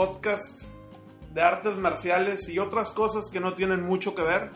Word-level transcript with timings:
podcast 0.00 0.62
de 1.34 1.42
artes 1.42 1.76
marciales 1.76 2.48
y 2.48 2.58
otras 2.58 2.90
cosas 2.90 3.28
que 3.30 3.38
no 3.38 3.52
tienen 3.52 3.82
mucho 3.82 4.14
que 4.14 4.22
ver. 4.22 4.48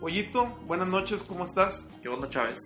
Pollito, 0.00 0.46
buenas 0.66 0.88
noches, 0.88 1.22
¿cómo 1.28 1.44
estás? 1.44 1.88
¿Qué 2.02 2.08
onda, 2.08 2.28
Chávez? 2.28 2.58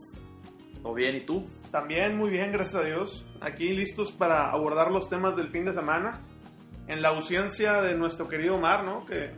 ¿Todo 0.83 0.95
bien? 0.95 1.15
¿Y 1.17 1.20
tú? 1.20 1.47
También 1.70 2.17
muy 2.17 2.30
bien, 2.30 2.51
gracias 2.51 2.83
a 2.83 2.87
Dios. 2.87 3.27
Aquí 3.43 3.75
listos 3.75 4.11
para 4.11 4.51
abordar 4.51 4.91
los 4.91 5.11
temas 5.11 5.37
del 5.37 5.51
fin 5.51 5.67
de 5.67 5.75
semana. 5.75 6.23
En 6.89 7.03
la 7.03 7.11
ausencia 7.11 7.83
de 7.83 7.95
nuestro 7.95 8.27
querido 8.27 8.56
Mar, 8.56 8.83
¿no? 8.83 9.05
Que 9.05 9.34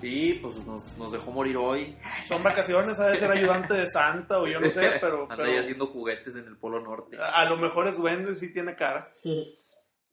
Sí, 0.00 0.40
pues 0.42 0.66
nos, 0.66 0.98
nos 0.98 1.12
dejó 1.12 1.30
morir 1.30 1.56
hoy. 1.56 1.96
son 2.26 2.42
vacaciones, 2.42 2.98
ha 2.98 3.10
de 3.10 3.18
ser 3.18 3.30
ayudante 3.30 3.74
de 3.74 3.86
Santa 3.86 4.40
o 4.40 4.48
yo 4.48 4.58
no 4.58 4.68
sé, 4.70 4.80
pero, 5.00 5.22
Anda 5.22 5.36
pero 5.36 5.48
ahí 5.48 5.56
haciendo 5.56 5.86
juguetes 5.86 6.34
en 6.34 6.46
el 6.46 6.56
Polo 6.56 6.80
Norte. 6.80 7.16
a 7.16 7.44
lo 7.44 7.56
mejor 7.58 7.86
es 7.86 7.96
duende 7.96 8.32
y 8.32 8.36
sí 8.36 8.52
tiene 8.52 8.74
cara. 8.74 9.08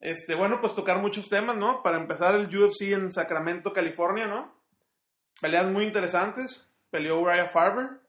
Este, 0.04 0.36
bueno, 0.36 0.60
pues 0.60 0.76
tocar 0.76 0.98
muchos 1.00 1.30
temas, 1.30 1.56
¿no? 1.56 1.82
Para 1.82 1.98
empezar, 1.98 2.36
el 2.36 2.54
UFC 2.54 2.92
en 2.92 3.09
Sacramento, 3.09 3.72
California, 3.72 4.28
¿no? 4.28 4.54
Peleas 5.40 5.66
muy 5.68 5.86
interesantes. 5.86 6.70
Peleó 6.90 7.22
Uriah 7.22 7.48
Farber. 7.48 8.02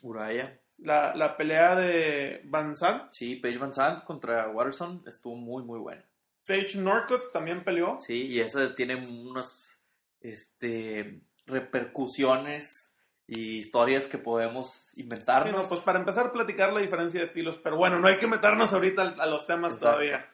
Uraya. 0.00 0.58
La, 0.78 1.14
la 1.14 1.36
pelea 1.36 1.76
de 1.76 2.40
Van 2.44 2.74
Sant. 2.74 3.12
Sí, 3.12 3.36
Paige 3.36 3.58
Van 3.58 3.72
Sant 3.74 4.02
contra 4.02 4.48
Watterson 4.48 5.02
estuvo 5.06 5.36
muy, 5.36 5.62
muy 5.62 5.78
buena. 5.78 6.02
Sage 6.42 6.72
Norcutt 6.78 7.30
también 7.34 7.62
peleó. 7.62 7.98
Sí, 8.00 8.28
y 8.28 8.40
eso 8.40 8.72
tiene 8.74 8.96
unas 8.96 9.78
este, 10.22 11.20
repercusiones 11.46 12.96
y 13.26 13.58
historias 13.58 14.06
que 14.06 14.16
podemos 14.18 14.90
Sí, 14.94 15.02
inventarnos. 15.02 15.52
no, 15.52 15.68
pues 15.68 15.82
para 15.82 15.98
empezar 15.98 16.28
a 16.28 16.32
platicar 16.32 16.72
la 16.72 16.80
diferencia 16.80 17.20
de 17.20 17.26
estilos, 17.26 17.58
pero 17.62 17.76
bueno, 17.76 17.98
no 17.98 18.08
hay 18.08 18.16
que 18.16 18.26
meternos 18.26 18.72
ahorita 18.72 19.16
a 19.18 19.26
los 19.26 19.46
temas 19.46 19.74
Exacto. 19.74 19.96
todavía. 19.96 20.28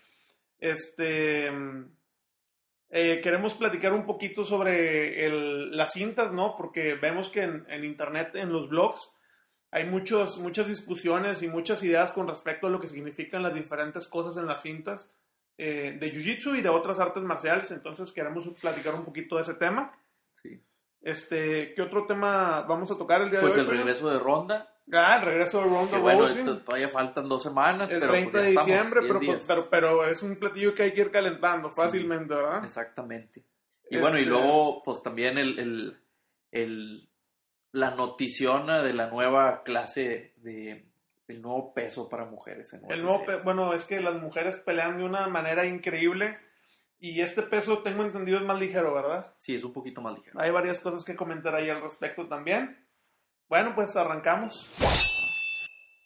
Este, 0.59 1.51
mm, 1.51 1.85
eh, 2.91 3.21
queremos 3.23 3.55
platicar 3.55 3.93
un 3.93 4.07
poquito 4.07 4.45
sobre 4.45 5.27
el- 5.27 5.77
las 5.77 5.93
cintas, 5.93 6.33
¿no? 6.33 6.57
Porque 6.57 6.95
vemos 6.95 7.31
que 7.31 7.43
en, 7.43 7.67
en 7.69 7.85
internet, 7.85 8.35
en 8.35 8.53
los 8.53 8.69
blogs, 8.69 9.09
hay 9.71 9.85
muchos, 9.85 10.39
muchas 10.39 10.67
discusiones 10.67 11.43
y 11.43 11.49
muchas 11.49 11.83
ideas 11.83 12.13
con 12.13 12.27
respecto 12.27 12.67
a 12.67 12.71
lo 12.71 12.81
que 12.81 12.89
significan 12.89 13.43
las 13.43 13.55
diferentes 13.55 14.09
cosas 14.09 14.37
en 14.41 14.47
las 14.47 14.63
cintas 14.63 15.15
eh, 15.59 15.97
de 16.01 16.13
Jiu-Jitsu 16.13 16.57
y 16.59 16.63
de 16.63 16.69
otras 16.71 16.99
artes 17.01 17.23
marciales. 17.25 17.71
Entonces 17.71 18.11
queremos 18.13 18.47
platicar 18.61 18.95
un 18.95 19.05
poquito 19.05 19.37
de 19.37 19.43
ese 19.43 19.55
tema. 19.55 19.93
Sí. 20.43 20.59
Este, 21.03 21.75
¿qué 21.75 21.83
otro 21.83 22.07
tema 22.07 22.63
vamos 22.63 22.91
a 22.91 22.97
tocar 22.97 23.21
el 23.23 23.31
día 23.31 23.41
Pues 23.41 23.55
de 23.57 23.61
el 23.61 23.67
hoy? 23.67 23.73
Toño? 23.73 23.85
regreso 23.85 24.09
de 24.11 24.19
Ronda, 24.19 24.75
Ah, 24.93 25.19
el 25.21 25.25
regreso 25.27 25.59
de 25.63 25.65
Ronda 25.69 25.99
bueno, 25.99 26.21
Rousey. 26.21 26.45
todavía 26.65 26.89
faltan 26.89 27.29
dos 27.29 27.43
semanas, 27.43 27.91
El 27.91 28.01
pero 28.01 28.13
30 28.13 28.31
pues 28.33 28.43
de 28.45 28.51
diciembre, 28.51 29.01
10 29.01 29.07
pero, 29.09 29.21
días. 29.21 29.45
pero, 29.47 29.69
pero 29.71 30.07
es 30.07 30.23
un 30.23 30.37
platillo 30.37 30.75
que 30.75 30.85
hay 30.85 30.93
que 30.95 31.03
ir 31.03 31.11
calentando 31.11 31.69
Sí. 31.71 31.77
fácilmente, 31.77 32.35
¿verdad? 32.35 32.65
Exactamente. 32.65 33.45
Y 33.91 33.99
bueno, 33.99 34.17
y 34.19 34.23
Este- 34.23 34.31
luego, 34.33 34.83
pues 34.83 35.03
también 35.03 35.37
el, 35.39 35.59
el, 35.59 35.99
el- 36.53 37.09
la 37.73 37.91
noticiona 37.91 38.83
de 38.83 38.95
la 38.95 39.09
nueva 39.11 39.63
clase 39.63 40.33
de 40.39 40.87
el 41.29 41.43
nuevo 41.43 41.75
peso 41.75 42.09
para 42.09 42.25
mujeres. 42.25 42.73
En 42.73 42.91
El 42.91 43.03
nuevo, 43.03 43.23
bueno, 43.45 43.75
es 43.75 43.85
que 43.85 44.01
las 44.01 44.15
mujeres 44.15 44.57
pelean 44.57 44.97
de 44.97 45.05
una 45.05 45.27
manera 45.29 45.67
increíble 45.67 46.39
y 46.99 47.21
este 47.21 47.43
peso, 47.43 47.83
tengo 47.83 48.03
entendido, 48.03 48.39
es 48.39 48.45
más 48.47 48.59
ligero, 48.59 48.95
¿verdad? 48.95 49.35
Sí, 49.37 49.55
es 49.55 49.63
un 49.63 49.75
poquito 49.75 50.01
más 50.01 50.15
ligero. 50.15 50.41
Hay 50.41 50.51
varias 50.51 50.81
cosas 50.81 51.05
que 51.05 51.15
comentar 51.15 51.55
ahí 51.55 51.69
al 51.69 51.83
respecto 51.83 52.27
también. 52.27 52.83
Bueno, 53.49 53.75
pues 53.75 53.97
arrancamos. 53.97 54.67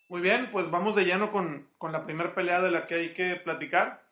Muy 0.08 0.20
bien, 0.20 0.50
pues 0.52 0.70
vamos 0.70 0.94
de 0.94 1.04
lleno 1.04 1.32
con, 1.32 1.68
con 1.78 1.90
la 1.92 2.04
primera 2.04 2.34
pelea 2.34 2.60
de 2.60 2.70
la 2.70 2.86
que 2.86 2.94
hay 2.96 3.14
que 3.14 3.36
platicar. 3.36 4.02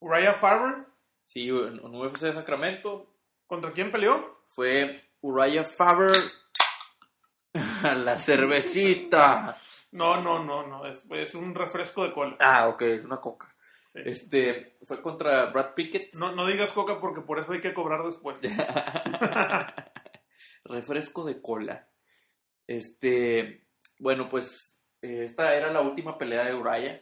Uriah 0.00 0.34
Farber, 0.34 0.84
Sí, 1.24 1.48
en, 1.48 1.80
en 1.82 1.94
UFC 1.94 2.20
de 2.20 2.32
Sacramento 2.32 3.10
¿contra 3.46 3.72
quién 3.72 3.90
peleó? 3.90 4.42
fue 4.48 5.00
Uriah 5.22 5.64
Faber. 5.64 6.10
la 7.82 8.18
cervecita. 8.18 9.56
No, 9.92 10.20
no, 10.20 10.44
no, 10.44 10.66
no, 10.66 10.86
es, 10.86 11.04
es 11.10 11.34
un 11.34 11.54
refresco 11.54 12.04
de 12.04 12.12
cola. 12.12 12.36
Ah, 12.38 12.68
ok, 12.68 12.82
es 12.82 13.04
una 13.04 13.20
coca. 13.20 13.52
Sí. 13.94 14.02
Este, 14.04 14.76
fue 14.84 15.00
contra 15.00 15.46
Brad 15.46 15.72
Pickett. 15.74 16.14
No, 16.16 16.32
no 16.32 16.46
digas 16.46 16.72
coca 16.72 17.00
porque 17.00 17.22
por 17.22 17.38
eso 17.38 17.52
hay 17.52 17.60
que 17.60 17.72
cobrar 17.74 18.04
después. 18.04 18.40
Refresco 20.64 21.24
de 21.24 21.40
cola. 21.40 21.88
Este, 22.66 23.66
bueno, 23.98 24.28
pues 24.28 24.80
eh, 25.02 25.22
esta 25.24 25.54
era 25.54 25.72
la 25.72 25.80
última 25.80 26.18
pelea 26.18 26.44
de 26.44 26.54
Uriah. 26.54 27.00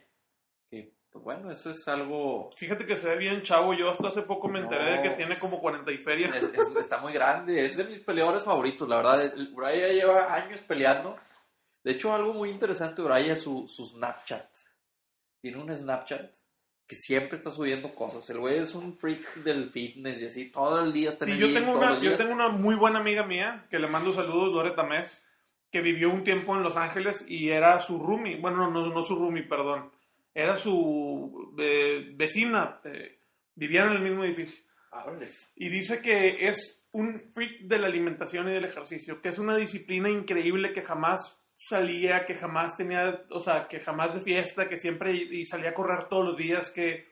Que, 0.71 0.93
pues 1.11 1.25
bueno, 1.25 1.51
eso 1.51 1.71
es 1.71 1.87
algo. 1.89 2.51
Fíjate 2.57 2.87
que 2.87 2.97
se 2.97 3.09
ve 3.09 3.17
bien 3.17 3.43
chavo. 3.43 3.75
Yo 3.75 3.89
hasta 3.91 4.09
hace 4.09 4.23
poco 4.23 4.49
me 4.49 4.61
enteré 4.61 4.97
de 4.97 5.03
que 5.03 5.11
tiene 5.11 5.39
como 5.39 5.61
40 5.61 5.91
y 5.93 5.99
ferias. 5.99 6.35
es- 6.37 6.45
es- 6.55 6.77
está 6.77 6.99
muy 6.99 7.13
grande. 7.13 7.65
Es 7.65 7.77
de 7.77 7.85
mis 7.85 8.01
peleadores 8.01 8.45
favoritos, 8.45 8.89
la 8.89 8.97
verdad. 8.97 9.33
Uriah 9.53 9.89
lleva 9.93 10.35
años 10.35 10.61
peleando. 10.61 11.17
De 11.83 11.93
hecho, 11.93 12.15
algo 12.15 12.33
muy 12.35 12.51
interesante 12.51 13.03
de 13.03 13.09
Uriah 13.09 13.33
es 13.35 13.43
su, 13.43 13.69
su 13.69 13.87
Snapchat. 13.87 14.49
Tiene 15.41 15.59
un 15.59 15.71
Snapchat 15.75 16.35
que 16.87 16.97
siempre 16.97 17.37
está 17.39 17.51
subiendo 17.51 17.95
cosas. 17.95 18.29
El 18.31 18.39
güey 18.41 18.59
es 18.59 18.75
un 18.75 18.95
freak 18.97 19.37
del 19.37 19.71
fitness 19.71 20.19
y 20.21 20.27
así. 20.27 20.51
Todo 20.51 20.83
el 20.85 20.93
día 20.93 21.11
está 21.11 21.25
en 21.25 21.31
Sí, 21.31 21.35
el 21.35 21.41
yo 21.41 21.47
gym, 21.47 21.55
tengo, 21.57 21.79
una, 21.79 21.99
yo 21.99 22.17
tengo 22.17 22.33
una 22.33 22.49
muy 22.51 22.75
buena 22.77 22.99
amiga 23.01 23.25
mía 23.27 23.67
que 23.71 23.79
le 23.79 23.87
mando 23.89 24.13
saludos, 24.15 24.53
Loreta 24.53 24.83
Mes, 24.83 25.24
que 25.75 25.81
vivió 25.81 26.09
un 26.09 26.23
tiempo 26.23 26.55
en 26.55 26.63
Los 26.63 26.77
Ángeles 26.77 27.27
y 27.29 27.51
era 27.51 27.81
su 27.81 27.99
roomie. 27.99 28.37
Bueno, 28.37 28.71
no, 28.71 28.87
no 28.87 29.03
su 29.03 29.17
roomie, 29.17 29.43
perdón. 29.43 29.91
Era 30.33 30.57
su 30.57 31.53
eh, 31.59 32.13
vecina. 32.15 32.81
eh, 32.85 33.19
vivían 33.57 33.89
en 33.89 33.97
el 33.97 34.03
mismo 34.03 34.23
edificio. 34.23 34.63
Ah. 34.93 35.05
Y 35.57 35.69
dice 35.71 36.01
que 36.01 36.47
es 36.47 36.89
un 36.93 37.19
freak 37.19 37.63
de 37.63 37.81
la 37.81 37.89
alimentación 37.89 38.49
y 38.49 38.53
del 38.53 38.67
ejercicio, 38.67 39.21
que 39.21 39.31
es 39.31 39.39
una 39.41 39.57
disciplina 39.57 40.09
increíble 40.09 40.73
que 40.73 40.83
jamás 40.83 41.45
salía, 41.57 42.25
que 42.25 42.37
jamás 42.37 42.77
tenía, 42.77 43.25
o 43.31 43.41
sea, 43.41 43.67
que 43.67 43.81
jamás 43.81 44.15
de 44.15 44.21
fiesta, 44.21 44.69
que 44.69 44.77
siempre 44.77 45.13
y 45.13 45.45
salía 45.45 45.71
a 45.71 45.75
correr 45.75 46.09
todos 46.09 46.25
los 46.25 46.37
días, 46.37 46.71
que 46.71 47.09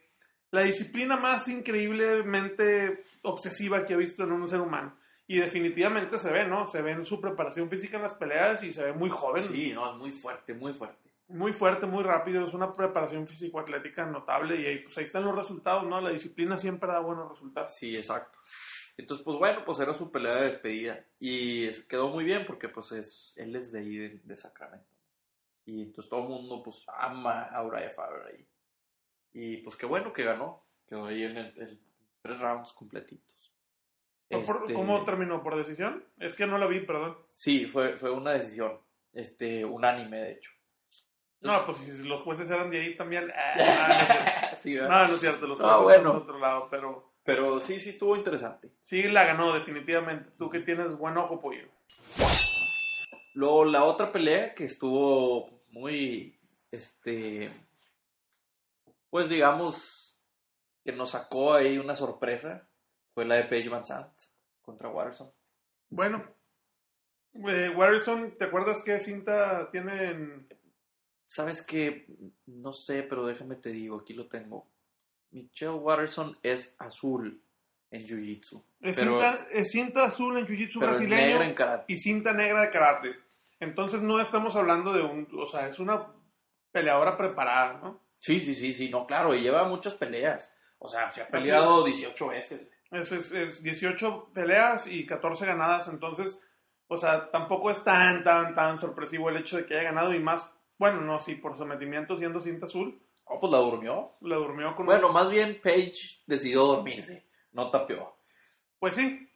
la 0.52 0.62
disciplina 0.62 1.16
más 1.16 1.48
increíblemente 1.48 3.02
obsesiva 3.22 3.84
que 3.84 3.94
he 3.94 3.96
visto 3.96 4.22
en 4.22 4.30
un 4.30 4.46
ser 4.46 4.60
humano. 4.60 4.96
Y 5.32 5.38
definitivamente 5.38 6.18
se 6.18 6.30
ve, 6.32 6.46
¿no? 6.46 6.66
Se 6.66 6.82
ve 6.82 6.90
en 6.92 7.06
su 7.06 7.20
preparación 7.20 7.70
física 7.70 7.96
en 7.96 8.02
las 8.02 8.14
peleas 8.14 8.62
y 8.64 8.72
se 8.72 8.84
ve 8.84 8.92
muy 8.92 9.08
joven, 9.08 9.42
Sí, 9.42 9.72
no, 9.72 9.92
es 9.92 9.98
muy 9.98 10.10
fuerte, 10.10 10.52
muy 10.54 10.72
fuerte. 10.74 11.10
muy 11.28 11.52
fuerte, 11.52 11.86
muy 11.86 12.02
rápido, 12.02 12.46
es 12.46 12.52
una 12.52 12.72
preparación 12.72 13.26
físico-atlética 13.26 14.04
notable 14.04 14.60
y 14.60 14.66
ahí, 14.66 14.78
pues 14.80 14.98
ahí 14.98 15.04
están 15.04 15.24
los 15.24 15.34
resultados, 15.34 15.84
¿no? 15.84 16.00
La 16.00 16.10
disciplina 16.10 16.58
siempre 16.58 16.90
da 16.90 16.98
buenos 17.00 17.30
resultados. 17.30 17.74
Sí, 17.74 17.96
exacto. 17.96 18.38
Entonces, 18.98 19.24
pues 19.24 19.38
bueno, 19.38 19.64
pues 19.64 19.80
era 19.80 19.94
su 19.94 20.12
pelea 20.12 20.34
de 20.34 20.44
despedida. 20.44 21.02
Y 21.18 21.70
quedó 21.84 22.08
muy 22.10 22.24
bien 22.24 22.44
porque 22.44 22.68
pues 22.68 22.92
es, 22.92 23.34
él 23.38 23.56
es 23.56 23.72
de 23.72 23.78
ahí, 23.78 23.96
de, 23.96 24.20
de 24.22 24.36
Sacramento. 24.36 24.86
Y 25.64 25.82
entonces 25.84 26.10
todo 26.10 26.24
el 26.24 26.28
mundo 26.28 26.62
pues 26.62 26.84
ama 26.88 27.44
a 27.44 27.64
Uriah 27.64 27.88
Faber 27.90 28.26
ahí. 28.26 28.46
Y 29.32 29.56
pues 29.58 29.76
qué 29.76 29.86
bueno 29.86 30.12
que 30.12 30.24
ganó. 30.24 30.66
Quedó 30.86 31.06
ahí 31.06 31.22
en 31.22 31.38
el, 31.38 31.46
el- 31.58 31.80
tres 32.20 32.38
rounds 32.40 32.74
completitos. 32.74 33.41
¿Por- 34.32 34.44
por- 34.46 34.62
Este, 34.62 34.74
¿Cómo 34.74 35.04
terminó? 35.04 35.42
¿Por 35.42 35.56
decisión? 35.56 36.04
Es 36.18 36.34
que 36.34 36.46
no 36.46 36.58
la 36.58 36.66
vi, 36.66 36.80
perdón. 36.80 37.16
Sí, 37.34 37.66
fue, 37.66 37.96
fue 37.98 38.10
una 38.10 38.32
decisión. 38.32 38.78
Este, 39.12 39.64
unánime, 39.64 40.18
de 40.18 40.32
hecho. 40.32 40.50
No, 41.40 41.66
pues 41.66 41.78
si 41.78 42.02
los 42.06 42.20
jueces 42.22 42.48
eran 42.50 42.70
de 42.70 42.80
ahí 42.80 42.96
también. 42.96 43.30
ah, 43.36 44.52
sí, 44.56 44.74
no, 44.74 44.88
no, 44.88 45.08
no 45.08 45.14
es 45.14 45.20
cierto, 45.20 45.46
los 45.46 45.58
jueces 45.58 45.82
bueno. 45.82 46.10
son 46.10 46.16
de 46.18 46.22
otro 46.22 46.38
lado, 46.38 46.68
pero 46.70 47.12
Pero 47.24 47.60
sí, 47.60 47.78
sí 47.80 47.90
estuvo 47.90 48.16
interesante. 48.16 48.70
sí 48.84 49.02
la 49.04 49.24
ganó 49.24 49.52
definitivamente. 49.52 50.30
Tú 50.38 50.48
que 50.50 50.60
tienes 50.60 50.96
buen 50.96 51.16
ojo, 51.18 51.40
pollo. 51.40 51.66
Luego 53.34 53.64
la 53.64 53.84
otra 53.84 54.12
pelea 54.12 54.54
que 54.54 54.64
estuvo 54.64 55.60
muy, 55.70 56.38
este, 56.70 57.50
pues 59.10 59.28
digamos 59.28 60.16
que 60.84 60.92
nos 60.92 61.10
sacó 61.10 61.54
ahí 61.54 61.78
una 61.78 61.96
sorpresa 61.96 62.68
fue 63.14 63.24
la 63.24 63.36
de 63.36 63.44
Paige 63.44 63.68
Van 63.68 63.84
Sant 63.84 64.12
contra 64.60 64.88
Watterson. 64.88 65.30
Bueno, 65.90 66.24
eh, 67.34 67.72
Warrison, 67.74 68.36
¿te 68.38 68.44
acuerdas 68.44 68.82
qué 68.84 69.00
cinta 69.00 69.70
tienen? 69.70 70.48
¿Sabes 71.24 71.62
qué? 71.62 72.06
No 72.46 72.72
sé, 72.72 73.02
pero 73.02 73.26
déjame 73.26 73.56
te 73.56 73.70
digo, 73.70 74.00
aquí 74.00 74.14
lo 74.14 74.28
tengo. 74.28 74.68
Michelle 75.30 75.72
Watterson 75.72 76.38
es 76.42 76.76
azul 76.78 77.42
en 77.90 78.06
Jiu-Jitsu. 78.06 78.62
Es, 78.80 78.98
Pero- 78.98 79.12
cinta, 79.12 79.46
es 79.50 79.70
cinta 79.70 80.04
azul 80.04 80.38
en 80.38 80.46
Jiu-Jitsu 80.46 80.78
brasileño 80.80 81.26
negra 81.26 81.44
en 81.46 81.54
karate. 81.54 81.84
y 81.92 81.96
cinta 81.96 82.32
negra 82.32 82.62
de 82.62 82.70
karate. 82.70 83.14
Entonces 83.60 84.02
no 84.02 84.20
estamos 84.20 84.56
hablando 84.56 84.92
de 84.92 85.02
un, 85.02 85.28
o 85.38 85.46
sea, 85.46 85.68
es 85.68 85.78
una 85.78 86.08
peleadora 86.70 87.16
preparada, 87.16 87.74
¿no? 87.74 88.00
Sí, 88.16 88.40
sí, 88.40 88.54
sí, 88.54 88.72
sí, 88.72 88.88
no, 88.88 89.06
claro, 89.06 89.34
y 89.34 89.40
lleva 89.42 89.64
muchas 89.64 89.94
peleas. 89.94 90.56
O 90.78 90.88
sea, 90.88 91.10
se 91.10 91.22
ha 91.22 91.28
peleado 91.28 91.84
18 91.84 92.28
veces. 92.28 92.68
Es, 92.92 93.10
es, 93.10 93.32
es 93.32 93.62
18 93.62 94.30
peleas 94.34 94.86
y 94.86 95.06
14 95.06 95.46
ganadas, 95.46 95.88
entonces, 95.88 96.46
o 96.88 96.96
sea, 96.96 97.30
tampoco 97.30 97.70
es 97.70 97.82
tan, 97.82 98.22
tan, 98.22 98.54
tan 98.54 98.78
sorpresivo 98.78 99.28
el 99.30 99.38
hecho 99.38 99.56
de 99.56 99.66
que 99.66 99.74
haya 99.74 99.84
ganado 99.90 100.14
y 100.14 100.20
más, 100.20 100.54
bueno, 100.78 101.00
no, 101.00 101.18
sí, 101.18 101.34
por 101.36 101.56
sometimiento 101.56 102.16
siendo 102.18 102.40
cinta 102.40 102.66
azul. 102.66 103.02
Oh, 103.24 103.40
pues 103.40 103.50
la 103.50 103.58
durmió. 103.58 104.10
La 104.20 104.36
durmió 104.36 104.76
con... 104.76 104.84
Bueno, 104.84 105.10
más 105.10 105.30
bien 105.30 105.58
Paige 105.62 106.18
decidió 106.26 106.66
dormirse, 106.66 107.26
no 107.52 107.70
tapeó. 107.70 108.14
Pues 108.78 108.94
sí, 108.94 109.26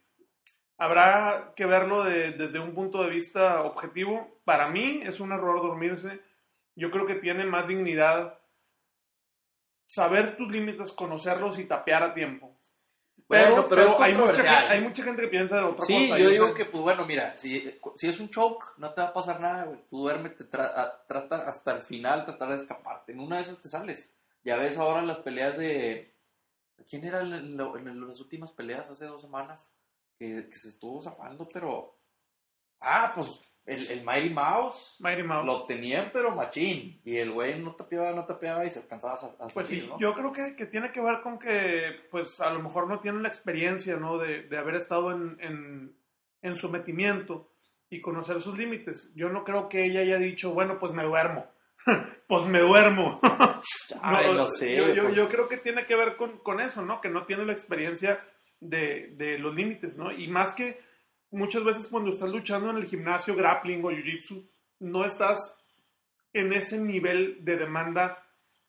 habrá 0.77 1.53
que 1.55 1.65
verlo 1.65 2.03
de- 2.03 2.33
desde 2.33 2.59
un 2.59 2.75
punto 2.75 3.01
de 3.01 3.09
vista 3.09 3.63
objetivo. 3.63 4.39
Para 4.43 4.67
mí 4.67 4.99
es 5.03 5.19
un 5.19 5.31
error 5.31 5.61
dormirse. 5.61 6.21
Yo 6.75 6.91
creo 6.91 7.05
que 7.07 7.15
tiene 7.15 7.45
más 7.45 7.67
dignidad 7.67 8.37
saber 9.85 10.35
tus 10.37 10.51
límites, 10.51 10.91
conocerlos 10.91 11.57
y 11.59 11.65
tapear 11.65 12.03
a 12.03 12.13
tiempo. 12.13 12.56
Bueno, 13.27 13.67
pero, 13.67 13.81
es 13.81 13.99
hay, 13.99 14.13
mucha 14.15 14.33
gente, 14.35 14.49
hay 14.49 14.81
mucha 14.81 15.03
gente 15.03 15.21
que 15.23 15.27
piensa 15.27 15.57
de 15.57 15.63
otra 15.63 15.85
Sí, 15.85 16.07
cosa. 16.07 16.19
yo 16.19 16.29
y 16.29 16.31
digo 16.31 16.53
que, 16.53 16.65
pues 16.65 16.81
bueno, 16.81 17.05
mira, 17.05 17.37
si, 17.37 17.77
si 17.95 18.07
es 18.07 18.19
un 18.21 18.29
choke, 18.29 18.63
no 18.77 18.93
te 18.93 19.01
va 19.01 19.07
a 19.07 19.13
pasar 19.13 19.41
nada, 19.41 19.65
güey. 19.65 19.79
Tú 19.89 19.99
duérmete, 20.03 20.49
tra- 20.49 20.99
trata 21.07 21.47
hasta 21.47 21.73
el 21.73 21.81
final, 21.81 22.23
tratar 22.25 22.49
de 22.49 22.55
escaparte. 22.55 23.11
En 23.11 23.19
una 23.19 23.35
de 23.37 23.41
esas 23.43 23.59
te 23.61 23.67
sales. 23.67 24.13
Ya 24.43 24.55
ves 24.55 24.77
ahora 24.77 25.01
las 25.01 25.17
peleas 25.17 25.57
de... 25.57 26.15
¿Quién 26.89 27.03
era 27.03 27.19
en 27.21 27.57
las 27.57 28.19
últimas 28.21 28.51
peleas 28.51 28.89
hace 28.89 29.05
dos 29.07 29.21
semanas? 29.21 29.73
Que, 30.17 30.47
que 30.49 30.55
se 30.57 30.69
estuvo 30.69 31.01
zafando, 31.01 31.45
pero... 31.51 31.97
Ah, 32.79 33.11
pues 33.13 33.41
el, 33.67 33.85
el 33.91 34.03
Mighty 34.03 34.29
Mouse 34.31 34.95
Mighty 35.01 35.21
Mouse. 35.23 35.45
lo 35.45 35.65
tenían, 35.65 36.09
pero 36.11 36.33
machín. 36.33 36.99
Y 37.03 37.17
el 37.17 37.31
güey 37.31 37.59
no 37.59 37.75
tapeaba, 37.75 38.11
no 38.13 38.25
tapeaba 38.25 38.65
y 38.65 38.69
se 38.71 38.79
alcanzaba 38.79 39.13
a, 39.15 39.45
a 39.45 39.47
Pues 39.49 39.67
salir, 39.67 39.83
sí, 39.83 39.87
¿no? 39.89 39.99
yo 39.99 40.13
creo 40.15 40.31
que, 40.31 40.55
que 40.55 40.65
tiene 40.65 40.91
que 40.91 41.01
ver 41.01 41.21
con 41.21 41.37
que, 41.37 42.07
pues 42.09 42.39
a 42.41 42.51
lo 42.51 42.61
mejor 42.63 42.87
no 42.87 42.99
tienen 43.01 43.21
la 43.21 43.27
experiencia, 43.27 43.97
¿no? 43.97 44.17
De, 44.17 44.43
de 44.43 44.57
haber 44.57 44.75
estado 44.75 45.11
en, 45.11 45.37
en, 45.41 45.95
en 46.41 46.55
sometimiento 46.55 47.51
y 47.89 48.01
conocer 48.01 48.41
sus 48.41 48.57
límites. 48.57 49.11
Yo 49.15 49.29
no 49.29 49.43
creo 49.43 49.69
que 49.69 49.85
ella 49.85 49.99
haya 50.01 50.17
dicho, 50.17 50.53
bueno, 50.53 50.79
pues 50.79 50.93
me 50.93 51.03
duermo. 51.03 51.45
pues 52.27 52.45
me 52.47 52.59
duermo. 52.59 53.19
Ay, 54.01 54.33
no, 54.33 54.47
sé. 54.47 54.75
Yo, 54.75 54.93
yo- 54.93 55.03
pues, 55.03 55.15
yo 55.15 55.29
creo 55.29 55.47
que 55.47 55.57
tiene 55.57 55.85
que 55.85 55.95
ver 55.95 56.15
con, 56.17 56.39
con 56.39 56.59
eso, 56.59 56.81
¿no? 56.85 56.99
Que 57.01 57.09
no 57.09 57.25
tiene 57.25 57.45
la 57.45 57.53
experiencia 57.53 58.19
de, 58.59 59.13
de 59.17 59.37
los 59.39 59.53
límites, 59.53 59.97
¿no? 59.97 60.11
Y 60.11 60.27
más 60.27 60.53
que 60.53 60.79
muchas 61.31 61.63
veces 61.63 61.87
cuando 61.87 62.11
estás 62.11 62.29
luchando 62.29 62.69
en 62.69 62.77
el 62.77 62.85
gimnasio, 62.85 63.35
grappling 63.35 63.83
o 63.83 63.91
jiu-jitsu, 63.91 64.47
no 64.79 65.05
estás 65.05 65.63
en 66.33 66.53
ese 66.53 66.79
nivel 66.79 67.43
de 67.43 67.57
demanda 67.57 68.23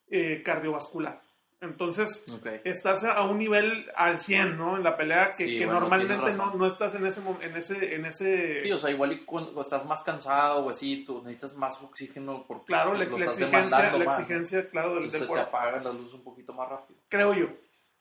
eh, 0.08 0.42
cardiovascular. 0.42 1.22
Entonces, 1.60 2.24
ok. 2.32 2.46
estás 2.64 3.02
a 3.02 3.20
un 3.24 3.38
nivel 3.38 3.90
al 3.96 4.16
100, 4.16 4.56
¿no? 4.56 4.76
En 4.76 4.84
la 4.84 4.96
pelea 4.96 5.30
que, 5.30 5.44
Sí, 5.44 5.58
que 5.58 5.64
bueno, 5.64 5.80
normalmente 5.80 6.32
no, 6.36 6.54
no 6.54 6.66
estás 6.68 6.94
en 6.94 7.04
ese, 7.04 7.20
en 7.40 7.56
ese, 7.56 7.94
en 7.96 8.06
ese 8.06 8.60
Sí, 8.60 8.70
o 8.70 8.78
sea, 8.78 8.90
igual 8.90 9.12
y 9.12 9.24
cuando 9.24 9.60
estás 9.60 9.84
más 9.84 10.02
cansado 10.02 10.64
o 10.64 10.70
así, 10.70 11.04
tú 11.04 11.20
necesitas 11.20 11.56
más 11.56 11.82
oxígeno 11.82 12.44
porque 12.46 12.66
claro, 12.66 12.92
la, 12.92 13.04
lo 13.04 13.10
la 13.10 13.16
estás 13.16 13.40
exigencia, 13.40 13.46
demandando 13.46 13.98
la 13.98 14.04
más, 14.04 14.14
¿no? 14.14 14.22
exigencia, 14.22 14.70
claro, 14.70 14.94
del, 14.94 15.04
Entonces 15.04 15.20
del 15.22 15.36
te 15.36 15.40
apagan 15.40 15.82
las 15.82 15.94
luces 15.96 16.14
un 16.14 16.22
poquito 16.22 16.52
más 16.52 16.68
rápido. 16.68 17.00
Creo 17.08 17.34
yo. 17.34 17.48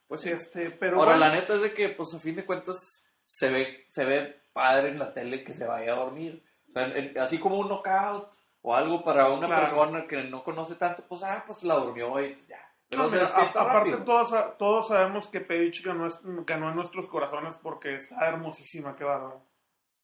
Pues 0.07 0.21
sí. 0.21 0.29
Este, 0.29 0.69
pero 0.69 0.99
Ahora, 0.99 1.13
bueno, 1.13 1.25
la 1.25 1.35
neta 1.35 1.55
es 1.55 1.61
de 1.63 1.73
que, 1.73 1.89
pues 1.89 2.13
a 2.13 2.19
fin 2.19 2.35
de 2.35 2.45
cuentas, 2.45 3.03
se 3.25 3.49
ve, 3.49 3.85
se 3.89 4.05
ve 4.05 4.39
padre 4.57 4.89
en 4.89 4.99
la 4.99 5.13
tele 5.13 5.43
que 5.43 5.53
se 5.53 5.65
vaya 5.67 5.93
a 5.93 5.97
dormir. 5.97 6.43
O 6.69 6.73
sea, 6.73 6.85
en- 6.97 7.17
así 7.19 7.37
como 7.39 7.57
un 7.59 7.67
knockout 7.69 8.33
o 8.61 8.75
algo 8.75 9.03
para 9.03 9.29
una 9.29 9.45
Claro. 9.47 9.61
persona 9.61 10.07
que 10.07 10.23
no 10.23 10.43
conoce 10.43 10.75
tanto, 10.75 11.03
pues, 11.07 11.21
ah, 11.23 11.43
pues 11.45 11.63
la 11.63 11.75
durmió 11.75 12.19
y 12.25 12.33
pues, 12.33 12.47
ya. 12.47 12.59
Pero 12.89 13.03
no, 13.03 13.09
mira, 13.09 13.27
a- 13.27 13.43
aparte 13.47 13.97
todos, 13.97 14.57
todos 14.57 14.87
sabemos 14.87 15.27
que 15.27 15.41
Paige 15.41 15.83
ganó, 15.83 16.07
ganó 16.45 16.69
en 16.69 16.75
nuestros 16.75 17.07
corazones 17.07 17.55
porque 17.57 17.95
está 17.95 18.27
hermosísima, 18.27 18.95
qué 18.95 19.03
bárbaro. 19.03 19.43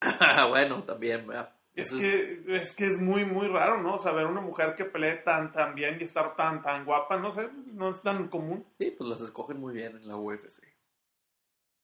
bueno, 0.50 0.84
también, 0.84 1.26
¿verdad? 1.28 1.54
Es 1.76 1.92
que, 1.92 2.44
es 2.50 2.76
que 2.76 2.86
es 2.86 3.02
muy, 3.02 3.26
muy 3.26 3.48
raro, 3.48 3.82
¿no? 3.82 3.98
Saber 3.98 4.28
una 4.28 4.42
mujer 4.42 4.76
que 4.76 4.86
pelee 4.86 5.16
tan, 5.16 5.52
tan 5.52 5.74
bien 5.74 5.98
y 6.00 6.04
estar 6.04 6.36
tan, 6.36 6.62
tan 6.62 6.86
guapa, 6.86 7.18
no 7.18 7.34
sé, 7.34 7.50
no 7.74 7.90
es 7.90 8.00
tan 8.02 8.28
común. 8.28 8.64
Sí, 8.78 8.92
pues 8.96 9.10
las 9.10 9.22
escogen 9.22 9.60
muy 9.60 9.74
bien 9.74 9.96
en 9.96 10.08
la 10.08 10.16
UFC. 10.16 10.62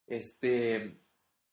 Este, 0.06 0.96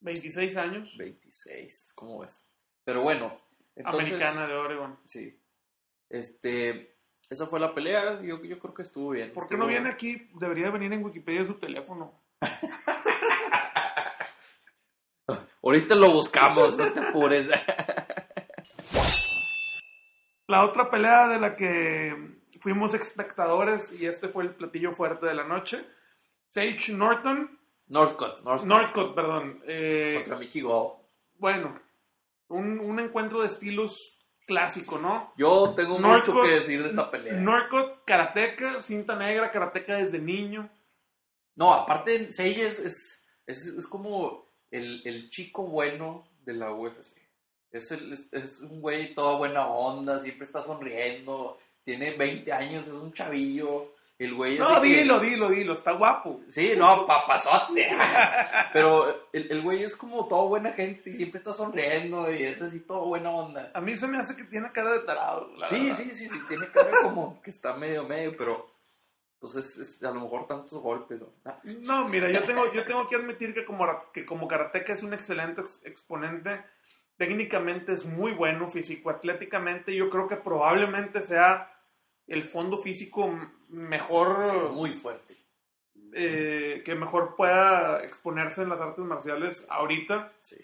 26 0.01 0.57
años, 0.57 0.95
26, 0.97 1.93
¿cómo 1.95 2.19
ves? 2.19 2.47
Pero 2.83 3.01
bueno, 3.01 3.39
entonces... 3.75 4.13
americana 4.13 4.47
de 4.47 4.53
Oregon. 4.53 4.99
Sí. 5.05 5.39
Este, 6.09 6.97
esa 7.29 7.45
fue 7.47 7.59
la 7.59 7.73
pelea, 7.73 8.21
yo, 8.21 8.41
yo 8.43 8.59
creo 8.59 8.73
que 8.73 8.83
estuvo 8.83 9.09
bien. 9.09 9.33
¿Por 9.33 9.47
qué 9.47 9.57
no 9.57 9.67
viene 9.67 9.89
aquí? 9.89 10.29
Debería 10.35 10.69
venir 10.71 10.93
en 10.93 11.03
Wikipedia 11.03 11.45
su 11.45 11.55
teléfono. 11.55 12.23
Ahorita 15.63 15.95
lo 15.95 16.11
buscamos, 16.11 16.77
no 16.77 16.93
te 16.93 16.99
apures. 17.01 17.49
La 20.47 20.63
otra 20.63 20.89
pelea 20.89 21.27
de 21.27 21.39
la 21.41 21.57
que 21.57 22.15
fuimos 22.61 22.93
espectadores, 22.93 23.91
y 23.99 24.05
este 24.05 24.29
fue 24.29 24.45
el 24.45 24.55
platillo 24.55 24.93
fuerte 24.93 25.25
de 25.25 25.33
la 25.33 25.43
noche, 25.43 25.85
Sage 26.49 26.93
Norton, 26.93 27.56
Northcott, 27.87 28.41
Northcott. 28.43 28.67
Northcott, 28.67 29.15
perdón. 29.15 29.61
eh, 29.65 30.13
Contra 30.15 30.37
Mickey 30.37 30.61
Gall. 30.61 30.93
bueno, 31.35 31.79
un, 32.49 32.79
un 32.79 32.99
encuentro 32.99 33.41
de 33.41 33.47
estilos 33.47 33.95
clásico, 34.45 34.97
¿no? 34.99 35.33
Yo 35.37 35.73
tengo 35.75 35.99
Northcott- 35.99 36.33
mucho 36.33 36.41
que 36.43 36.55
decir 36.55 36.81
de 36.83 36.89
esta 36.89 37.09
pelea. 37.11 37.33
Northcott, 37.33 38.03
karateca, 38.05 38.81
cinta 38.81 39.15
negra, 39.15 39.51
karateca 39.51 39.97
desde 39.97 40.19
niño. 40.19 40.69
No, 41.55 41.73
aparte, 41.73 42.31
Sage 42.31 42.65
es, 42.65 42.79
es, 42.79 43.23
es, 43.45 43.65
es 43.67 43.87
como 43.87 44.45
el, 44.71 45.01
el 45.05 45.29
chico 45.29 45.67
bueno 45.67 46.27
de 46.45 46.53
la 46.53 46.71
UFC. 46.71 47.17
Es, 47.71 47.91
el- 47.91 48.13
es, 48.13 48.27
es 48.31 48.59
un 48.61 48.79
güey 48.81 49.13
toda 49.13 49.35
buena 49.37 49.67
onda, 49.67 50.19
siempre 50.19 50.45
está 50.45 50.63
sonriendo, 50.63 51.57
tiene 51.83 52.11
20 52.11 52.51
años, 52.53 52.85
es 52.87 52.93
un 52.93 53.11
chavillo. 53.11 53.93
El 54.19 54.33
güey 54.33 54.57
No, 54.57 54.81
que- 54.81 54.87
dilo, 54.87 55.19
dilo, 55.19 55.49
dilo, 55.49 55.73
está 55.73 55.91
guapo. 55.91 56.41
Sí, 56.47 56.73
no, 56.75 57.05
papazote. 57.05 57.87
Pero 58.73 59.29
el, 59.31 59.51
el 59.51 59.61
güey 59.61 59.83
es 59.83 59.95
como 59.95 60.27
todo 60.27 60.47
buena 60.47 60.71
gente 60.73 61.11
y 61.11 61.17
siempre 61.17 61.37
está 61.37 61.53
sonriendo 61.53 62.31
y 62.31 62.41
es 62.43 62.59
así 62.61 62.79
todo 62.79 63.05
buena 63.05 63.29
onda. 63.29 63.71
A 63.75 63.81
mí 63.81 63.95
se 63.95 64.07
me 64.07 64.17
hace 64.17 64.35
que 64.35 64.45
tiene 64.45 64.71
cara 64.71 64.91
de 64.93 64.99
tarado. 65.01 65.51
la 65.57 65.67
Sí, 65.67 65.93
sí, 65.93 66.05
sí, 66.05 66.27
sí, 66.27 66.41
tiene 66.47 66.67
cara 66.69 66.89
como 67.03 67.39
que 67.43 67.51
está 67.51 67.73
medio 67.75 68.05
medio, 68.05 68.35
pero 68.35 68.67
pues 69.39 69.55
es, 69.55 69.77
es 69.77 70.03
a 70.03 70.09
lo 70.11 70.21
mejor 70.21 70.47
tantos 70.47 70.81
golpes. 70.81 71.19
¿no? 71.21 71.27
Ah, 71.45 71.59
No, 71.81 72.07
mira, 72.07 72.31
yo 72.31 72.41
tengo, 72.41 72.73
yo 72.73 72.85
tengo 72.85 73.07
que 73.07 73.17
admitir 73.17 73.53
que 73.53 73.65
como, 73.65 73.85
que 74.11 74.25
como 74.25 74.47
karateca 74.47 74.93
es 74.93 75.03
un 75.03 75.13
excelente 75.13 75.61
ex- 75.61 75.81
exponente. 75.85 76.63
Técnicamente 77.17 77.93
es 77.93 78.05
muy 78.05 78.31
bueno, 78.31 78.67
físico-atléticamente. 78.67 79.95
Yo 79.95 80.09
creo 80.09 80.27
que 80.27 80.37
probablemente 80.37 81.21
sea 81.21 81.71
el 82.27 82.43
fondo 82.43 82.81
físico 82.81 83.33
mejor, 83.69 84.71
Muy 84.71 84.91
fuerte. 84.91 85.35
eh, 86.13 86.81
que 86.85 86.95
mejor 86.95 87.35
pueda 87.35 88.03
exponerse 88.03 88.61
en 88.63 88.69
las 88.69 88.79
artes 88.81 89.03
marciales 89.05 89.65
ahorita. 89.69 90.33
Sí. 90.39 90.57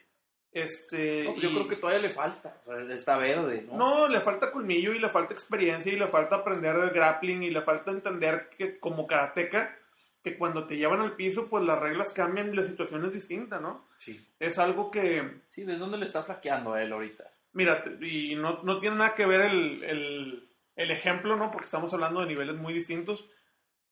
Este, 0.51 1.23
No, 1.23 1.35
yo 1.35 1.49
y- 1.49 1.53
creo 1.53 1.67
que 1.67 1.75
todavía 1.77 2.01
le 2.01 2.09
falta. 2.11 2.61
O 2.61 2.65
sea, 2.65 2.95
está 2.95 3.17
verde, 3.17 3.63
¿no? 3.67 3.75
No, 3.77 4.07
le 4.07 4.19
falta 4.21 4.51
colmillo 4.51 4.93
y 4.93 4.99
le 4.99 5.09
falta 5.09 5.33
experiencia 5.33 5.91
y 5.91 5.97
le 5.97 6.07
falta 6.07 6.37
aprender 6.37 6.75
el 6.75 6.91
grappling 6.91 7.41
y 7.43 7.49
le 7.49 7.61
falta 7.63 7.91
entender 7.91 8.49
que 8.55 8.79
como 8.79 9.07
karateca, 9.07 9.75
que 10.23 10.37
cuando 10.37 10.67
te 10.67 10.77
llevan 10.77 11.01
al 11.01 11.15
piso, 11.15 11.49
pues 11.49 11.63
las 11.63 11.79
reglas 11.79 12.13
cambian 12.13 12.53
y 12.53 12.55
la 12.55 12.63
situación 12.63 13.03
es 13.05 13.13
distinta, 13.13 13.59
¿no? 13.59 13.87
Sí. 13.97 14.25
Es 14.39 14.59
algo 14.59 14.91
que, 14.91 15.41
Sí, 15.49 15.63
¿de 15.63 15.75
dónde 15.77 15.97
le 15.97 16.05
está 16.05 16.21
flaqueando 16.23 16.73
a 16.73 16.81
él 16.83 16.93
ahorita? 16.93 17.29
mira, 17.53 17.83
y 18.01 18.33
no, 18.35 18.63
no 18.63 18.79
tiene 18.79 18.95
nada 18.97 19.13
que 19.15 19.25
ver 19.27 19.41
el, 19.41 19.83
el- 19.83 20.49
el 20.75 20.91
ejemplo, 20.91 21.35
¿no? 21.35 21.51
Porque 21.51 21.65
estamos 21.65 21.93
hablando 21.93 22.21
de 22.21 22.27
niveles 22.27 22.55
muy 22.55 22.73
distintos, 22.73 23.25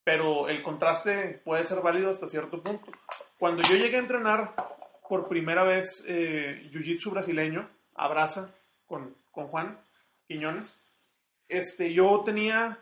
pero 0.04 0.50
el 0.50 0.64
contraste 0.64 1.42
puede 1.46 1.66
ser 1.66 1.82
válido 1.82 2.10
hasta 2.10 2.28
cierto 2.28 2.62
punto. 2.62 2.92
Cuando 3.38 3.62
yo 3.64 3.76
llegué 3.76 3.98
a 3.98 4.00
entrenar 4.00 4.56
por 5.08 5.28
primera 5.28 5.64
vez 5.64 6.04
eh, 6.08 6.70
Jiu-Jitsu 6.72 7.12
brasileño, 7.12 7.70
abraza 7.96 8.54
con, 8.86 9.16
con 9.32 9.48
Juan 9.48 9.80
Quiñones, 10.28 10.82
este, 11.48 11.94
yo 11.94 12.24
tenía 12.24 12.80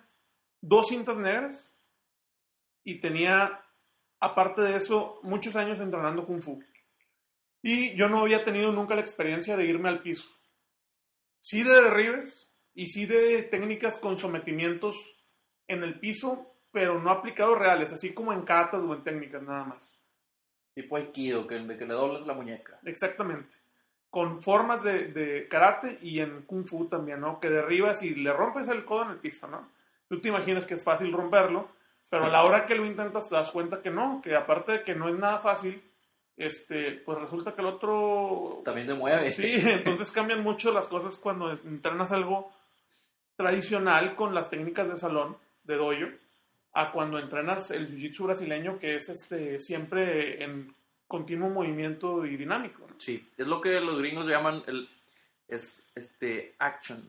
dos 0.62 0.90
cintas 0.90 1.18
negras 1.18 1.76
y 2.84 3.00
tenía, 3.00 3.64
aparte 4.20 4.62
de 4.62 4.78
eso, 4.78 5.20
muchos 5.24 5.56
años 5.56 5.80
entrenando 5.80 6.26
Kung 6.26 6.42
Fu. 6.42 6.64
Y 7.62 7.96
yo 7.96 8.08
no 8.08 8.22
había 8.22 8.46
tenido 8.46 8.72
nunca 8.72 8.96
la 8.96 9.02
experiencia 9.02 9.58
de 9.58 9.66
irme 9.66 9.90
al 9.90 10.02
piso. 10.02 10.30
Sí 11.42 11.64
de 11.64 11.82
derribes 11.82 12.49
y 12.74 12.88
sí 12.88 13.06
de 13.06 13.44
técnicas 13.44 13.98
con 13.98 14.18
sometimientos 14.20 14.96
en 15.68 15.84
el 15.84 16.00
piso, 16.00 16.54
pero 16.72 17.00
no 17.00 17.12
aplicados 17.12 17.58
reales, 17.58 17.92
así 17.92 18.14
como 18.14 18.34
en 18.34 18.44
catas 18.44 18.82
o 18.82 18.94
en 18.94 19.04
técnicas 19.04 19.42
nada 19.44 19.66
más. 19.66 20.00
Tipo 20.74 20.98
Aikido, 20.98 21.46
que, 21.48 21.60
de 21.60 21.78
que 21.78 21.86
le 21.86 21.94
doblas 21.94 22.26
la 22.26 22.34
muñeca. 22.34 22.80
Exactamente. 22.86 23.58
Con 24.10 24.42
formas 24.42 24.84
de, 24.84 25.10
de 25.10 25.48
karate 25.48 26.00
y 26.02 26.20
en 26.20 26.44
kung 26.44 26.66
fu 26.66 26.88
también, 26.88 27.20
¿no? 27.20 27.40
Que 27.40 27.50
derribas 27.50 28.02
y 28.02 28.16
le 28.16 28.34
rompes 28.34 28.68
el 28.70 28.86
codo 28.86 29.04
en 29.04 29.12
el 29.12 29.18
piso, 29.18 29.48
¿no? 29.48 29.70
Tú 30.08 30.20
te 30.20 30.30
imaginas 30.30 30.66
que 30.66 30.74
es 30.76 30.84
fácil 30.84 31.12
romperlo, 31.12 31.70
pero 32.10 32.26
a 32.26 32.30
la 32.30 32.44
hora 32.44 32.66
que 32.66 32.76
lo 32.76 32.86
intentas 32.86 33.30
te 33.30 33.36
das 33.36 33.52
cuenta 33.52 33.82
que 33.82 33.92
no, 33.92 34.22
que 34.24 34.36
aparte 34.36 34.72
de 34.72 34.84
que 34.84 34.96
no 34.96 35.10
es 35.10 35.16
nada 35.16 35.40
fácil, 35.40 35.84
este, 36.36 36.94
pues 37.06 37.20
resulta 37.20 37.54
que 37.54 37.62
el 37.62 37.68
otro... 37.68 38.62
También 38.66 38.88
se 38.88 38.96
mueve. 38.96 39.32
Sí, 39.32 39.62
entonces 39.64 40.10
cambian 40.12 40.42
mucho 40.42 40.72
las 40.72 40.88
cosas 40.88 41.18
cuando 41.18 41.52
entrenas 41.52 42.12
algo 42.12 42.52
tradicional 43.40 44.18
con 44.18 44.36
las 44.36 44.50
técnicas 44.50 44.90
de 44.90 44.98
salón, 44.98 45.38
de 45.64 45.78
dojo, 45.78 46.12
a 46.74 46.92
cuando 46.92 47.18
entrenas 47.18 47.72
el 47.72 47.88
jiu-jitsu 47.90 48.26
brasileño, 48.26 48.78
que 48.78 48.98
es 48.98 49.08
este 49.08 49.60
siempre 49.60 50.44
en 50.44 50.76
continuo 51.08 51.50
movimiento 51.50 52.26
y 52.26 52.36
dinámico. 52.36 52.86
¿no? 52.86 52.96
Sí, 52.98 53.26
es 53.38 53.48
lo 53.48 53.62
que 53.62 53.80
los 53.80 53.98
gringos 53.98 54.28
llaman 54.28 54.62
el 54.68 54.90
es 55.48 55.88
este 55.96 56.54
action. 56.60 57.02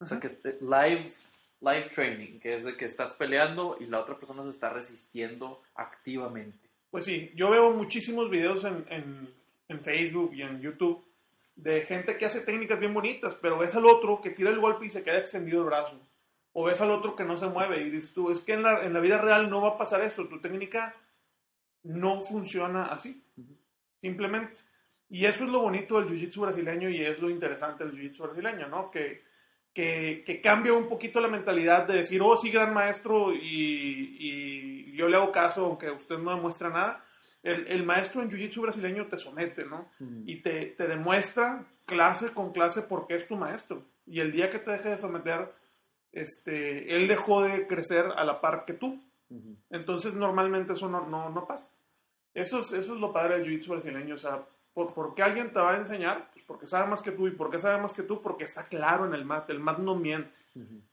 O 0.00 0.04
sea, 0.04 0.18
que 0.18 0.26
este, 0.26 0.58
live 0.60 1.08
live 1.60 1.88
training, 1.94 2.40
que 2.40 2.56
es 2.56 2.64
de 2.64 2.76
que 2.76 2.86
estás 2.86 3.12
peleando 3.12 3.76
y 3.78 3.86
la 3.86 4.00
otra 4.00 4.18
persona 4.18 4.42
se 4.42 4.50
está 4.50 4.68
resistiendo 4.68 5.62
activamente. 5.76 6.68
Pues 6.90 7.04
sí, 7.04 7.30
yo 7.36 7.50
veo 7.50 7.72
muchísimos 7.72 8.28
videos 8.28 8.64
en, 8.64 8.84
en, 8.88 9.32
en 9.68 9.80
Facebook 9.80 10.34
y 10.34 10.42
en 10.42 10.60
YouTube 10.60 11.04
de 11.62 11.82
gente 11.82 12.16
que 12.16 12.24
hace 12.24 12.40
técnicas 12.40 12.80
bien 12.80 12.92
bonitas, 12.92 13.36
pero 13.40 13.56
ves 13.56 13.74
al 13.76 13.86
otro 13.86 14.20
que 14.20 14.30
tira 14.30 14.50
el 14.50 14.58
golpe 14.58 14.86
y 14.86 14.90
se 14.90 15.04
queda 15.04 15.18
extendido 15.18 15.60
el 15.60 15.66
brazo. 15.66 16.00
O 16.52 16.64
ves 16.64 16.80
al 16.80 16.90
otro 16.90 17.14
que 17.14 17.24
no 17.24 17.36
se 17.36 17.46
mueve 17.46 17.80
y 17.80 17.90
dices 17.90 18.12
tú, 18.12 18.30
es 18.30 18.42
que 18.42 18.54
en 18.54 18.64
la, 18.64 18.84
en 18.84 18.92
la 18.92 18.98
vida 18.98 19.22
real 19.22 19.48
no 19.48 19.62
va 19.62 19.70
a 19.70 19.78
pasar 19.78 20.02
esto, 20.02 20.26
tu 20.26 20.40
técnica 20.40 20.94
no 21.84 22.20
funciona 22.22 22.86
así, 22.86 23.24
simplemente. 24.00 24.62
Y 25.08 25.24
eso 25.24 25.44
es 25.44 25.50
lo 25.50 25.60
bonito 25.60 26.00
del 26.00 26.10
jiu-jitsu 26.10 26.40
brasileño 26.40 26.90
y 26.90 27.04
es 27.04 27.20
lo 27.20 27.30
interesante 27.30 27.84
del 27.84 27.94
jiu-jitsu 27.96 28.22
brasileño, 28.22 28.66
¿no? 28.66 28.90
Que, 28.90 29.22
que, 29.72 30.24
que 30.26 30.40
cambia 30.40 30.72
un 30.72 30.88
poquito 30.88 31.20
la 31.20 31.28
mentalidad 31.28 31.86
de 31.86 31.98
decir, 31.98 32.20
oh, 32.22 32.36
sí, 32.36 32.50
gran 32.50 32.74
maestro, 32.74 33.32
y, 33.32 34.16
y 34.18 34.96
yo 34.96 35.08
le 35.08 35.16
hago 35.16 35.30
caso 35.30 35.66
aunque 35.66 35.92
usted 35.92 36.18
no 36.18 36.34
demuestra 36.34 36.70
nada. 36.70 37.04
El, 37.42 37.66
el 37.66 37.84
maestro 37.84 38.22
en 38.22 38.30
jiu-jitsu 38.30 38.60
brasileño 38.60 39.06
te 39.08 39.18
somete, 39.18 39.64
¿no? 39.64 39.88
Y 40.26 40.42
te, 40.42 40.66
te 40.66 40.86
demuestra 40.86 41.64
clase 41.86 42.32
con 42.32 42.52
clase 42.52 42.82
porque 42.82 43.16
es 43.16 43.26
tu 43.26 43.36
maestro. 43.36 43.84
Y 44.06 44.20
el 44.20 44.32
día 44.32 44.50
que 44.50 44.58
te 44.58 44.70
deje 44.70 44.90
de 44.90 44.98
someter, 44.98 45.52
este, 46.12 46.94
él 46.94 47.08
dejó 47.08 47.42
de 47.42 47.66
crecer 47.66 48.06
a 48.16 48.24
la 48.24 48.40
par 48.40 48.64
que 48.64 48.74
tú. 48.74 49.02
Entonces, 49.70 50.14
normalmente 50.14 50.74
eso 50.74 50.88
no, 50.88 51.06
no, 51.06 51.30
no 51.30 51.46
pasa. 51.46 51.70
Eso 52.34 52.60
es, 52.60 52.72
eso 52.72 52.94
es 52.94 53.00
lo 53.00 53.12
padre 53.12 53.38
del 53.38 53.48
jiu-jitsu 53.48 53.68
brasileño. 53.68 54.14
O 54.14 54.18
sea, 54.18 54.42
¿por, 54.74 54.92
por 54.94 55.14
qué 55.14 55.22
alguien 55.22 55.52
te 55.52 55.58
va 55.58 55.72
a 55.72 55.78
enseñar? 55.78 56.30
Pues 56.32 56.44
porque 56.46 56.66
sabe 56.66 56.88
más 56.88 57.02
que 57.02 57.12
tú. 57.12 57.26
¿Y 57.26 57.32
por 57.32 57.50
qué 57.50 57.58
sabe 57.58 57.80
más 57.80 57.92
que 57.92 58.02
tú? 58.02 58.20
Porque 58.22 58.44
está 58.44 58.64
claro 58.64 59.06
en 59.06 59.14
el 59.14 59.24
mat. 59.24 59.48
El 59.50 59.58
mat 59.58 59.78
no 59.78 59.96
miente. 59.96 60.30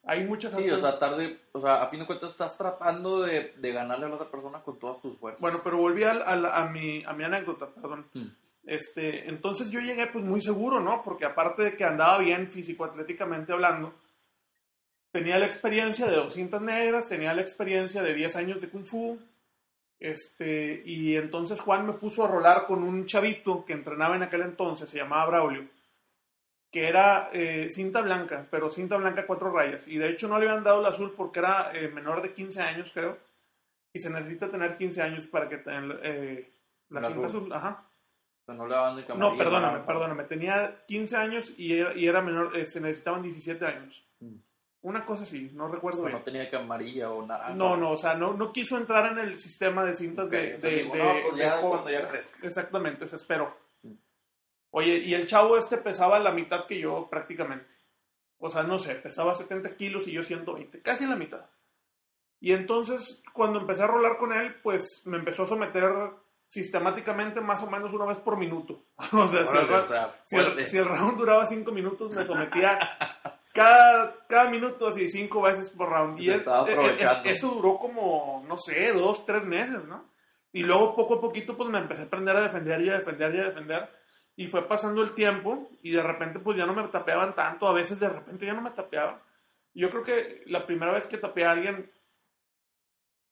Hay 0.04 0.24
muchas 0.26 0.54
Sí, 0.54 0.58
o 0.60 0.62
artes- 0.76 0.82
sea, 0.82 1.00
tarde, 1.00 1.38
o 1.52 1.60
sea, 1.60 1.82
a 1.84 1.88
fin 1.88 2.00
de 2.00 2.06
cuentas 2.06 2.32
estás 2.32 2.58
tratando 2.58 3.22
de, 3.22 3.54
de 3.58 3.72
ganarle 3.74 4.06
a 4.06 4.10
la 4.10 4.16
otra 4.16 4.32
persona 4.32 4.62
con 4.62 4.80
todas 4.80 5.02
tus 5.02 5.18
fuerzas. 5.18 5.42
Bueno, 5.42 5.60
pero 5.64 5.78
volví 5.78 6.04
al- 6.04 6.22
al- 6.24 6.46
a, 6.46 6.66
mi, 6.70 7.04
a 7.04 7.14
mi 7.14 7.24
anécdota, 7.26 7.68
perdón. 7.68 8.06
Mm. 8.14 8.26
Este, 8.66 9.28
entonces 9.30 9.70
yo 9.72 9.80
llegué 9.82 10.08
pues 10.08 10.24
muy 10.24 10.42
seguro, 10.42 10.80
¿no? 10.80 11.02
Porque 11.04 11.26
aparte 11.26 11.64
de 11.64 11.76
que 11.76 11.84
andaba 11.84 12.20
bien 12.20 12.50
físico-atléticamente 12.50 13.52
hablando, 13.52 13.94
tenía 15.12 15.40
la 15.40 15.46
experiencia 15.46 16.06
de 16.08 16.16
dos 16.16 16.34
cintas 16.36 16.62
negras, 16.62 17.10
tenía 17.10 17.34
la 17.34 17.42
experiencia 17.42 18.02
de 18.04 18.14
10 18.14 18.36
años 18.36 18.62
de 18.62 18.70
Kung 18.70 18.86
Fu, 18.86 19.18
este, 20.00 20.82
y 20.86 21.16
entonces 21.16 21.60
Juan 21.60 21.86
me 21.86 21.94
puso 21.94 22.24
a 22.24 22.28
rolar 22.28 22.66
con 22.68 22.84
un 22.84 23.06
chavito 23.06 23.66
que 23.66 23.74
entrenaba 23.74 24.16
en 24.16 24.24
aquel 24.24 24.42
entonces, 24.42 24.90
se 24.90 24.98
llamaba 25.00 25.26
Braulio, 25.28 25.68
que 26.72 26.88
era 26.88 27.30
eh, 27.34 27.68
cinta 27.70 28.02
blanca, 28.02 28.46
pero 28.52 28.70
cinta 28.70 28.98
blanca 28.98 29.26
cuatro 29.26 29.52
rayas, 29.52 29.88
y 29.88 29.98
de 29.98 30.10
hecho 30.10 30.28
no 30.28 30.38
le 30.38 30.48
habían 30.48 30.64
dado 30.64 30.80
el 30.82 30.86
azul 30.86 31.14
porque 31.18 31.40
era 31.40 31.72
eh, 31.74 31.88
menor 31.90 32.22
de 32.22 32.34
15 32.34 32.62
años, 32.62 32.92
creo, 32.94 33.18
y 33.94 34.00
se 34.00 34.10
necesita 34.12 34.50
tener 34.50 34.78
15 34.78 35.02
años 35.02 35.26
para 35.28 35.50
que 35.50 35.58
tengan 35.58 35.98
eh, 36.04 36.48
la 36.90 37.02
cinta 37.02 37.28
azul. 37.28 37.42
azul, 37.42 37.54
ajá. 37.54 37.84
O 38.42 38.46
sea, 38.46 38.56
no 38.56 38.68
le 38.68 38.74
daban 38.76 38.96
ni 38.96 39.04
No, 39.16 39.36
perdóname, 39.38 39.80
perdóname. 39.80 40.24
Tenía 40.26 40.76
15 40.88 41.18
años 41.18 41.54
y 41.58 41.74
era, 41.80 41.94
y 41.96 42.08
era 42.08 42.22
menor, 42.22 42.56
eh, 42.58 42.66
se 42.66 42.82
necesitaban 42.82 43.22
17 43.24 43.66
años. 43.66 44.04
Mm. 44.20 44.36
Una 44.82 45.06
cosa 45.06 45.24
así, 45.24 45.52
no 45.54 45.68
recuerdo 45.68 46.04
bien. 46.04 46.14
no 46.14 46.24
tenía 46.24 46.50
camarilla 46.50 47.10
o 47.12 47.26
nada. 47.26 47.50
No, 47.50 47.76
no, 47.76 47.92
o 47.92 47.98
sea, 47.98 48.14
no, 48.14 48.34
no 48.34 48.54
quiso 48.54 48.78
entrar 48.78 49.12
en 49.12 49.18
el 49.20 49.38
sistema 49.38 49.84
de 49.84 49.94
cintas 49.96 50.28
Ok, 50.28 50.32
de, 50.32 50.58
de- 50.58 50.70
digo, 50.84 50.94
de- 50.96 51.00
no, 51.04 51.14
pues 51.24 51.36
de 51.36 51.42
ya 51.44 51.58
jo- 51.58 51.70
cuando 51.70 51.90
ya 51.90 52.08
crezca. 52.08 52.38
Exactamente, 52.48 53.08
se 53.08 53.16
esperó. 53.18 53.58
Oye, 54.72 54.98
y 54.98 55.14
el 55.14 55.26
chavo 55.28 55.58
este 55.58 55.78
pesaba 55.78 56.20
la 56.20 56.32
mitad 56.32 56.66
que 56.68 56.80
yo 56.80 57.08
prácticamente. 57.10 57.74
O 58.38 58.50
sea, 58.50 58.64
no 58.64 58.80
sé, 58.80 58.96
pesaba 58.96 59.34
70 59.36 59.76
kilos 59.76 60.08
y 60.08 60.12
yo 60.14 60.24
120, 60.24 60.82
casi 60.82 61.06
la 61.06 61.16
mitad. 61.16 61.46
Y 62.40 62.54
entonces, 62.54 63.22
cuando 63.34 63.60
empecé 63.60 63.84
a 63.84 63.88
rolar 63.88 64.18
con 64.18 64.32
él, 64.32 64.56
pues 64.64 65.02
me 65.06 65.18
empezó 65.18 65.44
a 65.44 65.48
someter 65.48 65.92
sistemáticamente 66.48 67.42
más 67.42 67.62
o 67.64 67.70
menos 67.70 67.94
una 67.94 68.06
vez 68.06 68.18
por 68.20 68.38
minuto. 68.38 68.84
o 69.12 69.28
sea, 69.28 69.46
si 69.46 69.52
el, 69.58 69.64
Órale, 69.66 69.68
ra- 69.72 69.82
o 69.82 69.86
sea, 69.86 70.16
si 70.24 70.36
el- 70.38 70.44
fuerte. 70.44 70.68
si 70.68 70.78
el 70.78 70.86
round 70.86 71.18
duraba 71.18 71.46
5 71.46 71.72
minutos, 71.72 72.16
me 72.16 72.24
sometía 72.24 72.80
cada, 73.54 74.16
cada 74.28 74.50
minuto 74.50 74.88
así, 74.88 75.08
5 75.10 75.42
veces 75.42 75.70
por 75.72 75.90
round. 75.90 76.20
Y 76.20 76.26
Se 76.26 76.36
es- 76.36 76.42
es- 76.42 76.48
aprovechando. 76.48 77.30
es- 77.30 77.38
eso 77.38 77.50
duró 77.50 77.78
como, 77.78 78.44
no 78.48 78.58
sé, 78.58 78.94
2, 78.94 79.26
3 79.26 79.44
meses, 79.46 79.84
¿no? 79.86 80.10
Y 80.52 80.64
luego 80.64 80.96
poco 80.96 81.16
a 81.16 81.22
poquito 81.22 81.56
pues 81.56 81.70
me 81.70 81.78
empecé 81.78 82.02
a 82.02 82.06
aprender 82.06 82.36
a 82.36 82.42
defender 82.42 82.82
y 82.82 82.90
a 82.90 82.98
defender 82.98 83.36
y 83.36 83.40
a 83.40 83.44
defender. 83.46 83.99
Y 84.40 84.48
fue 84.48 84.66
pasando 84.70 85.02
el 85.04 85.14
tiempo 85.14 85.70
y 85.84 85.92
de 85.92 86.02
repente 86.02 86.40
pues 86.40 86.58
ya 86.58 86.66
no 86.66 86.74
me 86.74 86.88
tapeaban 86.88 87.36
tanto. 87.36 87.68
A 87.68 87.74
veces 87.74 88.00
de 88.00 88.08
repente 88.08 88.46
ya 88.46 88.54
no 88.54 88.62
me 88.62 88.72
tapeaban. 88.72 89.20
Yo 89.74 89.90
creo 89.90 90.04
que 90.04 90.44
la 90.46 90.66
primera 90.66 90.94
vez 90.94 91.06
que 91.08 91.18
tapeé 91.18 91.44
a 91.46 91.52
alguien 91.52 91.92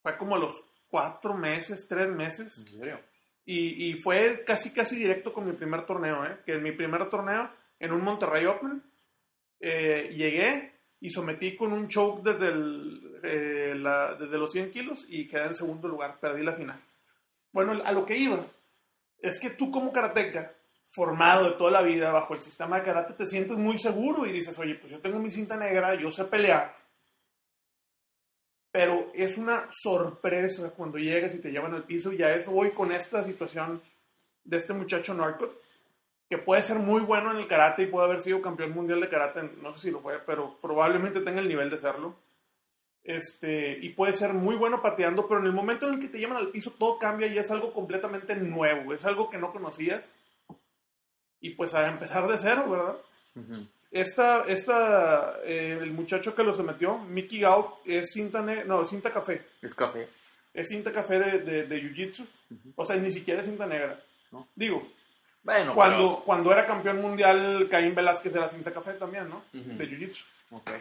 fue 0.02 0.18
como 0.18 0.36
a 0.36 0.40
los 0.40 0.54
cuatro 0.90 1.34
meses, 1.34 1.88
tres 1.88 2.10
meses. 2.10 2.58
¿En 2.58 2.68
serio? 2.80 3.00
Y, 3.46 3.90
y 3.92 3.94
fue 4.02 4.44
casi, 4.46 4.74
casi 4.74 4.98
directo 4.98 5.32
con 5.32 5.46
mi 5.48 5.54
primer 5.54 5.86
torneo, 5.86 6.26
¿eh? 6.26 6.40
Que 6.46 6.56
en 6.56 6.64
mi 6.64 6.74
primer 6.74 7.10
torneo, 7.10 7.50
en 7.80 7.94
un 7.94 8.02
Monterrey 8.04 8.46
Open, 8.46 8.84
eh, 9.62 10.12
llegué 10.14 10.74
y 11.00 11.10
sometí 11.10 11.56
con 11.56 11.72
un 11.72 11.88
choke 11.88 12.22
desde, 12.24 12.50
el, 12.50 13.20
eh, 13.24 13.74
la- 13.78 14.16
desde 14.16 14.38
los 14.38 14.52
100 14.52 14.72
kilos 14.72 15.06
y 15.10 15.28
quedé 15.30 15.46
en 15.46 15.56
segundo 15.56 15.88
lugar, 15.88 16.18
perdí 16.20 16.44
la 16.44 16.54
final. 16.56 16.82
Bueno, 17.54 17.82
a 17.84 17.92
lo 17.94 18.06
que 18.06 18.18
iba, 18.18 18.40
es 19.22 19.40
que 19.40 19.52
tú 19.52 19.72
como 19.72 19.94
karateca, 19.94 20.54
formado 20.91 21.46
de 21.46 21.58
toda 21.58 21.72
la 21.72 21.82
vida 21.82 22.12
bajo 22.12 22.34
el 22.34 22.41
sistema 22.41 22.79
de 22.79 22.86
karate, 22.86 23.13
te 23.13 23.25
sientes 23.25 23.58
muy 23.58 23.77
seguro 23.77 24.25
y 24.25 24.32
dices, 24.32 24.58
oye, 24.60 24.75
pues 24.75 24.91
yo 24.91 25.00
tengo 25.00 25.20
mi 25.20 25.29
cinta 25.29 25.56
negra, 25.56 25.96
yo 25.96 26.12
sé 26.12 26.25
pelear. 26.25 26.75
Pero 28.72 29.12
es 29.13 29.38
una 29.38 29.67
sorpresa 29.72 30.72
cuando 30.75 30.98
llegas 30.98 31.34
y 31.36 31.41
te 31.41 31.51
llevan 31.51 31.74
al 31.74 31.84
piso 31.84 32.12
y 32.13 32.22
a 32.24 32.36
eso 32.36 32.51
voy 32.51 32.72
con 32.72 32.91
esta 32.91 33.24
situación 33.24 33.82
de 34.44 34.58
este 34.58 34.74
muchacho 34.74 35.13
Norcott, 35.13 35.60
que 36.29 36.38
puede 36.38 36.62
ser 36.62 36.79
muy 36.79 37.01
bueno 37.01 37.32
en 37.32 37.38
el 37.38 37.48
karate 37.48 37.84
y 37.84 37.88
puede 37.88 38.08
haber 38.08 38.22
sido 38.22 38.41
campeón 38.41 38.72
mundial 38.72 39.01
de 39.01 39.10
karate, 39.10 39.44
no 39.62 39.74
sé 39.74 39.84
si 39.84 39.91
lo 39.91 40.00
fue, 40.00 40.20
pero 40.25 40.58
probablemente 40.62 41.22
tenga 41.22 41.39
el 41.39 41.48
nivel 41.48 41.70
de 41.70 41.77
serlo. 41.77 42.15
Este, 43.03 43.77
y 43.82 43.89
puede 43.89 44.12
ser 44.12 44.34
muy 44.34 44.56
bueno 44.58 44.82
pateando, 44.82 45.27
pero 45.27 45.39
en 45.39 45.46
el 45.46 45.53
momento 45.53 45.88
en 45.88 45.94
el 45.94 46.00
que 46.00 46.10
te 46.10 46.17
llevan 46.17 46.38
al 46.38 46.50
piso 46.50 46.72
todo 46.77 47.00
cambia 47.00 47.27
y 47.27 47.38
es 47.38 47.50
algo 47.51 47.72
completamente 47.72 48.36
nuevo, 48.36 48.94
es 48.94 49.06
algo 49.06 49.29
que 49.29 49.38
no 49.38 49.53
conocías. 49.53 50.17
Y 51.41 51.51
pues 51.51 51.74
a 51.75 51.88
empezar 51.88 52.27
de 52.27 52.38
cero, 52.38 52.70
¿verdad? 52.70 52.98
Esta, 53.91 54.44
esta, 54.48 55.39
eh, 55.44 55.77
el 55.82 55.91
muchacho 55.91 56.36
que 56.36 56.44
lo 56.44 56.53
sometió, 56.53 56.98
Mickey 56.98 57.39
Gao, 57.39 57.79
es 57.86 58.12
cinta, 58.12 58.41
no, 58.41 58.84
cinta 58.86 59.12
café. 59.13 59.46
Es 59.62 59.74
café. 59.74 60.10
Es 60.53 60.67
cinta 60.70 60.91
café 60.91 61.20
de, 61.20 61.39
de, 61.39 61.63
de 61.67 61.82
Jiu-Jitsu. 61.82 62.25
O 62.75 62.84
sea, 62.86 62.98
ni 62.98 63.12
siquiera 63.12 63.41
es 63.41 63.48
cinta 63.48 63.65
negra. 63.65 64.01
No. 64.32 64.48
Digo, 64.56 64.88
Bueno, 65.44 65.74
cuando, 65.74 66.24
cuando 66.25 66.51
era 66.51 66.65
campeón 66.65 67.01
mundial, 67.01 67.67
Caín 67.70 67.96
Velázquez 67.96 68.36
era 68.36 68.50
cinta 68.50 68.74
café 68.74 68.94
también, 68.94 69.29
¿no? 69.29 69.44
De 69.53 69.88
Jiu-Jitsu. 69.88 70.24
ok. 70.51 70.72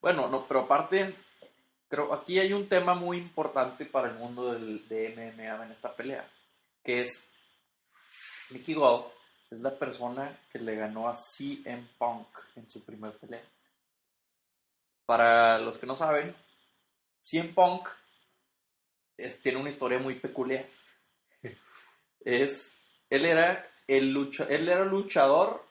Bueno, 0.00 0.28
no, 0.28 0.46
pero 0.46 0.60
aparte, 0.60 1.14
creo 1.88 2.14
aquí 2.14 2.38
hay 2.38 2.52
un 2.52 2.68
tema 2.68 2.94
muy 2.94 3.18
importante 3.18 3.84
para 3.86 4.08
el 4.08 4.14
mundo 4.14 4.52
del, 4.52 4.86
de 4.88 5.10
MMA 5.14 5.64
en 5.66 5.72
esta 5.72 5.92
pelea, 5.92 6.26
que 6.84 7.00
es 7.00 7.28
Mickey 8.50 8.74
Gall 8.74 9.04
es 9.50 9.60
la 9.60 9.76
persona 9.78 10.38
que 10.52 10.58
le 10.58 10.76
ganó 10.76 11.08
a 11.08 11.14
CM 11.14 11.88
Punk 11.98 12.26
en 12.56 12.70
su 12.70 12.84
primer 12.84 13.16
pelea. 13.18 13.42
Para 15.04 15.58
los 15.58 15.76
que 15.78 15.86
no 15.86 15.96
saben, 15.96 16.34
CM 17.20 17.52
Punk 17.52 17.88
es- 19.16 19.40
tiene 19.42 19.58
una 19.58 19.68
historia 19.70 19.98
muy 19.98 20.14
peculiar. 20.18 20.66
Es, 22.22 22.74
él 23.08 23.24
era 23.24 23.66
el 23.88 24.12
lucha, 24.12 24.44
él 24.44 24.68
era 24.68 24.84
luchador 24.84 25.64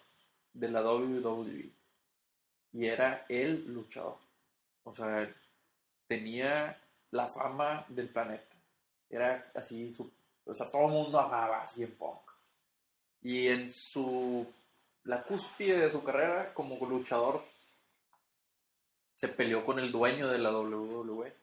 de 0.51 0.67
la 0.69 0.81
WWE 0.81 1.71
y 2.73 2.85
era 2.87 3.25
el 3.29 3.71
luchador. 3.71 4.17
O 4.83 4.95
sea, 4.95 5.31
tenía 6.07 6.75
la 7.11 7.27
fama 7.29 7.85
del 7.87 8.09
planeta. 8.09 8.55
Era 9.11 9.51
así, 9.55 9.93
su, 9.93 10.11
o 10.43 10.53
sea, 10.55 10.69
todo 10.71 10.87
el 10.87 10.91
mundo 10.91 11.19
amaba 11.19 11.61
a 11.61 11.67
CM 11.67 11.93
Punk. 11.93 12.28
Y 13.21 13.47
en 13.47 13.69
su, 13.71 14.47
la 15.03 15.23
cúspide 15.23 15.79
de 15.79 15.91
su 15.91 16.03
carrera 16.03 16.53
como 16.53 16.77
luchador, 16.87 17.43
se 19.15 19.27
peleó 19.27 19.65
con 19.65 19.79
el 19.79 19.91
dueño 19.91 20.27
de 20.29 20.37
la 20.37 20.51
WWE, 20.51 21.33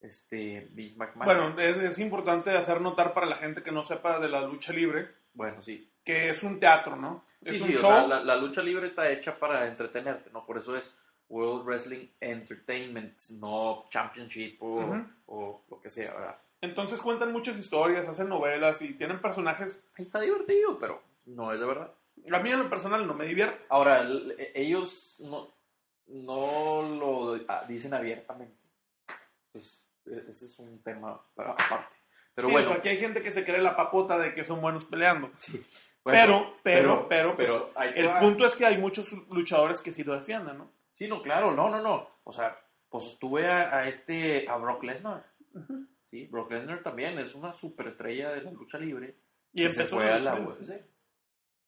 este, 0.00 0.68
Vince 0.70 0.96
McMahon. 0.96 1.24
Bueno, 1.26 1.60
es, 1.60 1.76
es 1.78 1.98
importante 1.98 2.50
hacer 2.56 2.80
notar 2.80 3.12
para 3.14 3.26
la 3.26 3.36
gente 3.36 3.62
que 3.62 3.72
no 3.72 3.84
sepa 3.84 4.20
de 4.20 4.28
la 4.28 4.42
lucha 4.42 4.72
libre 4.72 5.08
bueno, 5.34 5.60
sí. 5.60 5.90
que 6.04 6.30
es 6.30 6.42
un 6.42 6.60
teatro, 6.60 6.96
¿no? 6.96 7.24
Sí, 7.44 7.56
Es 7.56 7.62
sí, 7.62 7.70
un 7.72 7.78
o 7.78 7.80
show. 7.82 7.90
sea, 7.90 8.06
la, 8.06 8.20
la 8.24 8.36
lucha 8.36 8.62
libre 8.62 8.86
está 8.88 9.10
hecha 9.10 9.38
para 9.38 9.66
entretenerte, 9.66 10.30
¿no? 10.30 10.44
Por 10.46 10.58
eso 10.58 10.76
es 10.76 11.00
World 11.28 11.64
Wrestling 11.66 12.06
Entertainment, 12.20 13.18
no 13.30 13.84
Championship 13.90 14.62
o, 14.62 14.76
Ujú. 14.84 15.06
o 15.26 15.62
lo 15.68 15.80
que 15.80 15.90
sea, 15.90 16.12
¿verdad? 16.14 16.38
Entonces 16.60 17.00
cuentan 17.00 17.32
muchas 17.32 17.56
historias, 17.58 18.08
hacen 18.08 18.28
novelas 18.28 18.80
y 18.82 18.94
tienen 18.94 19.20
personajes. 19.20 19.84
Está 19.96 20.20
divertido, 20.20 20.76
pero 20.78 21.00
no 21.28 21.52
es 21.52 21.60
de 21.60 21.66
verdad. 21.66 21.94
A 22.32 22.38
mí 22.40 22.50
en 22.50 22.58
lo 22.58 22.68
personal 22.68 23.06
no 23.06 23.14
me 23.14 23.26
divierte. 23.26 23.64
Ahora, 23.68 24.02
e- 24.02 24.52
ellos 24.54 25.16
no, 25.20 25.48
no 26.06 26.82
lo 26.82 27.38
dicen 27.66 27.94
abiertamente. 27.94 28.56
Pues 29.52 29.88
e- 30.06 30.24
ese 30.30 30.46
es 30.46 30.58
un 30.58 30.82
tema 30.82 31.20
para- 31.34 31.52
aparte. 31.52 31.96
Pero 32.34 32.48
Sí, 32.48 32.52
bueno, 32.52 32.68
o 32.68 32.70
sea, 32.70 32.78
aquí 32.78 32.88
hay 32.90 32.98
gente 32.98 33.20
que 33.22 33.30
se 33.32 33.44
cree 33.44 33.60
la 33.60 33.76
papota 33.76 34.18
de 34.18 34.32
que 34.32 34.44
son 34.44 34.60
buenos 34.60 34.84
peleando. 34.84 35.30
sí. 35.38 35.64
Bueno, 36.04 36.54
pero, 36.62 37.06
pero, 37.08 37.08
pero, 37.08 37.36
pues, 37.36 37.48
pero 37.48 37.92
te 37.92 38.00
el 38.00 38.18
punto 38.18 38.46
es 38.46 38.54
que 38.54 38.64
hay 38.64 38.78
muchos 38.78 39.12
luchadores 39.28 39.80
que 39.80 39.92
sí 39.92 40.04
lo 40.04 40.14
defienden, 40.14 40.56
¿no? 40.56 40.70
Sí, 40.94 41.06
no, 41.06 41.20
claro, 41.20 41.52
no, 41.52 41.68
no, 41.68 41.82
no. 41.82 42.08
O 42.24 42.32
sea, 42.32 42.58
pues 42.88 43.18
tuve 43.18 43.46
a, 43.46 43.76
a 43.78 43.88
este, 43.88 44.48
a 44.48 44.56
Brock 44.56 44.84
Lesnar. 44.84 45.26
Sí, 46.10 46.24
Brock 46.28 46.50
Lesnar 46.52 46.82
también 46.82 47.18
es 47.18 47.34
una 47.34 47.52
superestrella 47.52 48.30
de 48.30 48.40
la 48.42 48.52
lucha 48.52 48.78
libre. 48.78 49.16
Y 49.52 49.64
que 49.64 49.70
se 49.70 49.80
empezó 49.80 49.96
fue 49.96 50.08
a 50.10 50.18
la. 50.18 50.34
UFC. 50.36 50.80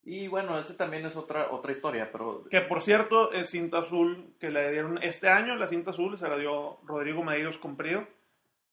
Y 0.02 0.28
bueno, 0.28 0.58
ese 0.58 0.74
también 0.74 1.04
es 1.04 1.16
otra, 1.16 1.50
otra 1.50 1.72
historia, 1.72 2.10
pero 2.10 2.44
Que 2.50 2.62
por 2.62 2.82
cierto, 2.82 3.32
es 3.32 3.50
cinta 3.50 3.80
azul 3.80 4.34
que 4.40 4.50
le 4.50 4.72
dieron 4.72 5.02
este 5.02 5.28
año, 5.28 5.56
la 5.56 5.68
cinta 5.68 5.90
azul 5.90 6.18
se 6.18 6.28
la 6.28 6.38
dio 6.38 6.80
Rodrigo 6.84 7.22
Medeiros 7.22 7.58
Comprido, 7.58 8.06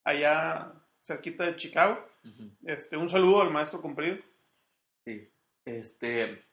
allá 0.04 0.72
cerquita 1.02 1.44
de 1.44 1.56
Chicago. 1.56 2.04
Este, 2.64 2.96
un 2.96 3.08
saludo 3.08 3.42
al 3.42 3.50
maestro 3.50 3.80
Comprido. 3.80 4.18
sí. 5.04 5.30
Este, 5.64 6.46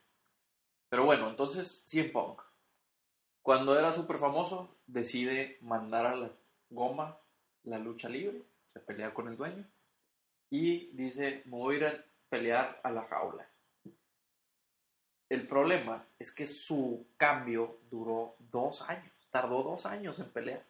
pero 0.90 1.06
bueno, 1.06 1.30
entonces 1.30 1.84
CM 1.86 2.10
Punk, 2.10 2.42
cuando 3.42 3.80
era 3.80 3.94
súper 3.94 4.18
famoso, 4.18 4.78
decide 4.86 5.58
mandar 5.62 6.06
a 6.06 6.16
la 6.16 6.32
goma 6.70 7.18
la 7.64 7.80
lucha 7.80 8.10
libre, 8.10 8.44
se 8.74 8.80
pelea 8.82 9.14
con 9.14 9.28
el 9.30 9.38
dueño 9.38 9.66
y 10.50 10.92
dice, 10.96 11.44
me 11.46 11.58
voy 11.58 11.76
a 11.76 11.78
ir 11.78 11.86
a 11.86 12.06
pelear 12.30 12.80
a 12.84 12.92
la 12.92 13.04
jaula. 13.04 13.50
El 15.30 15.48
problema 15.48 16.06
es 16.20 16.32
que 16.32 16.46
su 16.46 17.08
cambio 17.18 17.80
duró 17.90 18.36
dos 18.52 18.82
años, 18.84 19.12
tardó 19.32 19.64
dos 19.64 19.86
años 19.86 20.20
en 20.20 20.30
pelear. 20.30 20.64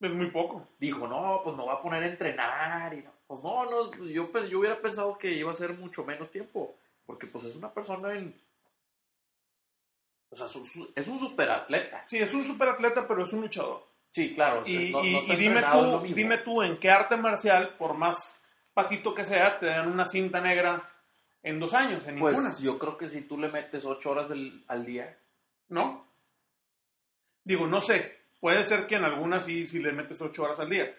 Es 0.00 0.12
muy 0.12 0.30
poco. 0.30 0.68
Dijo, 0.78 1.06
no, 1.06 1.40
pues 1.44 1.56
me 1.56 1.62
voy 1.62 1.72
a 1.74 1.80
poner 1.80 2.02
a 2.02 2.06
entrenar. 2.06 2.92
Y 2.92 2.98
no. 3.02 3.10
Pues 3.26 3.42
no, 3.42 3.64
no, 3.70 3.90
yo, 4.06 4.30
yo 4.46 4.58
hubiera 4.58 4.80
pensado 4.80 5.16
que 5.16 5.32
iba 5.32 5.50
a 5.50 5.54
ser 5.54 5.72
mucho 5.74 6.04
menos 6.04 6.30
tiempo, 6.30 6.74
porque 7.06 7.26
pues 7.26 7.44
es 7.44 7.56
una 7.56 7.72
persona 7.72 8.12
en... 8.14 8.38
O 10.30 10.36
sea, 10.36 10.46
es 10.46 11.08
un 11.08 11.18
superatleta. 11.20 12.02
Sí, 12.06 12.18
es 12.18 12.32
un 12.32 12.44
superatleta, 12.46 13.06
pero 13.06 13.24
es 13.24 13.32
un 13.32 13.42
luchador. 13.42 13.86
Sí, 14.10 14.34
claro. 14.34 14.62
Y, 14.66 14.90
no- 14.90 15.02
y- 15.04 15.36
dime, 15.36 15.62
tú, 15.62 16.00
dime 16.14 16.38
tú 16.38 16.62
en 16.62 16.78
qué 16.78 16.90
arte 16.90 17.16
marcial, 17.16 17.76
por 17.76 17.94
más 17.94 18.38
patito 18.74 19.14
que 19.14 19.24
sea, 19.24 19.58
te 19.58 19.66
dan 19.66 19.88
una 19.90 20.06
cinta 20.06 20.40
negra 20.40 20.82
en 21.42 21.58
dos 21.60 21.74
años, 21.74 22.06
en 22.06 22.18
Pues 22.18 22.36
ninguna. 22.36 22.56
yo 22.58 22.78
creo 22.78 22.96
que 22.96 23.08
si 23.08 23.22
tú 23.22 23.38
le 23.38 23.48
metes 23.48 23.84
ocho 23.84 24.10
horas 24.10 24.28
del- 24.28 24.64
al 24.68 24.84
día, 24.86 25.18
¿No? 25.68 26.06
Digo, 27.44 27.66
no 27.66 27.80
sé. 27.80 28.20
Puede 28.40 28.62
ser 28.64 28.86
que 28.86 28.96
en 28.96 29.04
algunas 29.04 29.44
sí, 29.46 29.66
sí 29.66 29.78
le 29.80 29.92
metes 29.92 30.20
ocho 30.20 30.42
horas 30.42 30.60
al 30.60 30.68
día. 30.68 30.94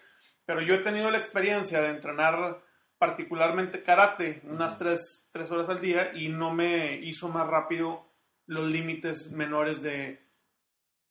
Pero 0.45 0.61
yo 0.61 0.73
he 0.75 0.79
tenido 0.79 1.11
la 1.11 1.17
experiencia 1.17 1.79
de 1.81 1.89
entrenar 1.89 2.61
particularmente 2.97 3.83
karate 3.83 4.41
unas 4.45 4.77
tres, 4.79 5.27
tres 5.31 5.51
horas 5.51 5.69
al 5.69 5.79
día 5.81 6.11
y 6.15 6.29
no 6.29 6.51
me 6.53 6.95
hizo 6.95 7.29
más 7.29 7.45
rápido 7.47 8.09
los 8.47 8.69
límites 8.69 9.31
menores 9.31 9.81
de, 9.83 10.25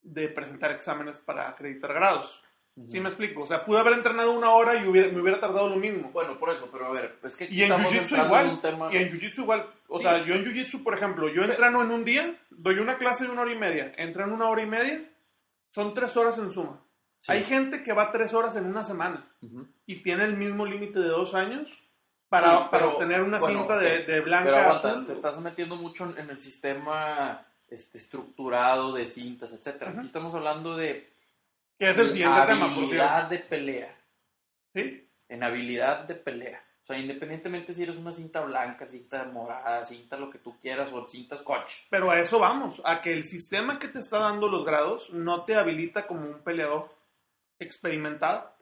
de 0.03 0.29
presentar 0.29 0.71
exámenes 0.73 1.19
para 1.19 1.49
acreditar 1.49 1.93
grados. 1.95 2.42
¿Sí 2.89 3.01
me 3.01 3.09
explico? 3.11 3.43
O 3.43 3.47
sea, 3.47 3.65
pude 3.67 3.79
haber 3.81 3.93
entrenado 3.93 4.33
una 4.33 4.51
hora 4.51 4.77
y 4.83 4.89
hubiera- 4.89 5.09
me 5.13 5.21
hubiera 5.21 5.39
tardado 5.39 5.69
lo 5.69 5.77
mismo. 5.77 6.11
Bueno, 6.11 6.39
por 6.39 6.49
eso, 6.51 6.69
pero 6.73 6.87
a 6.87 6.91
ver, 6.91 7.19
es 7.23 7.37
que 7.37 7.45
aquí 7.45 7.55
Y 7.61 7.63
en 7.65 7.71
Jiu-Jitsu 7.73 8.25
igual. 8.25 8.47
en 8.47 8.51
un 8.53 8.61
tema... 8.63 8.89
Y 8.93 8.97
en 8.97 9.11
Jiu-Jitsu 9.11 9.43
igual. 9.43 9.67
O 9.89 9.99
Sí. 9.99 10.05
sea, 10.05 10.25
yo 10.25 10.35
en 10.35 10.45
Jiu-Jitsu, 10.45 10.83
por 10.83 10.95
ejemplo, 10.95 11.29
yo 11.29 11.43
entreno 11.45 11.83
en 11.83 11.91
un 11.91 12.03
día, 12.05 12.35
doy 12.51 12.79
una 12.79 12.97
clase 12.97 13.25
de 13.25 13.31
una 13.31 13.43
hora 13.43 13.53
y 13.53 13.59
media, 13.59 13.93
entreno 13.99 14.35
una 14.35 14.49
hora 14.49 14.63
y 14.63 14.67
media, 14.67 15.05
son 15.71 15.93
tres 15.93 16.17
horas 16.17 16.39
en 16.39 16.51
suma. 16.51 16.81
Sí. 17.21 17.33
Hay 17.33 17.45
gente 17.45 17.83
que 17.83 17.93
va 17.93 18.11
tres 18.11 18.33
horas 18.33 18.57
en 18.57 18.65
una 18.65 18.85
semana 18.85 19.29
Ujú. 19.43 19.67
y 19.87 19.97
tiene 20.03 20.25
el 20.25 20.37
mismo 20.37 20.65
límite 20.65 20.99
de 20.99 21.09
dos 21.09 21.35
años 21.35 21.69
para, 22.31 22.47
Sí, 22.49 22.57
pero, 22.57 22.71
para 22.71 22.87
obtener 22.87 23.23
una 23.23 23.39
bueno, 23.39 23.59
cinta 23.59 23.79
de, 23.79 24.05
de 24.05 24.21
blanca. 24.23 24.45
Pero 24.51 24.57
aguanta, 24.57 25.05
te 25.05 25.13
estás 25.13 25.39
metiendo 25.41 25.77
mucho 25.77 26.13
en, 26.17 26.31
el 26.31 26.41
sistema 26.41 27.47
este, 27.69 27.99
estructurado 27.99 28.93
de 28.95 29.05
cintas, 29.07 29.53
etcétera. 29.53 29.91
Ujú. 29.91 29.99
Aquí 30.01 30.07
estamos 30.07 30.35
hablando 30.35 30.75
de 30.77 31.12
Que 31.83 31.91
es 31.91 31.99
el 31.99 32.11
siguiente 32.11 32.41
tema, 32.47 32.67
por 32.75 32.85
cierto. 32.87 33.03
habilidad 33.05 33.25
de 33.29 33.39
pelea. 33.41 33.97
¿Sí? 34.75 35.09
En 35.29 35.43
habilidad 35.43 36.05
de 36.05 36.15
pelea. 36.15 36.63
O 36.85 36.87
sea, 36.87 36.97
independientemente 36.99 37.75
si 37.75 37.83
eres 37.83 37.97
una 37.97 38.13
cinta 38.13 38.41
blanca, 38.43 38.87
cinta 38.87 39.25
morada, 39.25 39.85
cinta 39.85 40.17
lo 40.17 40.31
que 40.31 40.39
tú 40.39 40.59
quieras 40.61 40.93
o 40.93 41.09
cinta 41.09 41.37
scotch. 41.37 41.73
Pero 41.91 42.11
a 42.11 42.21
eso 42.21 42.39
vamos, 42.39 42.81
a 42.85 43.01
que 43.01 43.13
el 43.13 43.25
sistema 43.25 43.79
que 43.81 43.89
te 43.89 43.99
está 44.01 44.19
dando 44.19 44.49
los 44.49 44.65
grados 44.65 45.11
no 45.11 45.45
te 45.45 45.57
habilita 45.57 46.07
como 46.07 46.23
un 46.29 46.43
peleador 46.45 46.89
experimentado. 47.59 48.53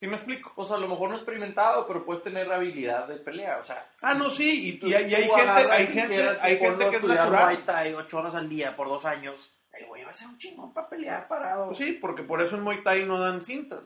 ¿Sí 0.00 0.06
me 0.08 0.16
explico? 0.16 0.52
Pues 0.54 0.70
a 0.70 0.78
lo 0.78 0.88
mejor 0.88 1.08
no 1.10 1.16
experimentado, 1.16 1.86
pero 1.86 2.04
puedes 2.04 2.22
tener 2.22 2.52
habilidad 2.52 3.06
de 3.08 3.16
pelea. 3.16 3.58
O 3.58 3.64
sea, 3.64 3.88
Ah, 4.02 4.14
no, 4.14 4.30
sí, 4.30 4.68
y, 4.70 4.78
tú- 4.78 4.88
y 4.88 4.94
hay, 4.94 5.10
y 5.10 5.14
hay 5.14 5.24
gente, 5.28 5.72
hay 5.72 5.86
gente, 5.86 6.28
hay 6.42 6.58
gente 6.58 6.90
que 6.90 6.96
es 6.96 7.02
natural. 7.04 7.94
Ocho 7.96 8.18
horas 8.18 8.34
al 8.34 8.48
día 8.48 8.76
por 8.76 8.88
dos 8.88 9.04
años. 9.06 9.50
El 9.78 9.86
güey 9.86 10.04
va 10.04 10.10
a 10.10 10.14
ser 10.14 10.28
un 10.28 10.38
chingón 10.38 10.72
para 10.72 10.88
pelear 10.88 11.28
parado. 11.28 11.66
Pues 11.66 11.78
sí, 11.78 11.92
porque 12.00 12.22
por 12.22 12.40
eso 12.40 12.56
en 12.56 12.62
Muay 12.62 12.82
Thai 12.82 13.04
no 13.06 13.20
dan 13.20 13.42
cintas. 13.42 13.82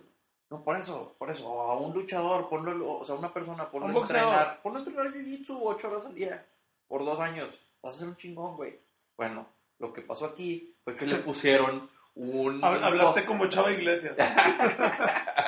No, 0.51 0.63
por 0.65 0.77
eso, 0.77 1.15
por 1.19 1.31
eso. 1.31 1.49
A 1.63 1.77
un 1.77 1.93
luchador, 1.95 2.49
ponlo, 2.49 2.99
o 2.99 3.05
sea, 3.05 3.15
una 3.15 3.33
persona, 3.33 3.71
ponlo 3.71 3.89
a 3.89 4.01
entrenar. 4.03 4.61
Ponlo 4.63 4.79
a 4.79 4.83
entrenar 4.83 5.13
jiu-jitsu 5.13 5.59
ocho 5.63 5.89
horas 5.91 6.07
al 6.07 6.15
día. 6.15 6.47
Por 6.89 7.05
dos 7.05 7.21
años. 7.21 7.61
Vas 7.83 7.95
a 7.95 7.99
ser 8.01 8.09
un 8.09 8.17
chingón, 8.17 8.57
güey. 8.57 8.79
Bueno, 9.17 9.47
lo 9.79 9.93
que 9.93 10.03
pasó 10.03 10.27
aquí 10.27 10.75
fue 10.85 10.97
que 10.97 11.07
le 11.07 11.17
pusieron 11.19 11.89
un... 12.15 12.61
Hab- 12.63 12.83
Hablaste 12.83 13.25
como 13.27 13.47
Chava 13.49 13.71
Iglesias. 13.71 14.17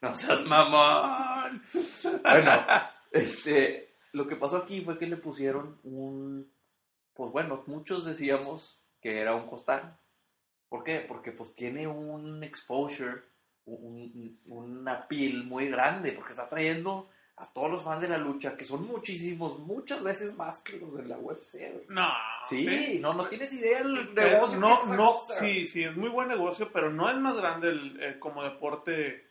no 0.00 0.14
seas 0.14 0.44
mamón. 0.46 1.62
Bueno, 2.22 2.50
este, 3.12 3.94
lo 4.12 4.26
que 4.26 4.36
pasó 4.36 4.58
aquí 4.58 4.82
fue 4.82 4.98
que 4.98 5.06
le 5.06 5.16
pusieron 5.16 5.78
un, 5.84 6.50
pues 7.14 7.30
bueno, 7.32 7.62
muchos 7.66 8.04
decíamos 8.04 8.81
que 9.02 9.20
era 9.20 9.34
un 9.34 9.46
costal. 9.46 9.98
¿Por 10.70 10.82
qué? 10.84 11.00
Porque 11.00 11.32
pues 11.32 11.54
tiene 11.54 11.86
un 11.86 12.42
exposure, 12.42 13.20
un, 13.66 14.38
un- 14.46 14.72
una 14.74 15.06
piel 15.08 15.44
muy 15.44 15.68
grande, 15.68 16.12
porque 16.12 16.30
está 16.32 16.48
trayendo 16.48 17.10
a 17.36 17.52
todos 17.52 17.70
los 17.70 17.82
fans 17.82 18.00
de 18.02 18.08
la 18.08 18.18
lucha, 18.18 18.56
que 18.56 18.64
son 18.64 18.86
muchísimos, 18.86 19.58
muchas 19.58 20.02
veces 20.02 20.36
más 20.36 20.60
que 20.60 20.78
los 20.78 20.94
de 20.96 21.04
la 21.04 21.18
UFC. 21.18 21.54
güey. 21.72 21.84
No. 21.88 22.08
Sí, 22.48 22.98
no, 23.00 23.14
no 23.14 23.26
tienes 23.26 23.52
idea 23.52 23.78
del 23.82 24.14
negocio. 24.14 24.58
no, 24.58 24.84
no, 24.94 25.12
cosa. 25.14 25.34
sí, 25.34 25.66
sí, 25.66 25.82
es 25.82 25.96
muy 25.96 26.08
buen 26.08 26.28
negocio, 26.28 26.70
pero 26.72 26.90
no 26.90 27.10
es 27.10 27.16
más 27.16 27.36
grande 27.36 27.68
el, 27.70 28.00
eh, 28.02 28.18
como 28.18 28.44
deporte 28.44 29.26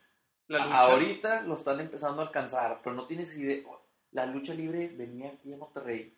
la 0.48 0.66
lucha. 0.66 0.78
Ahorita 0.80 1.42
lo 1.44 1.54
están 1.54 1.80
empezando 1.80 2.22
a 2.22 2.26
alcanzar, 2.26 2.82
pero 2.84 2.96
no 2.96 3.06
tienes 3.08 3.36
idea. 3.38 3.64
La 4.12 4.26
lucha 4.26 4.54
libre 4.54 4.90
venía 4.90 5.30
aquí 5.32 5.54
a 5.54 5.58
Monterrey 5.58 6.14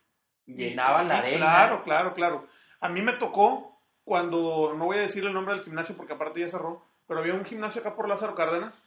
y 0.48 0.56
llenaba 0.56 1.02
Sí, 1.04 1.08
la 1.08 1.18
arena. 1.20 1.38
Claro, 1.38 1.84
claro, 1.84 2.14
claro. 2.16 2.48
A 2.84 2.90
mí 2.90 3.02
me 3.02 3.14
tocó 3.14 3.80
cuando, 4.04 4.74
no 4.78 4.86
voy 4.86 4.98
a 4.98 5.04
decir 5.04 5.24
el 5.24 5.32
nombre 5.32 5.56
del 5.56 5.64
gimnasio 5.64 5.96
porque 5.96 6.12
aparte 6.12 6.42
ya 6.42 6.50
cerró, 6.50 6.84
pero 7.08 7.22
había 7.22 7.34
un 7.34 7.46
gimnasio 7.46 7.80
acá 7.80 7.96
por 7.96 8.10
Lázaro 8.10 8.36
Cárdenas. 8.36 8.84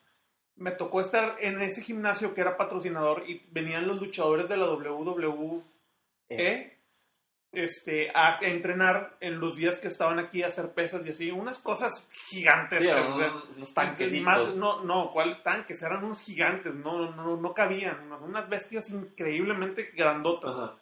Me 0.54 0.70
tocó 0.70 1.00
estar 1.00 1.36
en 1.40 1.62
ese 1.62 1.80
gimnasio 1.80 2.34
que 2.34 2.42
era 2.42 2.58
patrocinador 2.58 3.24
y 3.26 3.46
venían 3.52 3.88
los 3.88 3.98
luchadores 3.98 4.50
de 4.50 4.58
la 4.58 4.70
WWE 4.70 5.62
Eh, 6.28 6.76
este, 7.52 8.10
a 8.14 8.38
entrenar 8.42 9.16
en 9.20 9.40
los 9.40 9.56
días 9.56 9.78
que 9.78 9.88
estaban 9.88 10.18
aquí 10.18 10.42
a 10.42 10.48
hacer 10.48 10.74
pesas 10.74 11.06
y 11.06 11.10
así, 11.10 11.30
unas 11.30 11.58
cosas 11.58 12.10
gigantes. 12.28 12.82
sí, 12.82 12.88
eran 12.88 13.12
o 13.12 13.18
sea, 13.18 13.28
unos, 13.30 13.44
unos 13.56 13.72
tanquecitos. 13.72 14.24
más, 14.24 14.54
no, 14.56 14.84
no, 14.84 15.10
¿cuál 15.10 15.42
tanques? 15.42 15.80
Eran 15.82 16.04
unos 16.04 16.20
gigantes, 16.20 16.74
no, 16.74 17.12
no, 17.12 17.38
no 17.38 17.54
cabían, 17.54 18.08
unas, 18.08 18.20
unas 18.20 18.48
bestias 18.50 18.90
increíblemente 18.90 19.90
grandotas. 19.96 20.50
Ajá. 20.50 20.76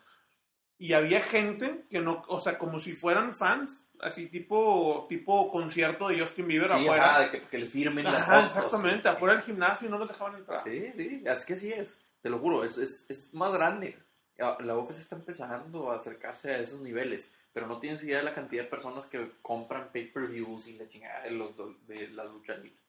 Y 0.85 0.92
había 0.92 1.23
gente 1.23 1.85
que 1.88 2.01
no, 2.01 2.23
o 2.29 2.42
sea, 2.42 2.59
como 2.59 2.79
si 2.79 2.92
fueran 2.92 3.35
fans, 3.35 3.88
así 4.01 4.27
tipo, 4.27 5.07
tipo 5.09 5.51
concierto 5.51 6.09
de 6.09 6.20
Justin 6.20 6.47
Bieber 6.47 6.68
Sí, 6.68 6.75
afuera. 6.77 7.11
ajá, 7.16 7.31
que, 7.31 7.40
que 7.42 7.57
les 7.59 7.70
firmen 7.70 8.05
las 8.05 8.16
Ajá, 8.23 8.42
fotos. 8.42 8.57
exactamente, 8.57 9.09
afuera 9.09 9.35
del 9.37 9.44
gimnasio 9.44 9.88
y 9.88 9.90
no 9.90 9.97
los 9.97 10.09
dejaban 10.09 10.35
entrar. 10.37 10.62
Sí, 10.62 10.92
sí, 10.94 11.23
es 11.25 11.47
que 11.47 11.57
sí 11.57 11.73
es. 11.73 11.99
Te 12.20 12.29
lo 12.29 12.38
juro, 12.38 12.64
es, 12.64 12.77
es, 12.77 13.07
es 13.09 13.33
más 13.33 13.51
grande. 13.55 13.99
Ah, 14.38 14.59
La 14.61 14.77
UFC 14.77 14.99
está 14.99 15.16
empezando 15.16 15.90
a 15.90 15.97
acercarse 15.97 16.53
a 16.53 16.59
esos 16.59 16.83
niveles, 16.83 17.35
pero 17.55 17.66
no 17.66 17.79
tienes 17.81 18.05
idea 18.05 18.18
de 18.18 18.25
la 18.25 18.35
cantidad 18.35 18.64
de 18.64 18.68
personas 18.68 19.07
que 19.07 19.31
compran 19.40 19.90
pay-per-views 19.90 20.66
y 20.66 20.75
la 20.75 20.87
chingada 20.87 21.23
de, 21.23 21.31
los, 21.31 21.53
de 21.87 22.09
la 22.09 22.25
lucha 22.25 22.57
libre. 22.57 22.83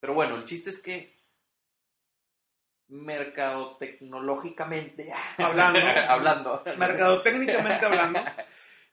Pero 0.00 0.14
bueno, 0.14 0.36
el 0.36 0.44
chiste 0.44 0.70
es 0.70 0.78
que 0.78 1.14
mercadotecnológicamente 2.88 5.12
Hablando. 5.38 5.78
hablando 6.08 6.62
Mercadotécnicamente 6.76 7.84
hablando, 7.84 8.20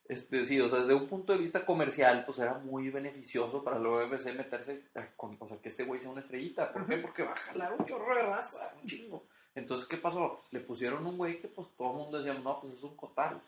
Este, 0.07 0.45
sí, 0.45 0.61
o 0.61 0.69
sea, 0.69 0.81
desde 0.81 0.93
un 0.93 1.07
punto 1.07 1.33
de 1.33 1.39
vista 1.39 1.65
comercial, 1.65 2.25
pues 2.25 2.37
era 2.37 2.59
muy 2.59 2.91
beneficioso 2.91 3.63
para 3.63 3.79
la 3.79 3.89
UFC 3.89 4.35
meterse, 4.35 4.83
con, 5.17 5.35
o 5.39 5.47
sea, 5.47 5.59
que 5.59 5.69
este 5.69 5.83
güey 5.83 5.99
sea 5.99 6.11
una 6.11 6.21
estrellita. 6.21 6.71
¿Por 6.71 6.85
qué? 6.85 6.97
Porque 6.97 7.23
va 7.23 7.31
a 7.31 7.37
jalar 7.37 7.73
un 7.73 7.83
chorro 7.85 8.15
de 8.15 8.21
raza, 8.21 8.71
un 8.79 8.87
chingo. 8.87 9.25
Entonces, 9.55 9.87
¿qué 9.87 9.97
pasó? 9.97 10.45
Le 10.51 10.59
pusieron 10.59 11.07
un 11.07 11.17
güey 11.17 11.39
que, 11.39 11.47
pues, 11.47 11.69
todo 11.75 11.89
el 11.89 11.97
mundo 11.97 12.19
decía, 12.19 12.35
no, 12.39 12.61
pues 12.61 12.73
es 12.73 12.83
un 12.83 12.95
costal. 12.95 13.41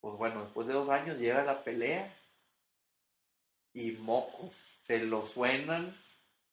Pues 0.00 0.16
bueno, 0.16 0.44
después 0.44 0.68
de 0.68 0.74
dos 0.74 0.88
años 0.88 1.18
llega 1.18 1.42
la 1.42 1.64
pelea 1.64 2.16
y 3.72 3.90
mocos, 3.92 4.52
se 4.82 5.00
lo 5.00 5.26
suenan 5.26 6.00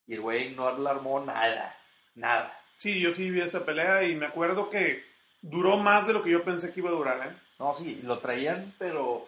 y 0.08 0.16
el 0.16 0.22
güey 0.22 0.56
no 0.56 0.76
le 0.76 0.90
armó 0.90 1.20
nada, 1.20 1.78
nada. 2.16 2.58
Sí, 2.78 3.00
yo 3.00 3.12
sí 3.12 3.30
vi 3.30 3.42
esa 3.42 3.66
pelea 3.66 4.04
y 4.04 4.16
me 4.16 4.26
acuerdo 4.26 4.70
que 4.70 5.04
duró 5.42 5.78
más 5.78 6.08
de 6.08 6.14
lo 6.14 6.24
que 6.24 6.32
yo 6.32 6.44
pensé 6.44 6.72
que 6.74 6.80
iba 6.80 6.90
a 6.90 6.94
durar, 6.94 7.28
¿eh? 7.28 7.38
No, 7.60 7.74
sí, 7.74 8.02
lo 8.04 8.20
traían, 8.20 8.74
pero, 8.78 9.28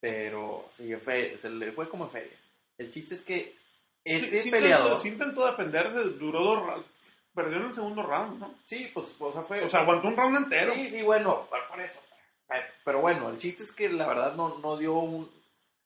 pero 0.00 0.68
sí, 0.72 0.94
fue, 0.96 1.36
se 1.36 1.50
le 1.50 1.72
fue 1.72 1.88
como 1.88 2.04
en 2.04 2.10
feria. 2.10 2.38
El 2.78 2.90
chiste 2.90 3.14
es 3.14 3.22
que 3.22 3.56
ese 4.04 4.28
Sí, 4.28 4.42
sí 4.42 4.50
peleador... 4.50 4.86
Intentó, 4.86 5.02
sí 5.02 5.08
intentó 5.08 5.46
defenderse, 5.46 6.00
duró 6.18 6.40
dos 6.40 6.66
rounds. 6.66 6.86
Perdió 7.34 7.58
en 7.58 7.64
el 7.64 7.74
segundo 7.74 8.02
round, 8.02 8.38
¿no? 8.38 8.54
Sí, 8.64 8.90
pues, 8.94 9.14
o 9.18 9.32
sea, 9.32 9.42
fue... 9.42 9.62
O 9.62 9.68
sea, 9.68 9.80
aguantó 9.80 10.08
un 10.08 10.16
round 10.16 10.36
entero. 10.38 10.74
Sí, 10.74 10.88
sí, 10.88 11.02
bueno, 11.02 11.46
por 11.50 11.68
por 11.68 11.80
eso. 11.80 12.00
Pero 12.84 13.00
bueno, 13.00 13.28
el 13.28 13.38
chiste 13.38 13.62
es 13.64 13.72
que 13.72 13.88
la 13.88 14.06
verdad 14.06 14.34
no, 14.34 14.58
no 14.58 14.76
dio 14.76 14.94
un... 14.94 15.30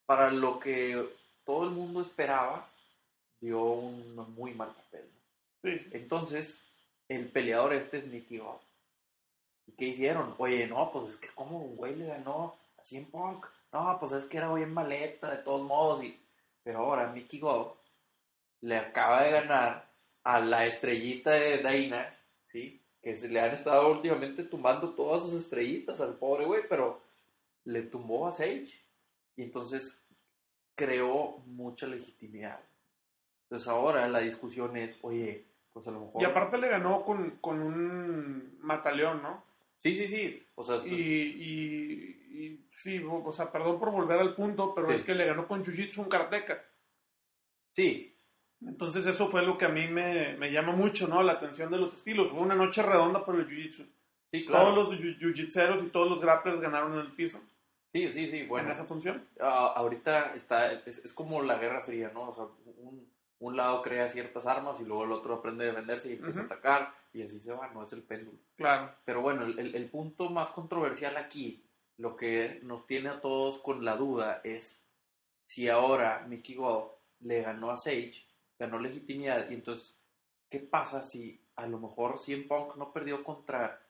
Para 0.06 0.30
lo 0.30 0.60
que 0.60 1.02
todo 1.44 1.64
el 1.64 1.70
mundo 1.70 2.02
esperaba, 2.02 2.68
dio 3.40 3.62
un 3.62 4.14
muy 4.34 4.54
mal 4.54 4.68
papel. 4.68 5.08
¿no? 5.12 5.70
Sí, 5.70 5.78
sí. 5.78 5.90
Entonces, 5.92 6.69
el 7.10 7.28
peleador 7.28 7.74
este 7.74 7.98
es 7.98 8.06
Mickey 8.06 8.38
Gall. 8.38 8.60
¿Y 9.66 9.72
qué 9.72 9.86
hicieron? 9.86 10.36
Oye, 10.38 10.66
no, 10.68 10.92
pues 10.92 11.06
es 11.06 11.16
que 11.16 11.28
como 11.34 11.58
un 11.58 11.76
güey 11.76 11.96
le 11.96 12.06
ganó 12.06 12.56
a 12.78 12.84
Cien 12.84 13.10
Punk. 13.10 13.46
No, 13.72 13.96
pues 13.98 14.12
es 14.12 14.26
que 14.26 14.38
era 14.38 14.54
bien 14.54 14.72
maleta, 14.72 15.28
de 15.28 15.42
todos 15.42 15.66
modos. 15.66 16.04
Y... 16.04 16.16
Pero 16.62 16.78
ahora 16.78 17.12
Mickey 17.12 17.40
Gall 17.40 17.72
le 18.60 18.76
acaba 18.76 19.24
de 19.24 19.32
ganar 19.32 19.90
a 20.22 20.38
la 20.38 20.66
estrellita 20.66 21.32
de 21.32 21.58
Dana, 21.58 22.16
¿sí? 22.52 22.80
Que 23.02 23.16
se 23.16 23.28
le 23.28 23.40
han 23.40 23.54
estado 23.54 23.90
últimamente 23.90 24.44
tumbando 24.44 24.94
todas 24.94 25.24
sus 25.24 25.32
estrellitas 25.32 26.00
al 26.00 26.16
pobre 26.16 26.44
güey, 26.44 26.62
pero 26.68 27.02
le 27.64 27.82
tumbó 27.82 28.28
a 28.28 28.32
Sage. 28.32 28.72
Y 29.34 29.42
entonces 29.42 30.06
creó 30.76 31.38
mucha 31.46 31.88
legitimidad. 31.88 32.60
Entonces 33.44 33.66
ahora 33.66 34.06
la 34.06 34.20
discusión 34.20 34.76
es, 34.76 34.96
oye, 35.02 35.49
pues 35.72 35.86
a 35.86 35.90
lo 35.90 36.00
mejor... 36.00 36.22
Y 36.22 36.24
aparte 36.24 36.58
le 36.58 36.68
ganó 36.68 37.02
con, 37.04 37.38
con 37.40 37.60
un 37.60 38.58
mataleón, 38.60 39.22
¿no? 39.22 39.42
Sí, 39.78 39.94
sí, 39.94 40.06
sí. 40.08 40.42
O 40.56 40.62
sea, 40.62 40.80
pues, 40.80 40.90
Y, 40.92 40.94
y, 40.96 42.36
y 42.44 42.68
sí, 42.76 43.02
o 43.08 43.32
sea, 43.32 43.50
perdón 43.50 43.78
por 43.78 43.90
volver 43.90 44.18
al 44.20 44.34
punto, 44.34 44.74
pero 44.74 44.88
Sí. 44.88 44.94
es 44.94 45.02
que 45.02 45.14
le 45.14 45.24
ganó 45.26 45.46
con 45.48 45.64
Jiu-Jitsu 45.64 45.98
un 45.98 46.08
karateca. 46.08 46.62
sí, 47.72 48.14
Entonces 48.62 49.06
eso 49.06 49.30
fue 49.30 49.42
lo 49.42 49.56
que 49.56 49.64
a 49.64 49.70
mí 49.70 49.88
me, 49.88 50.36
me 50.36 50.52
llama 50.52 50.72
mucho, 50.72 51.08
¿no? 51.08 51.22
La 51.22 51.32
atención 51.32 51.70
de 51.70 51.78
los 51.78 51.94
estilos. 51.94 52.30
Fue 52.30 52.40
una 52.40 52.54
noche 52.54 52.82
redonda 52.82 53.24
por 53.24 53.36
el 53.36 53.46
Jiu-Jitsu. 53.48 53.86
sí, 54.32 54.44
claro. 54.44 54.74
Todos 54.74 54.90
los 54.90 55.00
jiu- 55.00 55.18
jiu-jitseros 55.18 55.82
y 55.84 55.88
todos 55.88 56.10
los 56.10 56.20
grapplers 56.20 56.60
ganaron 56.60 56.92
en 56.94 57.00
el 57.00 57.12
piso 57.12 57.40
Sí, 57.92 58.12
sí, 58.12 58.30
sí. 58.30 58.42
Bueno, 58.44 58.68
en 58.68 58.74
esa 58.74 58.84
función. 58.84 59.26
a- 59.40 59.72
ahorita 59.76 60.34
está, 60.34 60.72
es, 60.72 60.98
es 61.04 61.12
como 61.14 61.42
la 61.42 61.56
Guerra 61.58 61.80
Fría, 61.80 62.10
¿no? 62.14 62.28
O 62.28 62.34
sea, 62.34 62.44
un, 62.84 63.10
un 63.40 63.56
lado 63.56 63.82
crea 63.82 64.08
ciertas 64.08 64.46
armas 64.46 64.80
y 64.80 64.84
luego 64.84 65.04
el 65.04 65.12
otro 65.12 65.34
aprende 65.34 65.64
a 65.64 65.68
defenderse 65.68 66.10
y 66.10 66.16
empieza 66.16 66.42
a 66.42 66.44
atacar 66.44 66.92
y 67.12 67.22
así 67.22 67.40
se 67.40 67.52
va, 67.52 67.68
no 67.68 67.82
es 67.82 67.92
el 67.92 68.02
péndulo. 68.02 68.38
Claro. 68.56 68.92
Pero 69.04 69.22
bueno, 69.22 69.44
el, 69.44 69.74
el- 69.74 69.90
punto 69.90 70.28
más 70.30 70.50
controversial 70.52 71.16
aquí, 71.16 71.64
lo 71.96 72.16
que 72.16 72.60
nos 72.62 72.86
tiene 72.86 73.08
a 73.08 73.20
todos 73.20 73.58
con 73.58 73.84
la 73.84 73.96
duda 73.96 74.40
es 74.44 74.84
si 75.46 75.68
ahora 75.68 76.24
Mickey 76.28 76.54
Gall 76.54 76.90
le 77.20 77.42
ganó 77.42 77.70
a 77.70 77.76
Sage, 77.76 78.26
ganó 78.58 78.78
legitimidad, 78.78 79.50
y 79.50 79.54
entonces, 79.54 79.98
¿qué 80.48 80.60
pasa 80.60 81.02
si 81.02 81.42
a 81.56 81.66
lo 81.66 81.78
mejor 81.78 82.18
CM 82.18 82.44
Punk 82.44 82.76
no 82.76 82.92
perdió 82.92 83.24
contra 83.24 83.80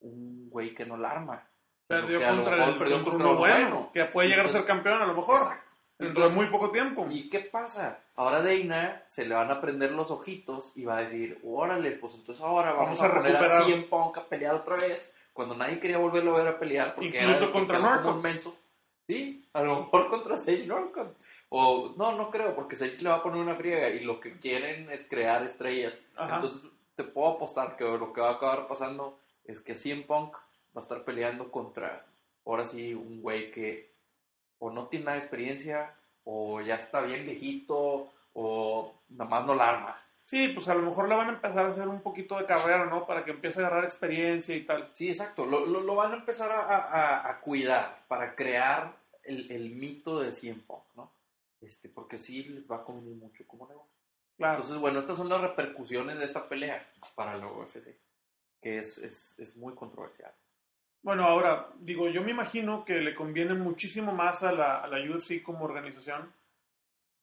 un 0.00 0.48
güey 0.50 0.74
que 0.74 0.86
no 0.86 0.96
la 0.96 1.10
arma? 1.10 1.48
Perdió 1.86 2.20
contra, 2.26 2.68
el, 2.68 2.78
perdió 2.78 3.02
contra 3.02 3.26
uno 3.30 3.38
bueno, 3.38 3.70
bueno. 3.70 3.90
que 3.92 4.04
puede 4.04 4.28
llegar 4.28 4.46
a 4.46 4.50
ser 4.50 4.64
campeón 4.66 5.00
a 5.00 5.06
lo 5.06 5.14
mejor. 5.14 5.40
Exacto. 5.40 5.67
Dentro 5.98 6.28
de 6.28 6.34
muy 6.34 6.46
poco 6.46 6.70
tiempo. 6.70 7.06
¿Y 7.10 7.28
qué 7.28 7.40
pasa? 7.40 7.98
Ahora 8.14 8.40
Dana 8.42 9.02
se 9.06 9.26
le 9.26 9.34
van 9.34 9.50
a 9.50 9.60
prender 9.60 9.92
los 9.92 10.10
ojitos 10.10 10.72
y 10.76 10.84
va 10.84 10.98
a 10.98 11.00
decir, 11.00 11.40
órale, 11.44 11.90
pues 11.92 12.14
entonces 12.14 12.42
ahora 12.44 12.72
vamos, 12.72 12.98
Vamos 12.98 13.02
a, 13.02 13.06
a 13.06 13.14
poner 13.14 13.32
recuperar. 13.32 13.62
a 13.62 13.64
CM 13.64 13.82
Punk 13.84 14.18
a 14.18 14.24
pelear 14.24 14.54
otra 14.54 14.76
vez, 14.76 15.16
cuando 15.32 15.56
nadie 15.56 15.80
quería 15.80 15.98
volverlo 15.98 16.34
a 16.36 16.38
ver 16.38 16.48
a 16.48 16.58
pelear 16.58 16.94
porque 16.94 17.08
Incluso 17.08 17.28
era 17.30 17.38
el 17.38 17.46
que 17.46 17.52
contra 17.52 17.78
Norton. 17.80 18.14
un 18.16 18.22
menso. 18.22 18.56
Sí, 19.08 19.44
a 19.52 19.62
lo 19.62 19.76
mejor 19.80 20.08
contra 20.10 20.36
Sage 20.36 20.66
Norton. 20.66 21.14
O 21.48 21.94
no, 21.96 22.12
no 22.12 22.30
creo, 22.30 22.54
porque 22.54 22.76
Sage 22.76 23.02
le 23.02 23.08
va 23.08 23.16
a 23.16 23.22
poner 23.22 23.40
una 23.40 23.54
friega 23.56 23.88
y 23.88 24.00
lo 24.00 24.20
que 24.20 24.38
quieren 24.38 24.90
es 24.90 25.06
crear 25.08 25.42
estrellas. 25.42 26.00
Ajá. 26.16 26.36
Entonces 26.36 26.70
te 26.94 27.04
puedo 27.04 27.28
apostar 27.28 27.76
que 27.76 27.84
lo 27.84 28.12
que 28.12 28.20
va 28.20 28.30
a 28.30 28.34
acabar 28.34 28.68
pasando 28.68 29.18
es 29.44 29.60
que 29.60 29.74
CM 29.74 30.02
Punk 30.02 30.34
va 30.34 30.80
a 30.80 30.80
estar 30.80 31.04
peleando 31.04 31.50
contra, 31.50 32.04
ahora 32.44 32.64
sí, 32.64 32.92
un 32.94 33.22
güey 33.22 33.50
que 33.50 33.90
o 34.58 34.70
no 34.70 34.88
tiene 34.88 35.06
nada 35.06 35.16
de 35.16 35.22
experiencia, 35.22 35.94
o 36.24 36.60
ya 36.60 36.74
está 36.76 37.00
bien 37.02 37.24
viejito, 37.26 38.12
o 38.34 38.94
nada 39.08 39.30
más 39.30 39.46
no 39.46 39.54
la 39.54 39.68
arma. 39.68 39.96
Sí, 40.24 40.48
pues 40.48 40.68
a 40.68 40.74
lo 40.74 40.82
mejor 40.82 41.08
le 41.08 41.16
van 41.16 41.28
a 41.30 41.32
empezar 41.32 41.64
a 41.64 41.70
hacer 41.70 41.88
un 41.88 42.02
poquito 42.02 42.36
de 42.36 42.44
carrera, 42.44 42.84
¿no? 42.84 43.06
Para 43.06 43.24
que 43.24 43.30
empiece 43.30 43.60
a 43.62 43.66
agarrar 43.66 43.84
experiencia 43.84 44.54
y 44.54 44.66
tal. 44.66 44.90
Sí, 44.92 45.08
exacto. 45.08 45.46
Lo, 45.46 45.64
lo, 45.64 45.80
lo 45.80 45.94
van 45.94 46.12
a 46.12 46.16
empezar 46.16 46.50
a, 46.50 46.60
a- 46.76 47.30
a 47.30 47.40
cuidar 47.40 48.04
para 48.08 48.34
crear 48.34 48.94
el, 49.22 49.50
el 49.50 49.70
mito 49.70 50.20
de 50.20 50.30
Punk, 50.66 50.84
¿no? 50.96 51.10
Este, 51.62 51.88
porque 51.88 52.18
sí 52.18 52.44
les 52.44 52.70
va 52.70 52.76
a 52.76 52.84
convenir 52.84 53.16
mucho 53.16 53.42
como 53.46 53.66
negocio. 53.66 53.90
Claro. 54.36 54.56
Entonces, 54.56 54.78
bueno, 54.78 54.98
estas 54.98 55.16
son 55.16 55.28
las 55.30 55.40
repercusiones 55.40 56.18
de 56.18 56.26
esta 56.26 56.46
pelea 56.46 56.86
para 57.14 57.36
la 57.38 57.46
UFC, 57.46 57.96
que 58.60 58.78
es, 58.78 58.98
es, 58.98 59.38
es 59.38 59.56
muy 59.56 59.74
controversial. 59.74 60.32
Bueno, 61.02 61.24
ahora, 61.24 61.68
digo, 61.80 62.08
yo 62.08 62.22
me 62.22 62.32
imagino 62.32 62.84
que 62.84 63.00
le 63.00 63.14
conviene 63.14 63.54
muchísimo 63.54 64.12
más 64.12 64.42
a 64.42 64.52
la, 64.52 64.78
a 64.78 64.86
la 64.88 64.98
UFC 64.98 65.42
como 65.42 65.64
organización 65.64 66.32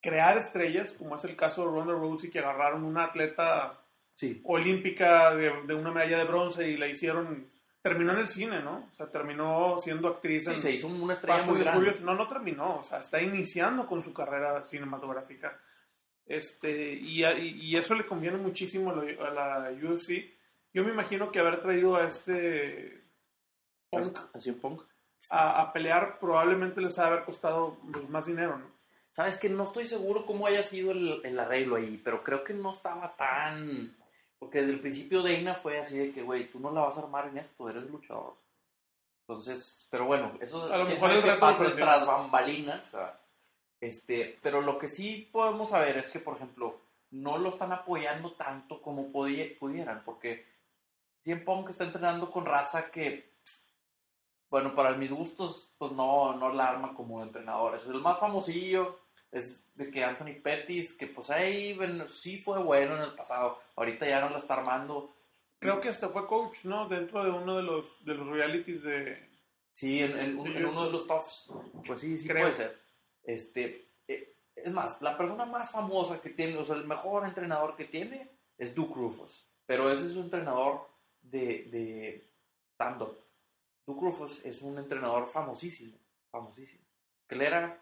crear 0.02 0.38
estrellas, 0.38 0.94
como 0.94 1.16
es 1.16 1.24
el 1.26 1.36
caso 1.36 1.62
de 1.66 1.72
Ronda 1.72 1.94
Rousey, 1.94 2.30
que 2.30 2.40
agarraron 2.40 2.84
una 2.84 3.06
atleta 3.06 3.82
Sí. 4.18 4.40
olímpica 4.46 5.36
de, 5.36 5.52
de 5.68 5.74
una 5.74 5.92
medalla 5.92 6.20
de 6.20 6.24
bronce 6.24 6.70
y 6.70 6.78
la 6.78 6.88
hicieron, 6.88 7.50
terminó 7.82 8.14
en 8.14 8.20
el 8.20 8.28
cine, 8.28 8.62
¿no? 8.62 8.88
O 8.90 8.94
sea, 8.94 9.08
terminó 9.10 9.78
siendo 9.82 10.08
actriz 10.08 10.46
Sí, 10.46 10.52
en 10.54 10.62
se 10.62 10.72
hizo 10.72 10.88
una 10.88 11.14
estrella 11.14 11.44
muy 11.44 11.60
grande. 11.60 11.98
No, 12.02 12.14
no 12.14 12.26
terminó, 12.28 12.78
o 12.78 12.84
sea, 12.84 13.00
está 13.00 13.22
iniciando 13.22 13.86
con 13.86 14.02
su 14.04 14.14
carrera 14.14 14.64
cinematográfica. 14.64 15.60
Este, 16.26 16.94
y- 16.94 17.24
y 17.26 17.76
eso 17.76 17.94
le 17.94 18.06
conviene 18.06 18.38
muchísimo 18.38 18.92
a 18.92 18.96
la, 19.32 19.58
a 19.58 19.60
la 19.60 19.72
UFC. 19.72 20.34
Yo 20.74 20.84
me 20.86 20.92
imagino 20.92 21.30
que 21.32 21.40
haber 21.40 21.62
traído 21.62 21.96
a 21.98 22.08
este 22.08 23.05
Punk 23.90 24.18
CM 24.40 24.58
Punk. 24.60 24.82
a, 25.30 25.62
a 25.62 25.74
pelear 25.74 26.20
probablemente 26.20 26.82
les 26.82 26.98
ha 27.00 27.04
de 27.04 27.08
haber 27.08 27.26
costado 27.26 27.78
pues, 27.92 28.10
más 28.10 28.26
dinero, 28.26 28.58
¿no? 28.58 28.76
Sabes 29.12 29.38
que 29.38 29.48
no 29.48 29.64
estoy 29.64 29.86
seguro 29.86 30.26
cómo 30.26 30.46
haya 30.46 30.62
sido 30.62 30.92
el, 30.92 31.22
el 31.24 31.40
arreglo 31.40 31.78
ahí, 31.78 32.02
pero 32.04 32.22
creo 32.22 32.44
que 32.44 32.54
no 32.54 32.74
estaba 32.74 33.16
tan... 33.16 33.96
Porque 34.38 34.60
desde 34.60 34.74
el 34.74 34.82
principio 34.82 35.24
Dana 35.24 35.56
fue 35.56 35.80
así 35.80 35.98
de 35.98 36.12
que, 36.12 36.22
güey, 36.22 36.52
tú 36.52 36.60
no 36.60 36.70
la 36.70 36.82
vas 36.82 36.98
a 36.98 37.02
armar 37.02 37.30
en 37.30 37.38
esto, 37.38 37.70
eres 37.70 37.90
luchador. 37.90 38.36
Entonces, 39.22 39.88
pero 39.90 40.06
bueno, 40.06 40.34
eso 40.42 40.72
A 40.72 40.78
lo 40.78 40.86
mejor 40.86 41.12
el 41.12 41.22
qué 41.22 41.30
reto 41.30 41.40
pasa 41.40 41.64
lo 41.64 41.76
tras 41.76 42.06
bambalinas. 42.06 42.96
Este, 43.80 44.38
pero 44.42 44.62
lo 44.62 44.78
que 44.78 44.90
sí 44.90 45.30
podemos 45.32 45.70
saber 45.70 45.98
es 45.98 46.10
que, 46.10 46.20
por 46.20 46.36
ejemplo, 46.36 46.82
no 47.12 47.38
lo 47.38 47.50
están 47.50 47.72
apoyando 47.72 48.34
tanto 48.34 48.82
como 48.82 49.12
pudieran, 49.12 50.04
porque 50.04 50.46
CM 51.24 51.42
Punk 51.42 51.70
está 51.70 51.86
entrenando 51.86 52.30
con 52.30 52.46
raza 52.46 52.92
que, 52.92 53.35
bueno, 54.50 54.74
para 54.74 54.96
mis 54.96 55.12
gustos, 55.12 55.74
pues 55.78 55.92
no, 55.92 56.34
no 56.38 56.54
la 56.54 56.70
arma 56.70 56.94
como 56.94 57.22
entrenador. 57.22 57.76
Es 57.76 57.86
el 57.86 58.00
más 58.02 58.20
famosillo, 58.20 59.00
es 59.32 59.66
de 59.76 59.90
que 59.92 60.04
Anthony 60.04 60.42
Pettis, 60.42 60.94
que 60.94 61.08
pues 61.08 61.30
ahí 61.30 61.74
bueno, 61.74 62.08
sí 62.08 62.38
fue 62.38 62.60
bueno 62.64 62.96
en 62.96 63.02
el 63.04 63.16
pasado, 63.16 63.60
ahorita 63.76 64.08
ya 64.08 64.22
no 64.22 64.30
la 64.30 64.38
está 64.38 64.56
armando. 64.56 65.14
Creo 65.60 65.82
que 65.82 65.90
hasta 65.90 66.10
fue 66.10 66.28
coach, 66.28 66.60
¿no? 66.64 66.88
Dentro 66.88 67.24
de 67.24 67.32
uno 67.32 67.58
de 67.58 67.64
los, 67.64 68.04
de 68.06 68.14
los 68.14 68.28
realities 68.28 68.84
de... 68.84 69.30
Sí, 69.72 70.02
en, 70.02 70.18
en 70.18 70.40
un- 70.40 70.48
en 70.56 70.66
uno 70.66 70.86
de 70.86 70.92
los 70.92 71.06
tops. 71.08 71.50
Pues 71.86 72.00
sí, 72.00 72.18
sí 72.18 72.28
Creo. 72.28 72.44
puede 72.44 72.54
ser. 72.54 72.80
Este, 73.24 73.90
eh, 74.08 74.38
es 74.56 74.72
más, 74.72 75.02
la 75.02 75.18
persona 75.18 75.46
más 75.46 75.72
famosa 75.72 76.22
que 76.22 76.30
tiene, 76.30 76.58
o 76.58 76.64
sea, 76.64 76.76
el 76.76 76.86
mejor 76.86 77.26
entrenador 77.26 77.76
que 77.76 77.86
tiene 77.86 78.30
es 78.58 78.74
Duke 78.76 78.94
Rufus. 78.96 79.46
Pero 79.66 79.92
ese 79.92 80.06
es 80.06 80.16
un 80.16 80.26
entrenador 80.26 80.88
de, 81.22 81.64
de 81.72 82.32
stand-up. 82.76 83.18
Duke 83.86 84.02
Rufus 84.02 84.44
es 84.46 84.62
un 84.62 84.78
entrenador 84.78 85.28
famosísimo, 85.28 85.98
famosísimo. 86.32 86.84
Que 87.28 87.36
él 87.36 87.42
era, 87.44 87.80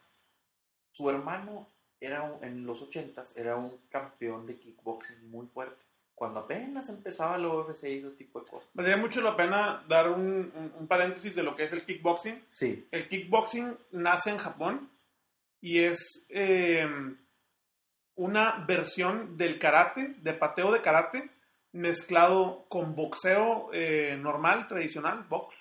su 0.92 1.10
hermano 1.10 1.70
era 2.00 2.24
un- 2.24 2.44
en 2.44 2.66
los 2.66 2.82
ochentas, 2.82 3.38
era 3.38 3.56
un 3.56 3.78
campeón 3.90 4.46
de 4.46 4.58
kickboxing 4.60 5.30
muy 5.30 5.48
fuerte. 5.48 5.82
cuando 6.16 6.42
apenas 6.42 6.88
empezaba 6.90 7.40
la 7.40 7.48
UFC 7.50 7.86
y 7.90 7.98
ese 7.98 8.12
tipo 8.16 8.40
de 8.40 8.46
cosas. 8.48 8.70
Valdría 8.76 8.98
mucho 8.98 9.20
la 9.20 9.36
pena 9.36 9.84
dar 9.90 10.12
un, 10.12 10.22
un- 10.56 10.74
un 10.80 10.88
paréntesis 10.88 11.36
de 11.36 11.42
lo 11.42 11.56
que 11.56 11.64
es 11.64 11.74
el 11.74 11.84
kickboxing. 11.84 12.40
Sí. 12.52 12.88
El 12.92 13.08
kickboxing 13.10 13.76
nace 13.94 14.30
en 14.30 14.38
Japón 14.38 14.92
y 15.60 15.80
es 15.80 16.28
eh, 16.30 16.88
una 18.16 18.64
versión 18.68 19.38
del 19.38 19.58
karate, 19.58 20.10
de 20.20 20.34
pateo 20.36 20.72
de 20.72 20.82
karate, 20.84 21.32
mezclado 21.72 22.68
con 22.70 22.96
boxeo 22.96 23.72
eh, 23.74 24.16
normal, 24.16 24.68
tradicional, 24.68 25.24
box. 25.28 25.56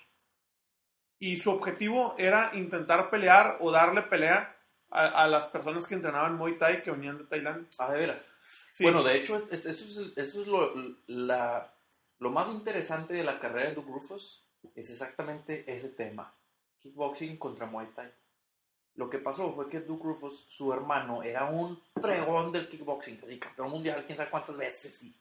Y 1.25 1.37
su 1.37 1.49
objetivo 1.51 2.15
era 2.17 2.51
intentar 2.53 3.09
pelear 3.09 3.57
o 3.61 3.71
darle 3.71 4.01
pelea 4.01 4.55
a, 4.89 5.23
a 5.23 5.27
las 5.27 5.47
personas 5.47 5.87
que 5.87 5.95
entrenaban 5.95 6.35
Muay 6.35 6.57
Thai 6.57 6.83
que 6.83 6.91
venían 6.91 7.17
de 7.17 7.23
Tailandia. 7.25 7.67
Ah, 7.77 7.91
de 7.91 7.97
veras. 7.97 8.27
Sí. 8.73 8.83
Bueno, 8.83 9.03
de 9.03 9.15
hecho, 9.17 9.37
es- 9.37 9.45
es- 9.51 9.65
eso 9.65 10.01
es, 10.01 10.17
eso 10.17 10.41
es 10.41 10.47
lo, 10.47 10.73
la, 11.07 11.71
lo 12.19 12.29
más 12.29 12.49
interesante 12.49 13.13
de 13.13 13.23
la 13.23 13.39
carrera 13.39 13.69
de 13.69 13.75
Doug 13.75 13.87
Rufus, 13.87 14.43
es 14.75 14.89
exactamente 14.89 15.63
ese 15.73 15.89
tema. 15.89 16.33
Kickboxing 16.79 17.37
contra 17.37 17.65
Muay 17.67 17.87
Thai. 17.95 18.11
Lo 18.95 19.09
que 19.09 19.19
pasó 19.19 19.53
fue 19.53 19.69
que 19.69 19.79
Doug 19.79 20.03
Rufus, 20.03 20.45
su 20.49 20.73
hermano, 20.73 21.23
era 21.23 21.45
un 21.45 21.81
fregón 22.01 22.51
del 22.51 22.67
kickboxing, 22.67 23.21
así 23.23 23.39
campeón 23.39 23.69
mundial, 23.71 24.03
quién 24.05 24.17
sabe 24.17 24.29
cuántas 24.29 24.57
veces, 24.57 25.03
y 25.03 25.15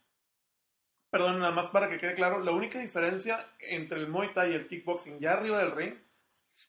Perdón, 1.12 1.40
nada 1.40 1.52
más 1.52 1.66
para 1.66 1.90
que 1.90 1.98
quede 1.98 2.14
claro, 2.14 2.40
la 2.40 2.52
única 2.52 2.78
diferencia 2.78 3.46
entre 3.60 3.98
el 4.00 4.08
Muay 4.08 4.32
Thai 4.32 4.50
y 4.52 4.54
el 4.54 4.66
kickboxing 4.66 5.20
ya 5.20 5.32
arriba 5.34 5.58
del 5.58 5.72
ring 5.72 5.94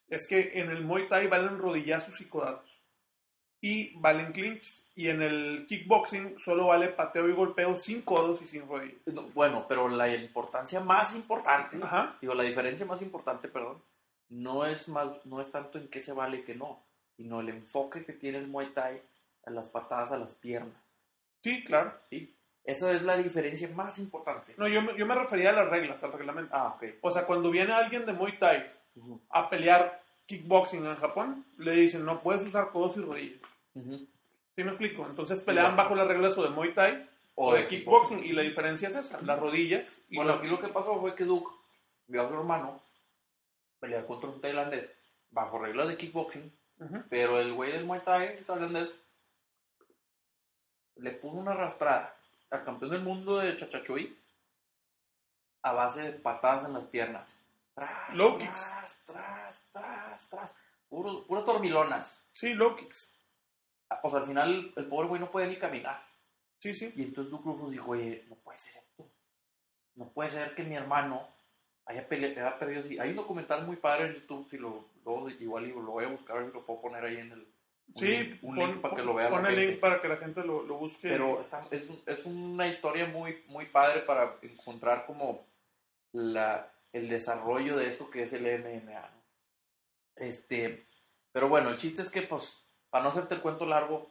es 0.09 0.27
que 0.27 0.59
en 0.59 0.69
el 0.69 0.83
Muay 0.83 1.07
Thai 1.07 1.27
valen 1.27 1.57
rodillazos 1.57 2.19
y 2.19 2.25
codazos 2.25 2.69
y 3.61 3.95
valen 4.01 4.33
clinches 4.33 4.85
y 4.95 5.07
en 5.07 5.21
el 5.21 5.65
kickboxing 5.65 6.37
solo 6.43 6.67
vale 6.67 6.89
pateo 6.89 7.29
y 7.29 7.31
golpeo 7.31 7.77
sin 7.77 8.01
codos 8.01 8.41
y 8.41 8.47
sin 8.47 8.67
rodillas. 8.67 8.99
No, 9.07 9.21
Bueno, 9.29 9.65
pero 9.65 9.87
la 9.87 10.13
importancia 10.13 10.81
más 10.81 11.15
importante, 11.15 11.77
Ajá. 11.81 12.17
digo, 12.19 12.33
la 12.33 12.43
diferencia 12.43 12.85
más 12.85 13.01
importante, 13.01 13.47
perdón, 13.47 13.81
no 14.27 14.65
es, 14.65 14.89
más, 14.89 15.25
no 15.25 15.39
es 15.39 15.49
tanto 15.51 15.77
en 15.77 15.87
qué 15.87 16.01
se 16.01 16.11
vale 16.11 16.39
y 16.39 16.43
qué 16.43 16.53
no, 16.53 16.83
sino 17.15 17.39
el 17.39 17.47
enfoque 17.47 18.03
que 18.03 18.11
tiene 18.11 18.39
el 18.39 18.47
Muay 18.49 18.73
Thai 18.73 19.01
a 19.45 19.51
las 19.51 19.69
patadas 19.69 20.11
a 20.11 20.17
las 20.17 20.35
piernas, 20.35 20.75
Sí, 21.41 21.63
claro. 21.63 21.93
¿sí? 22.03 22.35
Eso 22.63 22.89
es 22.91 23.03
la 23.03 23.17
diferencia 23.17 23.67
más 23.69 23.99
importante. 23.99 24.53
No, 24.57 24.67
yo 24.67 24.81
yo 24.95 25.05
me 25.05 25.15
refería 25.15 25.49
a 25.49 25.53
las 25.53 25.69
reglas, 25.69 26.03
al 26.03 26.13
reglamento. 26.13 26.55
Ah, 26.55 26.75
ok. 26.75 26.83
O 27.01 27.11
sea, 27.11 27.25
cuando 27.25 27.51
viene 27.51 27.73
alguien 27.73 28.05
de 28.05 28.13
Muay 28.13 28.37
Thai 28.39 28.71
Ujú, 28.95 29.19
a 29.29 29.49
pelear 29.49 30.01
kickboxing 30.27 30.85
en 30.85 30.95
Japón, 30.95 31.45
le 31.57 31.71
dicen 31.73 32.05
no 32.05 32.21
puedes 32.21 32.45
usar 32.47 32.69
codos 32.71 32.95
y 32.97 33.01
rodillas. 33.01 33.41
ujú. 33.75 34.07
¿Sí 34.55 34.63
me 34.63 34.69
explico? 34.69 35.05
Entonces 35.07 35.41
pelean 35.41 35.75
bajo 35.75 35.95
las 35.95 36.07
reglas 36.07 36.37
o 36.37 36.43
de 36.43 36.49
Muay 36.49 36.73
Thai 36.73 37.09
o, 37.35 37.49
O 37.49 37.53
de 37.55 37.67
kickboxing 37.67 38.23
y 38.23 38.31
la 38.33 38.43
diferencia 38.43 38.87
es 38.87 38.95
esa, 38.95 39.19
las 39.23 39.39
rodillas. 39.39 39.99
Y 40.09 40.15
Bueno, 40.15 40.33
aquí 40.33 40.47
lo 40.47 40.59
que 40.61 40.67
pasó 40.67 40.99
fue 41.01 41.15
que 41.15 41.25
Duke 41.25 41.51
vio 42.07 42.21
a 42.21 42.27
su 42.29 42.35
hermano 42.35 42.79
pelear 43.79 44.05
contra 44.05 44.29
un 44.29 44.39
tailandés 44.39 44.93
bajo 45.31 45.57
reglas 45.57 45.87
de 45.87 45.97
kickboxing, 45.97 46.53
pero 47.09 47.39
el 47.39 47.53
güey 47.53 47.71
del 47.71 47.85
Muay 47.85 48.01
Thai, 48.05 48.27
el 48.37 48.45
tailandés, 48.45 48.89
le 50.97 51.11
puso 51.11 51.37
una 51.37 51.51
arrastrada 51.51 52.15
al 52.53 52.63
campeón 52.63 52.91
del 52.91 53.01
mundo 53.01 53.39
de 53.39 53.55
Chachachuy 53.55 54.17
a 55.63 55.71
base 55.71 56.01
de 56.01 56.11
patadas 56.11 56.65
en 56.65 56.73
las 56.73 56.83
piernas. 56.85 57.35
Tras, 57.73 58.13
Low 58.15 58.37
tras, 58.37 58.49
kicks. 58.49 59.05
tras, 59.05 59.61
tras, 59.71 60.29
tras. 60.29 60.55
Puro, 60.87 61.25
puro 61.25 61.43
tormilonas. 61.43 62.27
Sí, 62.31 62.53
low 62.53 62.75
kicks. 62.75 63.11
O 64.03 64.09
sea, 64.09 64.19
al 64.19 64.25
final 64.25 64.73
el 64.75 64.85
pobre 64.87 65.07
güey 65.07 65.19
no 65.19 65.31
podía 65.31 65.47
ni 65.47 65.57
caminar. 65.57 66.05
Sí, 66.59 66.73
sí. 66.73 66.93
Y 66.95 67.03
entonces 67.03 67.31
Duke 67.31 67.45
Rufus 67.45 67.71
dijo, 67.71 67.91
oye, 67.91 68.25
no 68.29 68.35
puede 68.35 68.57
ser 68.57 68.75
esto. 68.77 69.09
No 69.95 70.09
puede 70.09 70.29
ser 70.29 70.53
que 70.53 70.63
mi 70.63 70.75
hermano 70.75 71.27
haya, 71.85 72.07
haya 72.09 72.59
perdido. 72.59 73.01
Hay 73.01 73.09
un 73.09 73.15
documental 73.15 73.65
muy 73.65 73.77
padre 73.77 74.07
en 74.07 74.13
YouTube, 74.15 74.47
si 74.47 74.57
lo, 74.57 74.89
luego 75.03 75.29
igual 75.29 75.67
lo 75.69 75.91
voy 75.91 76.05
a 76.05 76.09
buscar, 76.09 76.37
a 76.37 76.39
ver 76.39 76.49
si 76.49 76.53
lo 76.53 76.65
puedo 76.65 76.81
poner 76.81 77.03
ahí 77.03 77.17
en 77.17 77.31
el... 77.31 77.52
un 77.87 77.95
Sí, 77.97 78.05
link- 78.07 78.39
un 78.43 78.55
pon- 78.55 78.69
link 78.71 78.81
para 78.81 78.95
que 78.95 79.01
lo 79.03 79.13
vean. 79.13 79.31
Pon 79.31 79.43
la 79.43 79.49
el 79.49 79.55
gente. 79.55 79.71
link 79.71 79.79
para 79.79 80.01
que 80.01 80.07
la 80.07 80.17
gente 80.17 80.43
lo, 80.43 80.63
lo 80.63 80.75
busque. 80.77 81.09
Pero 81.09 81.39
está- 81.41 81.67
es, 81.71 81.89
es 82.05 82.25
una 82.25 82.67
historia 82.67 83.05
muy, 83.05 83.43
muy 83.47 83.65
padre 83.65 84.01
para 84.01 84.37
encontrar 84.41 85.05
como 85.05 85.45
la, 86.11 86.71
el 86.91 87.09
desarrollo 87.09 87.75
de 87.77 87.87
esto 87.87 88.09
que 88.09 88.23
es 88.23 88.33
el 88.33 88.45
MMA. 88.47 89.09
Este, 90.15 90.85
pero 91.31 91.49
bueno, 91.49 91.69
el 91.69 91.77
chiste 91.77 92.01
es 92.01 92.09
que, 92.09 92.21
pues, 92.23 92.63
para 92.89 93.03
no 93.03 93.09
hacerte 93.09 93.35
el 93.35 93.41
cuento 93.41 93.65
largo, 93.65 94.09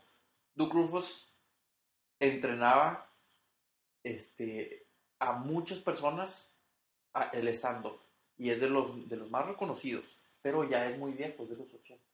Duke 0.54 0.74
Rufus 0.74 1.28
entrenaba 2.20 3.08
este, 4.04 4.86
a 5.18 5.32
muchas 5.32 5.78
personas 5.78 6.48
a- 7.14 7.30
el 7.32 7.48
stand-up 7.48 8.00
y 8.38 8.50
es 8.50 8.60
de 8.60 8.68
los, 8.68 9.08
de 9.08 9.16
los 9.16 9.30
más 9.30 9.46
reconocidos, 9.46 10.18
pero 10.40 10.64
ya 10.68 10.86
es 10.88 10.98
muy 10.98 11.12
viejo, 11.12 11.44
es 11.44 11.50
de 11.50 11.56
los 11.56 11.72
80. 11.72 12.04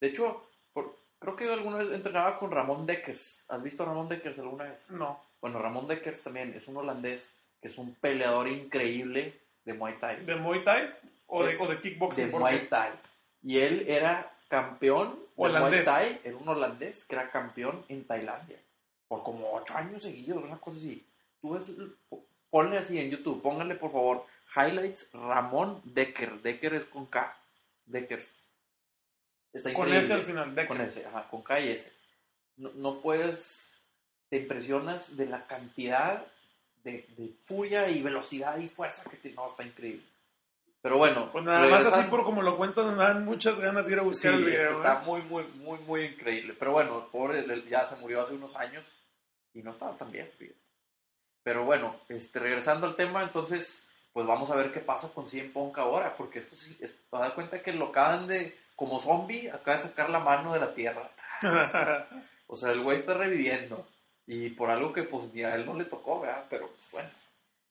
De 0.00 0.08
hecho, 0.08 0.44
por- 0.74 0.94
creo 1.18 1.36
que 1.36 1.50
alguna 1.50 1.78
vez 1.78 1.88
entrenaba 1.90 2.36
con 2.36 2.50
Ramón 2.50 2.84
Dekkers. 2.84 3.44
¿Has 3.48 3.62
visto 3.62 3.82
a 3.82 3.86
Ramón 3.86 4.08
Dekkers 4.10 4.38
alguna 4.38 4.64
vez? 4.64 4.90
No. 4.90 5.18
Bueno, 5.40 5.58
Ramón 5.60 5.86
Dekkers 5.86 6.22
también 6.22 6.52
es 6.54 6.68
un 6.68 6.76
holandés 6.76 7.32
que 7.62 7.68
es 7.68 7.78
un 7.78 7.94
peleador 7.94 8.48
increíble 8.48 9.40
de 9.64 9.72
Muay 9.72 9.98
Thai. 9.98 10.24
¿De 10.26 10.36
Muay 10.36 10.62
Thai 10.64 10.92
o 11.28 11.42
de, 11.42 11.52
De- 11.54 11.58
o 11.62 11.66
de 11.68 11.80
kickboxing? 11.80 12.26
De 12.26 12.30
¿Por 12.30 12.40
Muay? 12.40 12.68
Thai. 12.68 12.90
Y 13.42 13.58
él 13.60 13.86
era 13.88 14.30
campeón 14.48 15.10
de 15.12 15.18
Muay 15.36 15.50
Holandés. 15.50 15.84
Thai, 15.86 16.20
era 16.24 16.36
un 16.36 16.46
holandés 16.48 17.04
que 17.06 17.14
era 17.14 17.30
campeón 17.30 17.82
en 17.88 18.04
Tailandia. 18.06 18.58
Por 19.08 19.22
como 19.22 19.52
ocho 19.54 19.74
años 19.76 20.02
seguidos, 20.02 20.44
una 20.44 20.58
cosa 20.58 20.76
así. 20.78 21.06
Tú 21.40 21.50
ves, 21.54 21.72
ponle 22.50 22.78
así 22.78 22.98
en 22.98 23.10
YouTube, 23.10 23.42
pónganle 23.42 23.74
por 23.74 23.90
favor, 23.90 24.24
highlights 24.56 25.10
Ramón 25.12 25.80
Decker. 25.84 26.40
Decker 26.42 26.74
es 26.74 26.84
con 26.84 27.06
K. 27.06 27.34
Deckers. 27.86 28.34
Está 29.54 29.72
Con 29.72 29.86
increíble. 29.88 30.04
ese 30.04 30.12
al 30.12 30.24
final. 30.24 30.54
De 30.54 30.66
Con 30.66 30.80
ese, 30.80 31.06
ajá, 31.06 31.26
con 31.30 31.42
K 31.42 31.60
y 31.60 31.68
S. 31.70 31.92
No, 32.56 32.70
no 32.74 33.00
puedes, 33.00 33.66
te 34.28 34.36
impresionas 34.38 35.16
de 35.16 35.26
la 35.26 35.46
cantidad 35.46 36.26
de, 36.82 37.06
de 37.16 37.34
furia 37.46 37.88
y 37.88 38.02
velocidad 38.02 38.58
y 38.58 38.68
fuerza 38.68 39.08
que 39.08 39.16
tiene. 39.16 39.36
No, 39.36 39.48
está 39.48 39.62
increíble. 39.64 40.04
Pero 40.82 40.98
bueno, 40.98 41.30
Pues 41.32 41.42
nada 41.44 41.60
más 41.60 41.72
así 41.72 41.84
regresando- 41.84 42.10
por 42.10 42.24
como 42.24 42.42
lo 42.42 42.58
cuentas, 42.58 42.84
me 42.92 43.02
dan 43.02 43.24
muchas 43.24 43.58
ganas 43.58 43.86
de 43.86 43.92
ir 43.92 43.98
a 43.98 44.02
Sí, 44.02 44.06
buscar 44.08 44.34
el 44.34 44.40
es 44.40 44.44
que 44.44 44.50
video. 44.50 44.72
está 44.76 44.92
¿eh? 45.00 45.06
muy, 45.06 45.22
muy, 45.22 45.44
muy, 45.54 45.78
muy 45.78 46.04
increíble. 46.04 46.54
Pero 46.58 46.72
bueno, 46.72 46.98
el 46.98 47.10
pobre 47.10 47.44
ya 47.70 47.86
se 47.86 47.96
murió 47.96 48.20
hace 48.20 48.34
unos 48.34 48.54
años 48.56 48.84
y 49.54 49.62
no 49.62 49.70
estaba 49.70 49.96
tan 49.96 50.10
bien. 50.12 50.30
Pero 51.42 51.64
bueno, 51.64 51.96
este, 52.08 52.38
regresando 52.38 52.86
al 52.86 52.96
tema, 52.96 53.22
entonces, 53.22 53.86
pues 54.12 54.26
vamos 54.26 54.50
a 54.50 54.56
ver 54.56 54.72
qué 54.72 54.80
pasa 54.80 55.10
con 55.12 55.26
CM 55.26 55.50
Punk 55.50 55.78
ahora, 55.78 56.14
porque 56.16 56.40
esto 56.40 56.54
sí, 56.56 56.76
es, 56.80 56.92
te 56.94 57.16
das 57.16 57.32
cuenta 57.34 57.62
que 57.62 57.72
lo 57.72 57.86
acaban 57.88 58.26
de, 58.26 58.56
como 58.74 59.00
zombie, 59.00 59.48
acaba 59.50 59.76
de 59.76 59.82
sacar 59.84 60.10
la 60.10 60.18
mano 60.20 60.52
de 60.52 60.60
la 60.60 60.74
tierra. 60.74 61.10
O 62.46 62.56
sea, 62.56 62.70
el 62.72 62.82
güey 62.82 62.98
está 62.98 63.14
reviviendo. 63.14 63.86
Y 64.26 64.50
por 64.50 64.70
algo 64.70 64.92
que 64.92 65.02
pues 65.02 65.32
ni 65.32 65.42
a 65.42 65.54
él 65.54 65.64
no 65.66 65.74
le 65.74 65.86
tocó, 65.86 66.20
¿verdad? 66.20 66.44
Pero 66.50 66.68
pues, 66.68 66.90
bueno, 66.92 67.08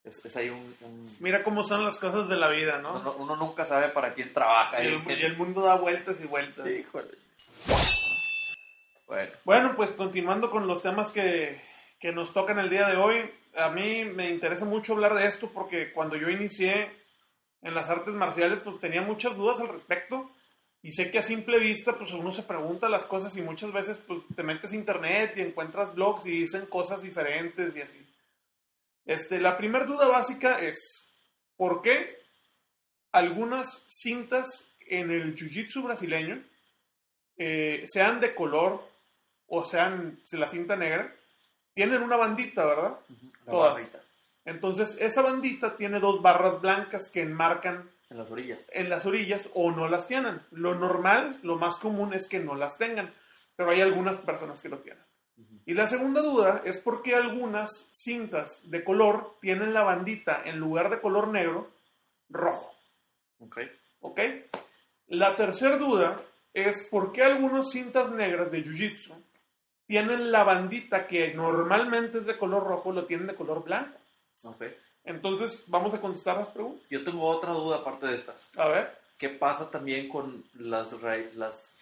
es, 0.02 0.24
es 0.24 0.36
ahí 0.36 0.50
un... 0.50 0.76
un- 0.80 1.16
Mira 1.20 1.42
cómo 1.44 1.64
son 1.64 1.84
las 1.84 1.96
cosas 1.98 2.28
de 2.28 2.36
la 2.36 2.48
vida, 2.50 2.78
¿no? 2.78 2.98
uno, 2.98 3.14
uno 3.18 3.36
nunca 3.36 3.64
sabe 3.64 3.90
para 3.90 4.12
quién 4.12 4.32
trabaja. 4.34 4.82
y, 4.82 4.88
es 4.88 5.00
el, 5.00 5.06
que- 5.06 5.14
y 5.20 5.22
el 5.22 5.36
mundo 5.36 5.62
da 5.62 5.76
vueltas 5.76 6.20
y 6.20 6.26
vueltas. 6.26 6.66
Híjole. 6.68 7.12
Bueno, 9.06 9.32
Bueno, 9.44 9.72
pues 9.76 9.92
continuando 9.92 10.50
con 10.50 10.66
los 10.66 10.82
temas 10.82 11.12
que, 11.12 11.60
que 12.00 12.12
nos 12.12 12.32
tocan 12.32 12.58
el 12.58 12.68
día 12.70 12.86
de 12.88 12.96
hoy, 12.96 13.30
a 13.56 13.70
mí 13.70 14.04
me 14.04 14.28
interesa 14.30 14.64
mucho 14.64 14.94
hablar 14.94 15.14
de 15.14 15.26
esto 15.26 15.50
porque 15.52 15.92
cuando 15.92 16.16
yo 16.16 16.28
inicié 16.28 16.90
en 17.62 17.74
las 17.74 17.88
artes 17.90 18.14
marciales, 18.14 18.60
pues 18.60 18.80
tenía 18.80 19.02
muchas 19.02 19.36
dudas 19.36 19.60
al 19.60 19.68
respecto 19.68 20.30
y 20.84 20.92
sé 20.92 21.10
que 21.10 21.18
a 21.18 21.22
simple 21.22 21.58
vista, 21.58 21.96
pues 21.96 22.12
uno 22.12 22.30
se 22.30 22.42
pregunta 22.42 22.90
las 22.90 23.06
cosas 23.06 23.34
y 23.38 23.42
muchas 23.42 23.72
veces 23.72 24.02
pues 24.06 24.20
te 24.36 24.42
metes 24.42 24.70
a 24.70 24.76
internet 24.76 25.32
y 25.34 25.40
encuentras 25.40 25.94
blogs 25.94 26.26
y 26.26 26.40
dicen 26.40 26.66
cosas 26.66 27.00
diferentes 27.00 27.74
y 27.74 27.80
así. 27.80 28.06
Este, 29.06 29.40
la 29.40 29.56
primera 29.56 29.86
duda 29.86 30.08
básica 30.08 30.60
es, 30.60 31.08
¿por 31.56 31.80
qué 31.80 32.18
algunas 33.12 33.86
cintas 33.88 34.76
en 34.80 35.10
el 35.10 35.34
jiu-jitsu 35.34 35.82
brasileño, 35.82 36.44
eh, 37.38 37.84
sean 37.86 38.20
de 38.20 38.34
color 38.34 38.86
o 39.46 39.64
sean 39.64 40.20
de 40.30 40.38
la 40.38 40.48
cinta 40.48 40.76
negra, 40.76 41.16
tienen 41.72 42.02
una 42.02 42.16
bandita, 42.16 42.66
¿verdad? 42.66 42.98
Todas. 43.46 43.90
Entonces, 44.44 45.00
esa 45.00 45.22
bandita 45.22 45.78
tiene 45.78 45.98
dos 45.98 46.20
barras 46.20 46.60
blancas 46.60 47.10
que 47.10 47.22
enmarcan 47.22 47.88
en 48.10 48.18
las 48.18 48.30
orillas. 48.30 48.66
en 48.72 48.88
las 48.88 49.06
orillas 49.06 49.50
o 49.54 49.70
no 49.70 49.88
las 49.88 50.06
tienen. 50.06 50.40
Lo 50.50 50.74
normal, 50.74 51.38
lo 51.42 51.56
más 51.56 51.76
común 51.76 52.14
es 52.14 52.28
que 52.28 52.38
no 52.38 52.54
las 52.54 52.78
tengan, 52.78 53.12
pero 53.56 53.70
hay 53.70 53.80
algunas 53.80 54.16
personas 54.18 54.60
que 54.60 54.68
lo 54.68 54.78
tienen. 54.78 55.02
Y 55.66 55.74
la 55.74 55.86
segunda 55.86 56.20
duda 56.20 56.62
es 56.64 56.78
por 56.78 57.02
qué 57.02 57.14
algunas 57.14 57.88
cintas 57.92 58.68
de 58.70 58.84
color 58.84 59.36
tienen 59.40 59.72
la 59.72 59.82
bandita 59.82 60.42
en 60.44 60.58
lugar 60.58 60.90
de 60.90 61.00
color 61.00 61.28
negro, 61.28 61.70
rojo. 62.28 62.70
Ok. 63.38 63.58
¿Ok? 64.00 64.20
La 65.08 65.34
tercera 65.36 65.78
duda 65.78 66.20
es 66.52 66.86
por 66.90 67.12
qué 67.12 67.22
algunas 67.22 67.70
cintas 67.70 68.12
negras 68.12 68.50
de 68.50 68.62
Jiu-Jitsu 68.62 69.14
tienen 69.86 70.30
la 70.30 70.44
bandita 70.44 71.06
que 71.06 71.34
normalmente 71.34 72.18
es 72.18 72.26
de 72.26 72.38
color 72.38 72.64
rojo, 72.64 72.92
lo 72.92 73.06
tienen 73.06 73.26
de 73.26 73.34
color 73.34 73.64
blanco. 73.64 73.98
Ok. 74.44 74.64
Entonces, 75.04 75.64
vamos 75.68 75.94
a 75.94 76.00
contestar 76.00 76.36
las 76.36 76.48
preguntas. 76.48 76.88
Yo 76.90 77.04
tengo 77.04 77.26
otra 77.26 77.52
duda 77.52 77.78
aparte 77.78 78.06
de 78.06 78.14
estas. 78.14 78.50
A 78.56 78.68
ver. 78.68 78.98
¿Qué 79.18 79.28
pasa 79.28 79.70
también 79.70 80.08
con 80.08 80.44
las, 80.54 80.92
las 81.34 81.76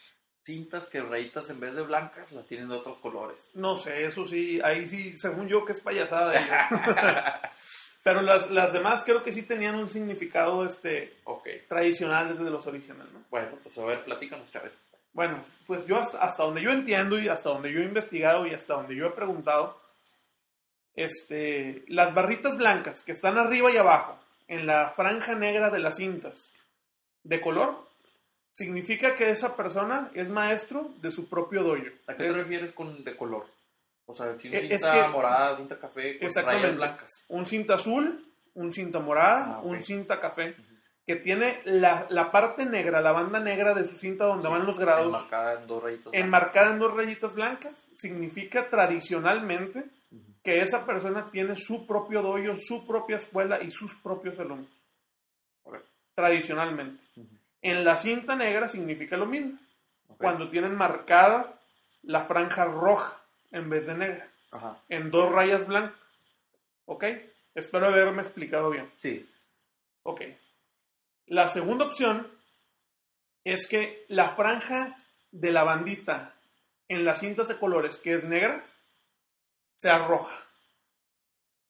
cintas 0.44 0.86
que 0.86 1.00
rayitas 1.00 1.48
en 1.50 1.60
vez 1.60 1.74
de 1.74 1.82
blancas 1.82 2.30
las 2.32 2.46
tienen 2.46 2.68
de 2.68 2.76
otros 2.76 2.98
colores? 2.98 3.50
No 3.54 3.80
sé, 3.80 4.04
eso 4.04 4.26
sí, 4.28 4.60
ahí 4.62 4.88
sí, 4.88 5.18
según 5.18 5.48
yo, 5.48 5.64
que 5.64 5.72
es 5.72 5.80
payasada. 5.80 6.32
Pero 8.02 8.20
las, 8.20 8.50
las 8.50 8.72
demás 8.72 9.02
creo 9.04 9.22
que 9.22 9.32
sí 9.32 9.42
tenían 9.42 9.76
un 9.76 9.88
significado 9.88 10.64
este, 10.66 11.16
tradicional 11.68 12.30
desde 12.30 12.50
los 12.50 12.66
orígenes, 12.66 13.12
¿no? 13.12 13.22
Bueno, 13.30 13.50
pues 13.62 13.78
a 13.78 13.84
ver, 13.84 14.04
platícanos, 14.04 14.50
Chávez. 14.50 14.76
Bueno, 15.12 15.44
pues 15.66 15.86
yo 15.86 15.98
hasta, 15.98 16.18
hasta 16.18 16.42
donde 16.42 16.62
yo 16.62 16.70
entiendo 16.70 17.18
y 17.20 17.28
hasta 17.28 17.50
donde 17.50 17.72
yo 17.72 17.80
he 17.80 17.84
investigado 17.84 18.46
y 18.46 18.54
hasta 18.54 18.74
donde 18.74 18.96
yo 18.96 19.06
he 19.06 19.10
preguntado, 19.10 19.78
este, 20.94 21.84
las 21.88 22.14
barritas 22.14 22.56
blancas 22.56 23.02
que 23.02 23.12
están 23.12 23.38
arriba 23.38 23.70
y 23.70 23.76
abajo 23.76 24.18
en 24.48 24.66
la 24.66 24.90
franja 24.94 25.34
negra 25.34 25.70
de 25.70 25.78
las 25.78 25.96
cintas 25.96 26.54
de 27.22 27.40
color, 27.40 27.86
significa 28.52 29.14
que 29.14 29.30
esa 29.30 29.56
persona 29.56 30.10
es 30.14 30.28
maestro 30.30 30.90
de 31.00 31.10
su 31.10 31.28
propio 31.28 31.62
dojo. 31.62 31.84
¿A 32.06 32.14
qué 32.14 32.24
te 32.24 32.32
refieres 32.32 32.72
con 32.72 33.02
de 33.04 33.16
color? 33.16 33.46
O 34.06 34.14
sea, 34.14 34.36
si 34.38 34.54
es 34.54 34.68
cinta 34.80 34.92
que- 35.04 35.08
morada, 35.08 35.56
cinta 35.56 35.78
café, 35.78 36.18
con 36.18 36.44
rayas 36.44 36.76
blancas. 36.76 37.10
Un 37.28 37.46
cinta 37.46 37.74
azul, 37.76 38.26
un 38.54 38.72
cinta 38.72 38.98
morada, 38.98 39.56
Ah, 39.56 39.60
un 39.62 39.82
cinta 39.82 40.20
café, 40.20 40.54
que 41.06 41.16
tiene 41.16 41.60
la, 41.64 42.06
la 42.10 42.30
parte 42.30 42.66
negra, 42.66 43.00
la 43.00 43.12
banda 43.12 43.40
negra 43.40 43.72
de 43.74 43.88
su 43.88 43.96
cinta 43.96 44.24
donde 44.26 44.48
van 44.48 44.66
los 44.66 44.78
grados 44.78 45.06
Enmarcada 45.06 45.54
en 45.54 45.66
dos 45.66 45.82
rayitas. 45.82 46.04
blancas. 46.10 46.20
enmarcada 46.24 46.72
en 46.72 46.78
dos 46.78 46.94
rayitas 46.94 47.34
blancas, 47.34 47.74
significa 47.96 48.68
tradicionalmente. 48.68 49.84
Que 50.42 50.60
esa 50.60 50.84
persona 50.84 51.30
tiene 51.30 51.56
su 51.56 51.86
propio 51.86 52.22
dojo, 52.22 52.56
su 52.56 52.86
propia 52.86 53.16
escuela 53.16 53.62
y 53.62 53.70
sus 53.70 53.94
propios 53.96 54.38
alumnos. 54.38 54.68
Tradicionalmente. 56.14 57.02
En 57.62 57.84
la 57.84 57.96
cinta 57.96 58.34
negra 58.36 58.68
significa 58.68 59.16
lo 59.16 59.26
mismo, 59.26 59.58
cuando 60.18 60.50
tienen 60.50 60.74
marcada 60.74 61.58
la 62.02 62.24
franja 62.24 62.64
roja 62.64 63.18
en 63.52 63.70
vez 63.70 63.86
de 63.86 63.94
negra, 63.94 64.28
Ajá. 64.50 64.78
en 64.88 65.10
dos 65.10 65.30
rayas 65.30 65.66
blancas. 65.66 65.98
¿Ok? 66.86 67.04
Espero 67.54 67.86
haberme 67.86 68.22
explicado 68.22 68.70
bien. 68.70 68.90
Sí. 69.00 69.28
Ok. 70.02 70.22
La 71.26 71.48
segunda 71.48 71.84
opción 71.86 72.26
es 73.44 73.68
que 73.68 74.04
la 74.08 74.34
franja 74.34 74.98
de 75.30 75.52
la 75.52 75.64
bandita 75.64 76.34
en 76.88 77.04
las 77.04 77.20
cintas 77.20 77.48
de 77.48 77.58
colores, 77.58 77.98
que 77.98 78.14
es 78.14 78.24
negra, 78.24 78.64
sea 79.82 80.06
roja. 80.06 80.34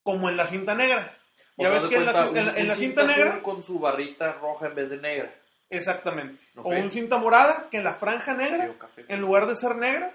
Como 0.02 0.28
en 0.28 0.36
la 0.36 0.46
cinta 0.46 0.74
negra. 0.74 1.16
Ya 1.56 1.70
ves 1.70 1.84
que 1.86 1.96
en 1.96 2.04
la, 2.06 2.12
cuenta, 2.12 2.30
cin- 2.32 2.36
en 2.38 2.46
la- 2.46 2.52
un- 2.52 2.58
en 2.58 2.66
la 2.68 2.72
un 2.74 2.78
cinta 2.78 3.02
negra, 3.04 3.42
con 3.42 3.62
su 3.62 3.78
barrita 3.78 4.32
roja 4.34 4.66
en 4.66 4.74
vez 4.74 4.90
de 4.90 4.98
negra. 4.98 5.34
exactamente. 5.70 6.44
O 6.56 6.68
un 6.68 6.92
cinta 6.92 7.16
morada, 7.18 7.68
que 7.70 7.78
en 7.78 7.84
la 7.84 7.94
franja 7.94 8.34
negra, 8.34 8.74
café. 8.78 9.04
en 9.08 9.20
lugar 9.20 9.46
de 9.46 9.56
ser 9.56 9.76
negra, 9.76 10.12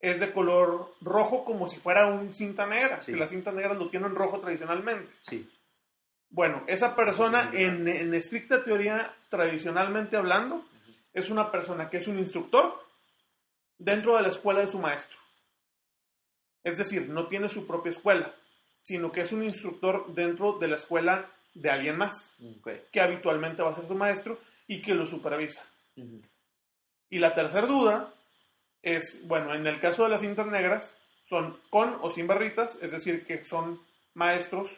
es 0.00 0.18
de 0.20 0.32
color 0.32 0.94
rojo 1.00 1.44
como 1.44 1.68
si 1.68 1.76
fuera 1.78 2.06
un 2.06 2.34
cinta 2.34 2.66
negra. 2.66 3.00
Sí. 3.00 3.12
Que 3.12 3.18
las 3.18 3.30
cintas 3.30 3.54
negras 3.54 3.76
lo 3.76 3.88
tienen 3.90 4.14
rojo 4.14 4.40
tradicionalmente. 4.40 5.12
Sí. 5.22 5.48
Bueno, 6.30 6.64
esa 6.66 6.96
persona, 6.96 7.50
Sí. 7.52 7.62
en, 7.62 7.86
en 7.86 8.12
estricta 8.14 8.64
teoría, 8.64 9.14
tradicionalmente 9.28 10.16
hablando, 10.16 10.64
es 11.12 11.30
una 11.30 11.50
persona 11.52 11.88
que 11.88 11.98
es 11.98 12.08
un 12.08 12.18
instructor 12.18 12.82
dentro 13.78 14.16
de 14.16 14.22
la 14.22 14.28
escuela 14.28 14.60
de 14.60 14.68
su 14.68 14.78
maestro. 14.78 15.16
Es 16.66 16.78
decir, 16.78 17.08
no 17.08 17.28
tiene 17.28 17.48
su 17.48 17.64
propia 17.64 17.90
escuela, 17.90 18.34
sino 18.82 19.12
que 19.12 19.20
es 19.20 19.30
un 19.30 19.44
instructor 19.44 20.12
dentro 20.12 20.58
de 20.58 20.66
la 20.66 20.74
escuela 20.74 21.30
de 21.54 21.70
alguien 21.70 21.96
más, 21.96 22.34
que 22.90 23.00
habitualmente 23.00 23.62
va 23.62 23.70
a 23.70 23.76
ser 23.76 23.86
su 23.86 23.94
maestro 23.94 24.40
y 24.66 24.82
que 24.82 24.92
lo 24.92 25.06
supervisa. 25.06 25.64
Y 27.08 27.20
la 27.20 27.34
tercera 27.34 27.68
duda 27.68 28.12
es, 28.82 29.22
bueno, 29.28 29.54
en 29.54 29.64
el 29.68 29.78
caso 29.78 30.02
de 30.02 30.08
las 30.08 30.22
cintas 30.22 30.48
negras, 30.48 30.98
son 31.28 31.56
con 31.70 31.98
o 32.02 32.10
sin 32.10 32.26
barritas, 32.26 32.82
es 32.82 32.90
decir, 32.90 33.24
que 33.24 33.44
son 33.44 33.80
maestros 34.14 34.68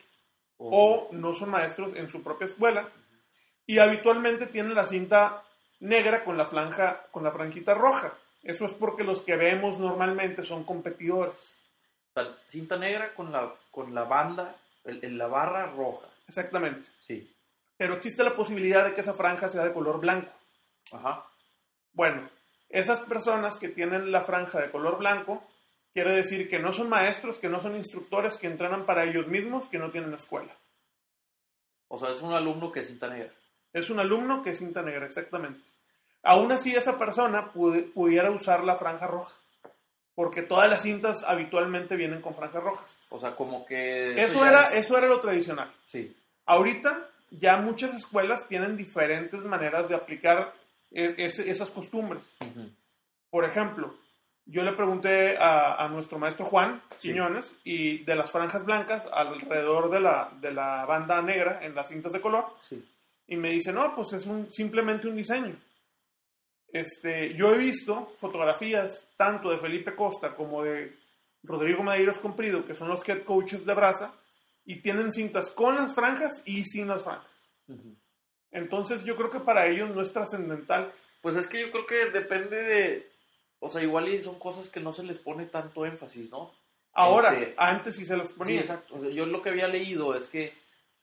o 0.58 1.08
no 1.12 1.32
son 1.32 1.48
maestros 1.48 1.96
en 1.96 2.10
su 2.10 2.22
propia 2.22 2.44
escuela 2.44 2.92
y 3.64 3.78
habitualmente 3.78 4.46
tienen 4.46 4.74
la 4.74 4.84
cinta 4.84 5.42
negra 5.80 6.22
con 6.22 6.36
la 6.36 6.44
franja 6.44 7.06
con 7.12 7.24
la 7.24 7.32
franjita 7.32 7.72
roja. 7.72 8.12
Eso 8.42 8.66
es 8.66 8.74
porque 8.74 9.04
los 9.04 9.22
que 9.22 9.36
vemos 9.36 9.78
normalmente 9.78 10.44
son 10.44 10.64
competidores. 10.64 11.57
Cinta 12.48 12.76
negra 12.76 13.14
con 13.14 13.30
la, 13.32 13.52
con 13.70 13.94
la 13.94 14.04
banda, 14.04 14.56
el- 14.84 15.04
en 15.04 15.18
la 15.18 15.26
barra 15.26 15.66
roja. 15.66 16.06
Exactamente. 16.26 16.88
Sí. 17.06 17.34
Pero 17.76 17.94
existe 17.94 18.24
la 18.24 18.34
posibilidad 18.36 18.84
de 18.84 18.94
que 18.94 19.00
esa 19.02 19.14
franja 19.14 19.48
sea 19.48 19.64
de 19.64 19.72
color 19.72 20.00
blanco. 20.00 20.30
Ajá. 20.92 21.24
Bueno, 21.92 22.28
esas 22.68 23.00
personas 23.00 23.56
que 23.56 23.68
tienen 23.68 24.10
la 24.12 24.22
franja 24.24 24.60
de 24.60 24.70
color 24.70 24.98
blanco 24.98 25.42
quiere 25.92 26.12
decir 26.12 26.48
que 26.48 26.58
no 26.58 26.72
son 26.72 26.88
maestros, 26.88 27.38
que 27.38 27.48
no 27.48 27.60
son 27.60 27.76
instructores, 27.76 28.36
que 28.36 28.46
entrenan 28.46 28.84
para 28.86 29.04
ellos 29.04 29.26
mismos, 29.26 29.68
que 29.68 29.78
no 29.78 29.90
tienen 29.90 30.12
escuela. 30.14 30.54
O 31.88 31.98
sea, 31.98 32.10
es 32.10 32.22
un 32.22 32.34
alumno 32.34 32.70
que 32.70 32.80
es 32.80 32.88
cinta 32.88 33.08
negra. 33.08 33.32
Es 33.72 33.90
un 33.90 33.98
alumno 34.00 34.42
que 34.42 34.50
es 34.50 34.58
cinta 34.58 34.82
negra, 34.82 35.06
exactamente. 35.06 35.60
Aún 36.22 36.50
así, 36.52 36.74
esa 36.74 36.98
persona 36.98 37.52
pude- 37.52 37.82
pudiera 37.84 38.30
usar 38.30 38.64
la 38.64 38.76
franja 38.76 39.06
roja, 39.06 39.32
porque 40.18 40.42
todas 40.42 40.68
las 40.68 40.82
cintas 40.82 41.22
habitualmente 41.22 41.94
vienen 41.94 42.20
con 42.20 42.34
franjas 42.34 42.60
rojas. 42.64 42.98
O 43.10 43.20
sea, 43.20 43.36
como 43.36 43.64
que... 43.64 44.20
Eso 44.20 44.44
era, 44.44 44.62
es- 44.64 44.84
eso 44.86 44.98
era 44.98 45.06
lo 45.06 45.20
tradicional. 45.20 45.72
Sí. 45.86 46.12
Ahorita 46.44 47.06
ya 47.30 47.58
muchas 47.58 47.94
escuelas 47.94 48.48
tienen 48.48 48.76
diferentes 48.76 49.40
maneras 49.44 49.88
de 49.88 49.94
aplicar 49.94 50.52
e- 50.90 51.14
ese- 51.18 51.48
esas 51.48 51.70
costumbres. 51.70 52.24
Ujú. 52.40 52.68
Por 53.30 53.44
ejemplo, 53.44 53.94
yo 54.44 54.64
le 54.64 54.72
pregunté 54.72 55.36
a, 55.38 55.76
a 55.84 55.88
nuestro 55.88 56.18
maestro 56.18 56.46
Juan 56.46 56.82
Sí. 56.96 57.10
Quiñones 57.12 57.56
y 57.62 57.98
de 58.04 58.16
las 58.16 58.32
franjas 58.32 58.64
blancas 58.64 59.08
alrededor 59.12 59.88
de 59.88 60.00
la, 60.00 60.32
de 60.40 60.50
la 60.52 60.84
banda 60.84 61.22
negra 61.22 61.60
en 61.62 61.76
las 61.76 61.88
cintas 61.90 62.12
de 62.12 62.20
color, 62.20 62.44
Sí. 62.68 62.84
y 63.28 63.36
me 63.36 63.50
dice, 63.50 63.72
no, 63.72 63.94
pues 63.94 64.12
es 64.14 64.26
un, 64.26 64.52
simplemente 64.52 65.06
un 65.06 65.14
diseño. 65.14 65.54
Este, 66.72 67.34
yo 67.34 67.54
he 67.54 67.58
visto 67.58 68.12
fotografías 68.20 69.10
tanto 69.16 69.50
de 69.50 69.58
Felipe 69.58 69.94
Costa 69.96 70.34
como 70.34 70.62
de 70.62 70.94
Rodrigo 71.42 71.82
Madeiros 71.82 72.18
Comprido, 72.18 72.66
que 72.66 72.74
son 72.74 72.88
los 72.88 73.06
head 73.08 73.22
coaches 73.24 73.64
de 73.64 73.74
Brasa, 73.74 74.14
y 74.64 74.82
tienen 74.82 75.12
cintas 75.12 75.50
con 75.50 75.76
las 75.76 75.94
franjas 75.94 76.42
y 76.44 76.64
sin 76.64 76.88
las 76.88 77.02
franjas. 77.02 77.30
Entonces 78.50 79.04
yo 79.04 79.16
creo 79.16 79.30
que 79.30 79.40
para 79.40 79.66
ellos 79.66 79.90
no 79.94 80.02
es 80.02 80.12
trascendental. 80.12 80.92
Pues 81.22 81.36
es 81.36 81.48
que 81.48 81.60
yo 81.60 81.70
creo 81.70 81.86
que 81.86 82.10
depende 82.10 82.56
de... 82.62 83.10
O 83.60 83.68
sea, 83.70 83.82
igual 83.82 84.08
y 84.08 84.20
son 84.20 84.38
cosas 84.38 84.68
que 84.70 84.78
no 84.80 84.92
se 84.92 85.02
les 85.02 85.18
pone 85.18 85.46
tanto 85.46 85.84
énfasis, 85.84 86.30
¿no? 86.30 86.52
Ahora, 86.92 87.32
Este, 87.34 87.54
antes 87.56 87.96
sí 87.96 88.04
se 88.04 88.16
los 88.16 88.28
Sí, 88.28 88.34
ponía. 88.34 88.60
exacto. 88.60 88.94
O 88.96 89.00
sea, 89.00 89.10
yo 89.10 89.26
lo 89.26 89.42
que 89.42 89.50
había 89.50 89.68
leído 89.68 90.14
es 90.14 90.28
que 90.28 90.52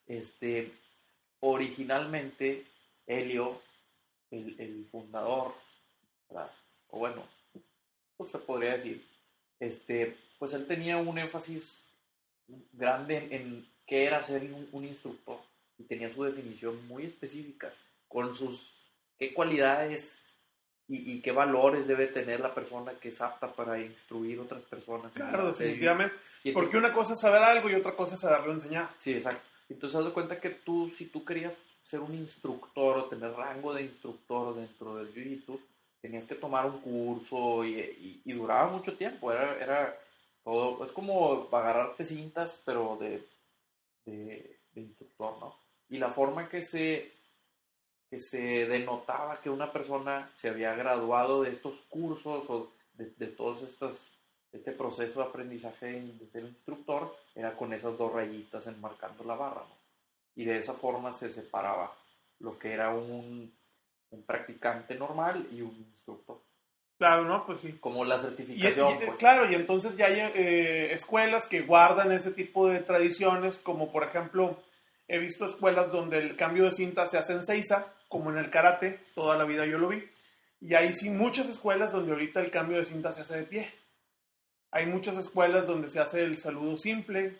este, 0.07 0.71
originalmente 1.41 2.65
Helio, 3.07 3.61
el, 4.31 4.55
el 4.59 4.87
fundador, 4.91 5.53
¿verdad? 6.29 6.51
o 6.89 6.99
bueno, 6.99 7.23
pues 8.17 8.31
se 8.31 8.37
podría 8.39 8.73
decir, 8.73 9.05
este, 9.59 10.17
pues 10.39 10.53
él 10.53 10.67
tenía 10.67 10.97
un 10.97 11.17
énfasis 11.17 11.85
grande 12.73 13.17
en, 13.17 13.33
en 13.33 13.67
qué 13.85 14.05
era 14.05 14.21
ser 14.21 14.43
un, 14.43 14.67
un 14.71 14.85
instructor 14.85 15.39
y 15.77 15.83
tenía 15.83 16.09
su 16.13 16.23
definición 16.23 16.87
muy 16.87 17.05
específica 17.05 17.73
con 18.07 18.33
sus 18.35 18.73
qué 19.17 19.33
cualidades 19.33 20.17
y, 20.87 21.13
y 21.13 21.21
qué 21.21 21.31
valores 21.31 21.87
debe 21.87 22.07
tener 22.07 22.39
la 22.39 22.53
persona 22.53 22.93
que 22.99 23.09
es 23.09 23.19
apta 23.21 23.51
para 23.53 23.79
instruir 23.79 24.39
otras 24.39 24.61
personas. 24.63 25.11
Claro, 25.13 25.47
definitivamente. 25.51 26.15
Y 26.43 26.49
entonces- 26.49 26.53
Porque 26.71 26.77
una 26.77 26.93
cosa 26.93 27.13
es 27.13 27.19
saber 27.19 27.41
algo 27.41 27.69
y 27.69 27.73
otra 27.75 27.95
cosa 27.95 28.15
es 28.15 28.21
saberlo 28.21 28.53
enseñar. 28.53 28.89
Sí, 28.99 29.13
exacto. 29.13 29.41
Entonces, 29.67 29.97
haz 29.99 30.05
de 30.05 30.13
cuenta 30.13 30.39
que 30.39 30.51
tú, 30.51 30.91
si 30.95 31.05
tú 31.07 31.25
querías 31.25 31.57
ser 31.87 31.99
un 31.99 32.13
instructor 32.13 32.97
o 32.97 33.05
tener 33.05 33.31
rango 33.31 33.73
de 33.73 33.83
instructor 33.83 34.55
dentro 34.55 34.95
del 34.95 35.13
Jiu-Jitsu, 35.13 35.59
tenías 36.01 36.25
que 36.25 36.35
tomar 36.35 36.65
un 36.65 36.81
curso 36.81 37.63
y, 37.65 38.21
duraba 38.25 38.69
mucho 38.69 38.97
tiempo. 38.97 39.31
Era, 39.31 39.57
era 39.57 39.99
todo, 40.43 40.83
es 40.83 40.91
como 40.91 41.47
agarrarte 41.51 42.05
cintas, 42.05 42.61
pero 42.65 42.97
de, 42.99 43.25
de, 44.05 44.59
de 44.71 44.81
instructor, 44.81 45.37
¿no? 45.39 45.55
Y 45.89 45.97
la 45.97 46.09
forma 46.09 46.49
que 46.49 46.61
se, 46.61 47.11
que 48.09 48.19
se 48.19 48.65
denotaba 48.65 49.39
que 49.41 49.49
una 49.49 49.71
persona 49.71 50.31
se 50.35 50.49
había 50.49 50.73
graduado 50.75 51.43
de 51.43 51.51
estos 51.51 51.81
cursos 51.89 52.49
o 52.49 52.71
de, 52.93 53.11
de 53.17 53.27
todos 53.27 53.61
estos, 53.63 54.11
este 54.51 54.71
proceso 54.71 55.21
de 55.21 55.27
aprendizaje 55.27 56.01
de 56.01 56.27
ser 56.27 56.43
instructor 56.43 57.15
era 57.35 57.55
con 57.55 57.73
esas 57.73 57.97
dos 57.97 58.11
rayitas 58.11 58.65
enmarcando 58.67 59.23
la 59.23 59.35
barra, 59.35 59.61
¿no? 59.61 59.74
Y 60.35 60.45
de 60.45 60.57
esa 60.57 60.73
forma 60.73 61.13
se 61.13 61.31
separaba 61.31 61.93
lo 62.39 62.57
que 62.59 62.73
era 62.73 62.89
un, 62.89 63.53
un 64.11 64.23
practicante 64.23 64.95
normal 64.95 65.47
y 65.51 65.61
un 65.61 65.75
instructor. 65.75 66.41
Claro, 66.97 67.25
¿no? 67.25 67.45
Pues 67.45 67.59
sí. 67.61 67.73
Como 67.79 68.05
la 68.05 68.15
Y- 68.15 68.19
certificación, 68.19 68.93
y- 69.01 69.05
pues. 69.05 69.17
Claro, 69.17 69.49
y 69.51 69.55
entonces 69.55 69.95
ya 69.97 70.07
hay 70.07 70.19
eh, 70.33 70.93
escuelas 70.93 71.47
que 71.47 71.61
guardan 71.61 72.11
ese 72.11 72.31
tipo 72.31 72.67
de 72.67 72.79
tradiciones, 72.79 73.57
como 73.57 73.91
por 73.91 74.03
ejemplo, 74.03 74.57
he 75.07 75.19
visto 75.19 75.45
escuelas 75.45 75.91
donde 75.91 76.17
el 76.19 76.35
cambio 76.35 76.65
de 76.65 76.71
cinta 76.71 77.05
se 77.07 77.17
hace 77.17 77.33
en 77.33 77.45
Seiza, 77.45 77.87
como 78.07 78.29
en 78.31 78.37
el 78.37 78.49
karate, 78.49 78.99
toda 79.13 79.37
la 79.37 79.43
vida 79.45 79.65
yo 79.65 79.77
lo 79.77 79.89
vi. 79.89 80.03
Y 80.61 80.73
hay 80.73 80.93
sí 80.93 81.09
muchas 81.09 81.47
escuelas 81.49 81.91
donde 81.91 82.11
ahorita 82.13 82.39
el 82.39 82.49
cambio 82.51 82.77
de 82.77 82.85
cinta 82.85 83.11
se 83.11 83.21
hace 83.21 83.37
de 83.37 83.43
pie. 83.43 83.73
Hay 84.71 84.85
muchas 84.85 85.17
escuelas 85.17 85.67
donde 85.67 85.89
se 85.89 85.99
hace 85.99 86.21
el 86.21 86.37
saludo 86.37 86.75
simple 86.77 87.37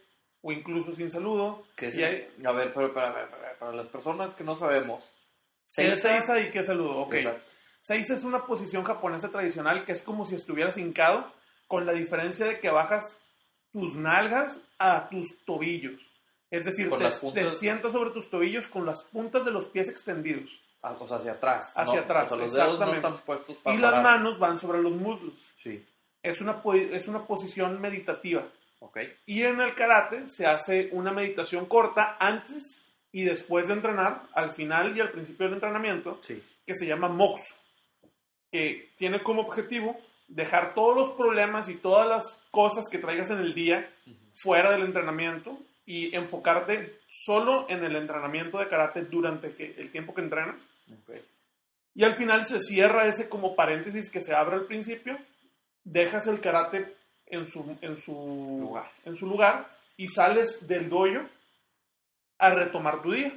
o 0.47 0.51
incluso 0.51 0.93
sin 0.93 1.09
saludo. 1.09 1.63
Que 1.75 1.87
y 1.87 1.91
sí 1.91 2.03
hay- 2.03 2.27
es- 2.39 2.45
A 2.45 2.51
ver, 2.51 2.71
pero 2.73 2.93
para, 2.93 3.13
para, 3.13 3.29
para- 3.31 3.57
para 3.59 3.71
las 3.73 3.87
personas 3.87 4.33
que 4.35 4.43
no 4.43 4.55
sabemos. 4.55 5.03
¿Qué 5.75 5.87
es 5.93 6.03
Seiza- 6.05 6.39
y 6.39 6.51
qué 6.51 6.63
saludo? 6.63 6.99
Ok. 6.99 7.13
Exacto. 7.15 7.49
Seiza 7.81 8.13
es 8.13 8.23
una 8.23 8.45
posición 8.45 8.83
japonesa 8.83 9.29
tradicional 9.29 9.83
que 9.85 9.91
es 9.93 10.03
como 10.03 10.25
si 10.25 10.35
estuvieras 10.35 10.77
hincado, 10.77 11.31
con 11.67 11.85
la 11.87 11.93
diferencia 11.93 12.45
de 12.45 12.59
que 12.59 12.69
bajas 12.69 13.19
tus 13.71 13.95
nalgas 13.95 14.59
a 14.77 15.09
tus 15.09 15.27
tobillos. 15.45 15.99
Es 16.51 16.63
decir, 16.65 16.85
te, 16.85 16.91
puntas- 16.91 17.21
te 17.33 17.49
sientas 17.49 17.91
sobre 17.91 18.11
tus 18.11 18.29
tobillos 18.29 18.67
con 18.67 18.85
las 18.85 19.03
puntas 19.11 19.43
de 19.45 19.51
los 19.51 19.65
pies 19.69 19.89
extendidos. 19.89 20.49
Ah, 20.83 20.95
O 20.99 21.07
sea, 21.07 21.17
hacia 21.17 21.31
atrás. 21.31 21.73
Hacia 21.75 21.95
¿no? 21.95 22.01
atrás, 22.01 22.25
O 22.25 22.35
sea, 22.35 22.37
los 22.37 22.53
dedos 22.53 22.67
no 22.67 22.73
exactamente. 22.73 23.07
están 23.09 23.25
puestos 23.25 23.57
para 23.57 23.75
Y 23.75 23.79
las 23.79 24.03
manos 24.03 24.37
van 24.37 24.59
sobre 24.59 24.79
los 24.83 24.93
muslos. 24.93 25.33
Sí. 25.57 25.83
Es 26.21 26.39
una, 26.41 26.61
es 26.91 27.07
una 27.07 27.25
posición 27.25 27.81
meditativa. 27.81 28.47
Y 29.26 29.43
en 29.43 29.61
el 29.61 29.73
karate 29.76 30.28
se 30.28 30.45
hace 30.45 30.89
una 30.91 31.11
meditación 31.11 31.65
corta 31.65 32.17
antes 32.19 32.82
y 33.11 33.23
después 33.23 33.67
de 33.67 33.73
entrenar, 33.76 34.23
al 34.34 34.51
final 34.51 34.95
y 34.95 34.99
al 35.01 35.11
principio 35.11 35.45
del 35.45 35.55
entrenamiento, 35.55 36.19
Sí. 36.21 36.43
que 36.65 36.76
se 36.76 36.86
llama 36.86 37.07
MOXO, 37.09 37.55
que 38.51 38.89
tiene 38.97 39.23
como 39.23 39.41
objetivo 39.41 39.97
dejar 40.28 40.73
todos 40.73 40.95
los 40.95 41.11
problemas 41.15 41.69
y 41.69 41.76
todas 41.76 42.07
las 42.07 42.23
cosas 42.51 42.86
que 42.91 42.97
traigas 42.97 43.30
en 43.32 43.39
el 43.39 43.53
día 43.53 43.89
fuera 44.36 44.71
del 44.71 44.84
entrenamiento 44.84 45.57
y 45.86 46.15
enfocarte 46.15 46.99
solo 47.09 47.67
en 47.69 47.84
el 47.84 47.95
entrenamiento 47.95 48.57
de 48.57 48.67
karate 48.67 49.03
durante 49.03 49.53
que- 49.55 49.76
el 49.78 49.91
tiempo 49.91 50.13
que 50.13 50.21
entrenas. 50.21 50.55
Y 51.93 52.03
al 52.03 52.15
final 52.15 52.43
se 52.43 52.59
cierra 52.59 53.07
ese 53.07 53.30
como 53.30 53.55
paréntesis 53.55 54.11
que 54.11 54.19
se 54.19 54.34
abre 54.36 54.55
al 54.55 54.65
principio, 54.65 55.17
dejas 55.84 56.28
el 56.28 56.41
karate 56.41 56.93
en 57.28 57.47
su, 57.47 57.78
en 57.82 57.99
su, 57.99 58.59
Lugar. 58.61 58.91
En 59.03 59.15
su 59.15 59.28
lugar 59.28 59.76
y 59.97 60.07
sales 60.07 60.67
del 60.67 60.89
dojo 60.89 61.28
a 62.38 62.49
retomar 62.49 63.01
tu 63.01 63.11
día. 63.11 63.34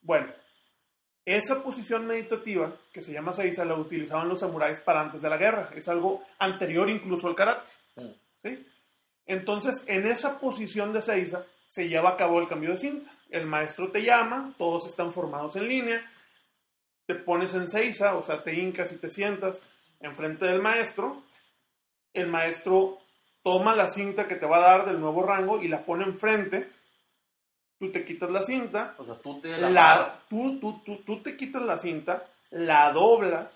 Bueno, 0.00 0.32
esa 1.24 1.62
posición 1.62 2.06
meditativa 2.06 2.74
que 2.92 3.02
se 3.02 3.12
llama 3.12 3.32
Seiza 3.32 3.64
la 3.64 3.74
utilizaban 3.74 4.28
los 4.28 4.40
samuráis 4.40 4.80
para 4.80 5.00
antes 5.00 5.22
de 5.22 5.30
la 5.30 5.36
guerra. 5.36 5.70
Es 5.74 5.88
algo 5.88 6.24
anterior 6.38 6.88
incluso 6.90 7.28
al 7.28 7.34
karate. 7.34 7.70
Mm. 7.96 8.08
¿sí? 8.42 8.66
Entonces, 9.26 9.84
en 9.86 10.06
esa 10.06 10.40
posición 10.40 10.92
de 10.92 11.00
Seiza 11.00 11.44
se 11.64 11.88
lleva 11.88 12.10
a 12.10 12.16
cabo 12.16 12.40
el 12.40 12.48
cambio 12.48 12.70
de 12.70 12.76
cinta. 12.76 13.10
El 13.30 13.46
maestro 13.46 13.90
te 13.90 14.02
llama, 14.02 14.54
todos 14.58 14.86
están 14.86 15.12
formados 15.12 15.56
en 15.56 15.68
línea, 15.68 16.10
te 17.06 17.14
pones 17.14 17.54
en 17.54 17.68
Seiza, 17.68 18.16
o 18.16 18.24
sea, 18.24 18.42
te 18.42 18.54
hincas 18.54 18.92
y 18.92 18.98
te 18.98 19.08
sientas 19.08 19.62
enfrente 20.00 20.46
del 20.46 20.60
maestro. 20.60 21.22
El 22.12 22.26
maestro 22.26 22.98
toma 23.42 23.74
la 23.74 23.88
cinta 23.88 24.26
que 24.28 24.36
te 24.36 24.46
va 24.46 24.58
a 24.58 24.60
dar 24.78 24.86
del 24.86 25.00
nuevo 25.00 25.22
rango 25.24 25.60
y 25.62 25.68
la 25.68 25.84
pone 25.84 26.04
enfrente. 26.04 26.70
Tú 27.78 27.90
te 27.90 28.04
quitas 28.04 28.30
la 28.30 28.42
cinta, 28.42 28.94
O 28.98 29.04
sea, 29.04 29.16
tú 29.16 29.40
te 29.40 29.56
la, 29.58 29.68
la, 29.70 30.20
tú, 30.28 30.60
tú, 30.60 30.80
tú, 30.84 30.98
tú 31.04 31.20
te 31.22 31.36
quitas 31.36 31.62
la 31.62 31.78
cinta, 31.78 32.26
la 32.50 32.92
doblas, 32.92 33.48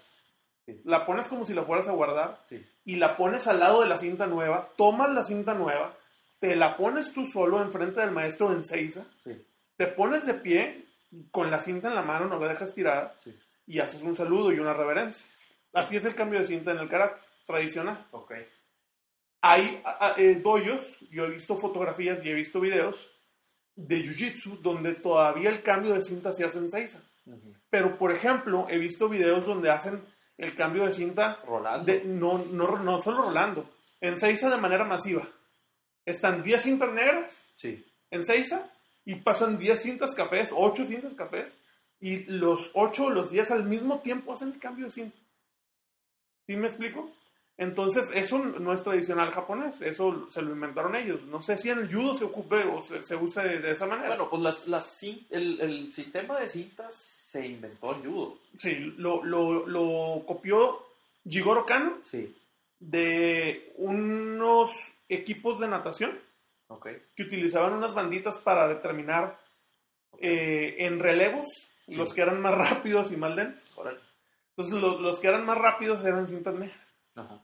Sí. 0.66 0.80
la 0.84 1.07
pones 1.07 1.28
como 1.28 1.47
si 1.47 1.55
la 1.55 1.62
fueras 1.62 1.87
a 1.87 1.93
guardar 1.93 2.41
Sí. 2.49 2.61
y 2.84 2.97
la 2.97 3.16
pones 3.16 3.47
al 3.47 3.61
lado 3.61 3.82
de 3.82 3.89
la 3.89 3.99
cinta 3.99 4.26
nueva, 4.26 4.68
tomas 4.76 5.11
la 5.11 5.22
cinta 5.22 5.55
nueva, 5.55 5.95
te 6.41 6.57
la 6.57 6.76
pones 6.76 7.12
tú 7.12 7.24
solo 7.24 7.62
enfrente 7.62 8.01
del 8.01 8.11
maestro 8.11 8.51
en 8.51 8.64
Seiza, 8.64 9.05
Sí. 9.22 9.47
te 9.76 9.87
pones 9.87 10.26
de 10.26 10.34
pie 10.34 10.84
con 11.30 11.53
la 11.53 11.61
cinta 11.61 11.87
en 11.87 11.95
la 11.95 12.03
mano, 12.03 12.26
no 12.26 12.41
la 12.41 12.49
dejas 12.49 12.74
tirada 12.74 13.12
Sí. 13.22 13.39
y 13.68 13.78
haces 13.78 14.03
un 14.03 14.16
saludo 14.16 14.53
y 14.53 14.59
una 14.59 14.74
reverencia. 14.74 15.24
Así 15.72 15.95
es 15.97 16.05
el 16.05 16.16
cambio 16.16 16.41
de 16.41 16.47
cinta 16.47 16.72
en 16.72 16.78
el 16.78 16.89
karate 16.89 17.20
tradicional. 17.47 18.05
Ok. 18.11 18.32
Hay 19.43 19.82
eh, 20.16 20.37
doyos, 20.43 20.82
yo 21.11 21.24
he 21.24 21.30
visto 21.30 21.57
fotografías 21.57 22.24
y 22.24 22.30
he 22.30 22.34
visto 22.34 22.61
videos 22.61 22.97
de 23.76 23.99
jiu-jitsu 24.05 24.59
donde 24.61 24.95
todavía 24.95 25.51
el 25.51 25.62
cambio 25.62 25.95
de 25.95 26.03
cinta 26.03 26.32
se 26.32 26.45
hace 26.45 26.59
en 26.59 26.70
Seiza. 26.70 27.01
Ujú. 27.26 27.55
Pero, 27.70 27.99
por 27.99 28.12
ejemplo, 28.12 28.66
he 28.68 28.78
visto 28.78 29.09
videos 29.09 29.45
donde 29.47 29.70
hacen 29.70 30.03
el 30.39 30.55
cambio 30.55 30.84
de 30.87 30.93
cinta, 30.93 31.39
Rolando. 31.47 31.84
de, 31.84 32.03
no, 32.05 32.39
no, 32.39 32.78
no 32.82 33.03
solo 33.03 33.22
rolando, 33.22 33.68
en 34.01 34.18
Seiza 34.18 34.51
de 34.51 34.57
manera 34.57 34.84
masiva. 34.84 35.28
Están 36.05 36.43
10 36.43 36.62
cintas 36.62 36.93
negras 36.93 37.47
Sí. 37.57 37.84
en 38.11 38.24
Seiza 38.24 38.70
y 39.05 39.16
pasan 39.16 39.59
10 39.59 39.80
cintas 39.82 40.14
cafés, 40.14 40.51
8 40.55 40.84
cintas 40.87 41.14
cafés, 41.14 41.57
y 42.01 42.24
los 42.24 42.61
8 42.74 43.07
o 43.07 43.11
los 43.11 43.30
10 43.30 43.51
al 43.51 43.64
mismo 43.64 44.01
tiempo 44.01 44.32
hacen 44.32 44.49
el 44.53 44.59
cambio 44.59 44.87
de 44.87 44.91
cinta. 44.93 45.18
¿Sí 46.47 46.57
me 46.57 46.68
explico? 46.68 47.11
Entonces, 47.59 48.11
eso 48.15 48.39
no 48.39 48.73
es 48.75 48.83
tradicional 48.83 49.31
japonés, 49.31 49.81
eso 49.81 50.29
se 50.31 50.43
lo 50.43 50.51
inventaron 50.53 50.95
ellos. 50.95 51.23
No 51.23 51.41
sé 51.41 51.57
si 51.57 51.71
en 51.71 51.79
el 51.79 51.93
judo 51.95 52.15
se 52.19 52.25
ocupe 52.25 52.57
o 52.65 52.83
se, 52.83 53.03
se 53.03 53.17
use 53.17 53.43
de, 53.43 53.61
de 53.61 53.71
esa 53.73 53.87
manera. 53.87 54.09
Bueno, 54.09 54.29
pues 54.29 54.43
las, 54.43 54.69
las 54.69 55.03
el, 55.31 55.59
el 55.61 55.93
sistema 55.93 56.39
de 56.39 56.51
cintas 56.51 56.95
se 56.95 57.47
inventó 57.47 57.95
en 57.95 58.05
judo. 58.13 58.39
Sí, 58.59 58.75
lo, 58.99 59.25
lo, 59.25 59.67
lo 59.67 60.23
copió 60.27 60.85
Jigoro 61.27 61.65
Kano 61.65 61.99
Sí. 62.11 62.35
de 62.79 63.73
unos 63.79 64.71
equipos 65.09 65.59
de 65.59 65.69
natación 65.69 66.19
que 67.15 67.23
utilizaban 67.23 67.73
unas 67.73 67.95
banditas 67.95 68.39
para 68.39 68.69
determinar 68.69 69.41
eh, 70.19 70.77
en 70.81 70.99
relevos 70.99 71.47
Sí. 71.87 71.95
los 71.95 72.13
que 72.13 72.21
eran 72.21 72.43
más 72.43 72.55
rápidos 72.59 73.13
y 73.13 73.17
más 73.17 73.35
lentos. 73.35 73.63
Entonces, 74.57 74.83
lo- 74.83 75.01
los 75.01 75.21
que 75.21 75.29
eran 75.29 75.47
más 75.47 75.57
rápidos 75.57 76.05
eran 76.05 76.27
cintas 76.29 76.55
negras. 76.55 76.81
Ajá. 77.17 77.43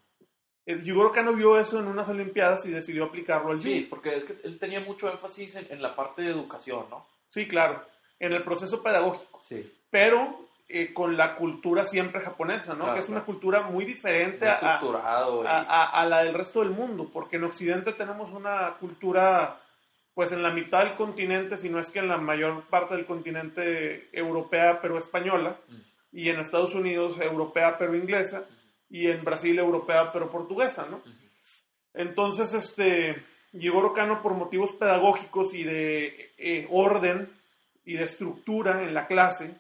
Jigoro 0.65 1.11
Kano 1.11 1.33
vio 1.33 1.59
eso 1.59 1.81
en 1.81 1.89
unas 1.89 2.09
Olimpiadas 2.09 2.65
y 2.67 2.71
decidió 2.71 3.05
aplicarlo 3.05 3.51
al 3.51 3.57
judo. 3.59 3.65
Sí, 3.67 3.87
porque 3.91 4.17
es 4.17 4.25
que 4.25 4.37
él 4.45 4.59
tenía 4.61 4.79
mucho 4.81 5.11
énfasis 5.11 5.57
en, 5.57 5.67
en 5.71 5.83
la 5.83 5.97
parte 5.97 6.23
de 6.23 6.31
educación, 6.31 6.87
¿no? 6.89 7.05
Sí, 7.31 7.49
claro, 7.49 7.85
en 8.21 8.33
el 8.33 8.45
proceso 8.45 8.81
pedagógico. 8.83 9.43
Sí. 9.49 9.73
Pero 9.91 10.47
eh, 10.69 10.93
con 10.95 11.17
la 11.17 11.35
cultura 11.35 11.85
siempre 11.85 12.21
japonesa, 12.21 12.75
¿no? 12.75 12.85
Claro, 12.85 12.95
que 12.95 13.03
es 13.03 13.09
una 13.09 13.25
cultura 13.25 13.63
muy 13.63 13.85
diferente 13.85 14.45
Muy 14.47 14.55
a, 14.55 14.79
a- 16.01 16.07
la 16.07 16.23
del 16.23 16.33
resto 16.35 16.61
del 16.61 16.71
mundo, 16.71 17.11
porque 17.13 17.37
en 17.37 17.45
Occidente 17.45 17.93
tenemos 17.95 18.31
una 18.31 18.75
cultura, 18.79 19.61
pues 20.15 20.31
en 20.31 20.43
la 20.45 20.51
mitad 20.51 20.85
del 20.85 20.95
continente, 20.95 21.57
si 21.59 21.69
no 21.71 21.81
es 21.81 21.91
que 21.91 21.99
en 21.99 22.09
la 22.09 22.19
mayor 22.19 22.63
parte 22.69 22.95
del 22.95 23.05
continente 23.05 24.09
europea 24.17 24.79
pero 24.81 24.97
española, 24.97 25.57
Mm. 25.69 25.75
y 26.13 26.29
en 26.29 26.39
Estados 26.39 26.75
Unidos 26.77 27.19
europea 27.21 27.77
pero 27.79 27.97
inglesa, 27.97 28.45
y 28.93 29.09
en 29.09 29.25
Brasil 29.25 29.59
europea 29.59 30.13
pero 30.13 30.31
portuguesa, 30.31 30.87
¿no? 30.89 31.03
Entonces, 31.95 32.55
este, 32.55 33.23
Jigoro 33.53 33.93
Kano 33.93 34.23
por 34.23 34.35
motivos 34.35 34.73
pedagógicos 34.73 35.53
y 35.55 35.65
de 35.65 36.33
eh, 36.39 36.67
orden 36.71 37.29
y 37.85 37.95
de 37.95 38.05
estructura 38.05 38.83
en 38.85 38.95
la 38.95 39.07
clase, 39.07 39.55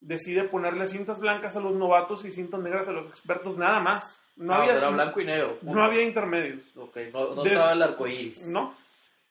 decide 0.00 0.44
ponerle 0.44 0.86
cintas 0.86 1.20
blancas 1.20 1.56
a 1.56 1.60
los 1.60 1.74
novatos 1.74 2.24
y 2.24 2.32
cintas 2.32 2.60
negras 2.60 2.88
a 2.88 2.92
los 2.92 3.08
expertos, 3.08 3.56
nada 3.56 3.80
más. 3.80 4.20
No, 4.36 4.52
Ah, 4.52 4.58
había, 4.62 4.76
era 4.76 4.90
blanco 4.90 5.20
y 5.20 5.24
negro. 5.24 5.58
no 5.62 5.82
había 5.82 6.02
intermedios. 6.02 6.60
Ok, 6.76 6.96
no, 7.12 7.34
no 7.36 7.42
Des- 7.42 7.52
estaba 7.54 7.72
el 7.72 7.82
arco 7.82 8.06
iris. 8.06 8.42
¿no? 8.46 8.74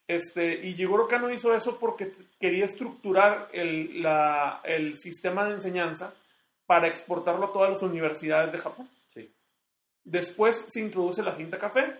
Este, 0.08 0.66
y 0.66 0.74
Jigoro 0.74 1.06
Kano 1.06 1.30
hizo 1.32 1.54
eso 1.54 1.78
porque 1.78 2.12
quería 2.40 2.64
estructurar 2.64 3.48
el, 3.52 4.02
la- 4.02 4.60
el 4.64 4.96
sistema 4.96 5.44
de 5.44 5.54
enseñanza 5.54 6.12
para 6.66 6.88
exportarlo 6.88 7.46
a 7.46 7.52
todas 7.52 7.70
las 7.70 7.82
universidades 7.82 8.50
de 8.50 8.58
Japón. 8.58 8.88
Después 10.06 10.66
se 10.68 10.80
introduce 10.80 11.20
la 11.22 11.34
cinta 11.34 11.58
café. 11.58 11.94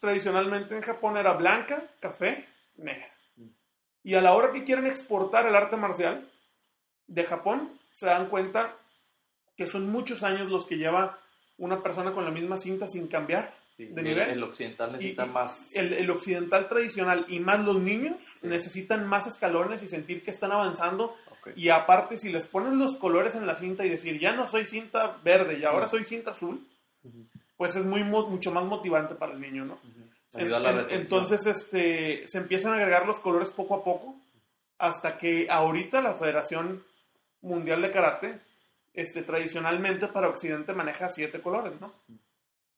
Tradicionalmente 0.00 0.74
en 0.76 0.82
Japón 0.82 1.16
era 1.16 1.32
blanca, 1.32 1.82
café, 1.98 2.46
negra. 2.76 3.08
Y 4.04 4.14
a 4.14 4.20
la 4.20 4.34
hora 4.34 4.52
que 4.52 4.64
quieren 4.64 4.86
exportar 4.86 5.46
el 5.46 5.56
arte 5.56 5.76
marcial 5.76 6.28
de 7.06 7.24
Japón, 7.24 7.72
se 7.94 8.06
dan 8.06 8.28
cuenta 8.28 8.76
que 9.56 9.66
son 9.66 9.90
muchos 9.90 10.22
años 10.22 10.52
los 10.52 10.66
que 10.66 10.76
lleva 10.76 11.18
una 11.56 11.82
persona 11.82 12.12
con 12.12 12.24
la 12.26 12.30
misma 12.30 12.58
cinta 12.58 12.86
sin 12.86 13.08
cambiar. 13.08 13.54
Sí, 13.78 13.86
de 13.86 14.00
el- 14.00 14.06
nivel. 14.06 14.30
El 14.30 14.42
occidental 14.42 14.92
necesita 14.92 15.24
Y- 15.26 15.30
más. 15.30 15.74
El, 15.74 15.92
el 15.94 16.10
occidental 16.10 16.68
tradicional 16.68 17.24
y 17.28 17.40
más 17.40 17.60
los 17.64 17.78
niños 17.80 18.16
Sí. 18.42 18.46
necesitan 18.48 19.06
más 19.06 19.26
escalones 19.26 19.82
y 19.82 19.88
sentir 19.88 20.22
que 20.22 20.30
están 20.30 20.52
avanzando. 20.52 21.16
Y 21.54 21.68
aparte, 21.70 22.18
si 22.18 22.30
les 22.30 22.46
pones 22.46 22.72
los 22.72 22.96
colores 22.96 23.34
en 23.36 23.46
la 23.46 23.54
cinta 23.54 23.86
y 23.86 23.88
decir, 23.90 24.18
ya 24.20 24.32
no 24.32 24.46
soy 24.46 24.66
cinta 24.66 25.16
verde 25.24 25.58
y 25.58 25.64
ahora 25.64 25.86
Mm. 25.86 25.90
soy 25.90 26.04
cinta 26.04 26.32
azul, 26.32 26.66
Pues 27.56 27.74
es 27.76 27.84
muy 27.86 28.02
mucho 28.04 28.50
más 28.50 28.64
motivante 28.64 29.14
para 29.14 29.32
el 29.32 29.40
niño, 29.40 29.64
¿no? 29.64 29.78
En- 30.34 30.50
la 30.50 30.70
en- 30.70 30.78
entonces, 31.00 31.46
este, 31.46 32.26
se 32.26 32.38
empiezan 32.38 32.72
a 32.72 32.76
agregar 32.76 33.06
los 33.06 33.18
colores 33.20 33.50
poco 33.50 33.74
a 33.76 33.84
poco 33.84 34.16
hasta 34.78 35.16
que 35.16 35.46
ahorita 35.50 36.02
la 36.02 36.14
Federación 36.16 36.84
Mundial 37.40 37.80
de 37.82 37.90
Karate 37.90 38.40
este, 38.92 39.22
tradicionalmente 39.22 40.08
para 40.08 40.28
Occidente 40.28 40.72
maneja 40.72 41.08
siete 41.10 41.40
colores, 41.40 41.80
¿no? 41.80 41.92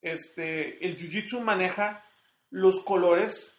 Este, 0.01 0.85
el 0.85 0.97
Jiu-Jitsu 0.97 1.41
maneja 1.41 2.03
los 2.51 2.83
colores 2.83 3.55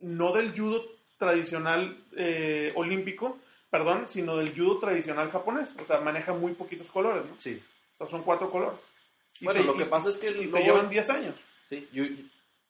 no 0.00 0.32
del 0.32 0.56
judo 0.58 0.82
tradicional 1.18 2.02
eh, 2.16 2.72
olímpico, 2.76 3.38
perdón, 3.70 4.06
sino 4.08 4.36
del 4.36 4.54
judo 4.56 4.78
tradicional 4.78 5.30
japonés. 5.30 5.74
O 5.80 5.86
sea, 5.86 6.00
maneja 6.00 6.32
muy 6.34 6.52
poquitos 6.54 6.90
colores, 6.90 7.24
¿no? 7.28 7.38
Sí. 7.38 7.62
O 7.94 7.96
sea, 7.98 8.06
son 8.08 8.22
cuatro 8.22 8.50
colores. 8.50 8.80
Y 9.40 9.44
Bueno, 9.44 9.60
te- 9.60 9.66
lo 9.66 9.76
que 9.76 9.84
y- 9.84 9.86
pasa 9.86 10.10
es 10.10 10.18
que 10.18 10.30
y 10.30 10.46
te 10.48 10.62
llevan 10.62 10.88
10 10.88 11.08
años. 11.10 11.34
Sí, 11.68 11.88
yo- 11.92 12.04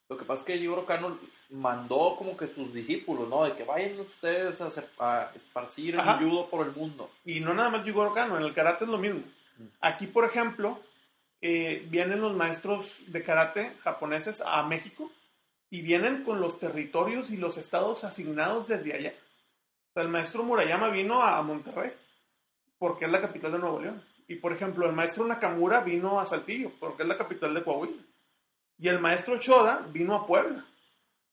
lo 0.08 0.16
que 0.16 0.24
pasa 0.24 0.40
es 0.40 0.46
que 0.46 0.84
Kano 0.86 1.18
mandó 1.50 2.16
como 2.16 2.36
que 2.36 2.46
sus 2.46 2.72
discípulos, 2.72 3.28
¿no? 3.28 3.44
De 3.44 3.54
que 3.54 3.64
vayan 3.64 3.98
ustedes 4.00 4.60
a, 4.98 5.30
esparcir 5.34 5.94
el 5.94 6.00
judo 6.18 6.48
por 6.48 6.66
el 6.66 6.72
mundo. 6.72 7.10
Y 7.24 7.40
no 7.40 7.54
nada 7.54 7.70
más 7.70 7.84
Jigoro 7.84 8.12
Kano, 8.12 8.36
en 8.36 8.42
el 8.42 8.54
karate 8.54 8.84
es 8.84 8.90
lo 8.90 8.98
mismo. 8.98 9.20
Mm. 9.58 9.66
Aquí, 9.80 10.06
por 10.06 10.24
ejemplo, 10.24 10.80
eh, 11.40 11.86
vienen 11.88 12.20
los 12.20 12.34
maestros 12.34 12.98
de 13.06 13.22
karate 13.22 13.74
japoneses 13.82 14.42
a 14.44 14.62
México 14.64 15.10
y 15.70 15.82
vienen 15.82 16.24
con 16.24 16.40
los 16.40 16.58
territorios 16.58 17.30
y 17.30 17.36
los 17.36 17.58
estados 17.58 18.04
asignados 18.04 18.68
desde 18.68 18.94
allá. 18.94 19.14
O 19.90 19.92
sea, 19.94 20.02
el 20.02 20.08
maestro 20.08 20.42
Murayama 20.42 20.88
vino 20.90 21.22
a 21.22 21.40
Monterrey 21.42 21.92
porque 22.78 23.06
es 23.06 23.10
la 23.12 23.20
capital 23.20 23.52
de 23.52 23.58
Nuevo 23.58 23.80
León. 23.80 24.04
Y, 24.32 24.36
por 24.36 24.54
ejemplo, 24.54 24.86
el 24.86 24.94
maestro 24.94 25.26
Nakamura 25.26 25.82
vino 25.82 26.18
a 26.18 26.24
Saltillo 26.24 26.72
porque 26.80 27.02
es 27.02 27.08
la 27.08 27.18
capital 27.18 27.52
de 27.52 27.62
Coahuila. 27.62 28.02
Y 28.78 28.88
el 28.88 28.98
maestro 28.98 29.38
Choda 29.38 29.86
vino 29.92 30.14
a 30.14 30.26
Puebla. 30.26 30.64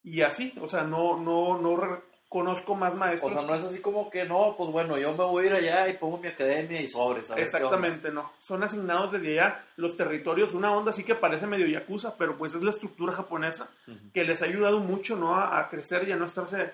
Y 0.03 0.21
así, 0.21 0.53
o 0.59 0.67
sea, 0.67 0.83
no, 0.83 1.17
no, 1.17 1.57
no 1.57 2.01
conozco 2.27 2.75
más 2.75 2.95
maestros. 2.95 3.31
O 3.31 3.35
sea, 3.35 3.47
no 3.47 3.55
es 3.55 3.63
así 3.63 3.79
como 3.81 4.09
que, 4.09 4.25
no, 4.25 4.53
pues 4.57 4.69
bueno, 4.69 4.97
yo 4.97 5.13
me 5.13 5.23
voy 5.23 5.45
a 5.45 5.47
ir 5.47 5.53
allá 5.53 5.87
y 5.87 5.97
pongo 5.97 6.17
mi 6.17 6.27
academia 6.27 6.81
y 6.81 6.89
sobres. 6.89 7.31
Exactamente, 7.37 8.11
no. 8.11 8.33
Son 8.45 8.61
asignados 8.63 9.13
desde 9.13 9.39
allá 9.39 9.65
los 9.77 9.95
territorios, 9.95 10.53
una 10.53 10.73
onda 10.73 10.91
así 10.91 11.05
que 11.05 11.15
parece 11.15 11.47
medio 11.47 11.67
yakuza, 11.67 12.17
pero 12.17 12.37
pues 12.37 12.53
es 12.53 12.61
la 12.61 12.71
estructura 12.71 13.13
japonesa 13.13 13.71
que 14.13 14.25
les 14.25 14.41
ha 14.41 14.45
ayudado 14.45 14.81
mucho, 14.81 15.15
¿no? 15.15 15.35
A, 15.35 15.57
a 15.57 15.69
crecer 15.69 16.05
y 16.05 16.11
a 16.11 16.17
no 16.17 16.25
estarse 16.25 16.73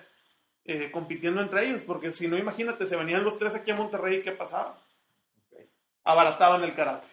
eh, 0.64 0.90
compitiendo 0.90 1.40
entre 1.40 1.66
ellos, 1.66 1.82
porque 1.86 2.12
si 2.12 2.26
no, 2.26 2.36
imagínate, 2.36 2.88
se 2.88 2.96
venían 2.96 3.22
los 3.22 3.38
tres 3.38 3.54
aquí 3.54 3.70
a 3.70 3.76
Monterrey 3.76 4.16
y 4.16 4.22
¿qué 4.22 4.32
pasaba? 4.32 4.76
Abarataban 6.06 6.64
el 6.64 6.74
karate. 6.74 7.06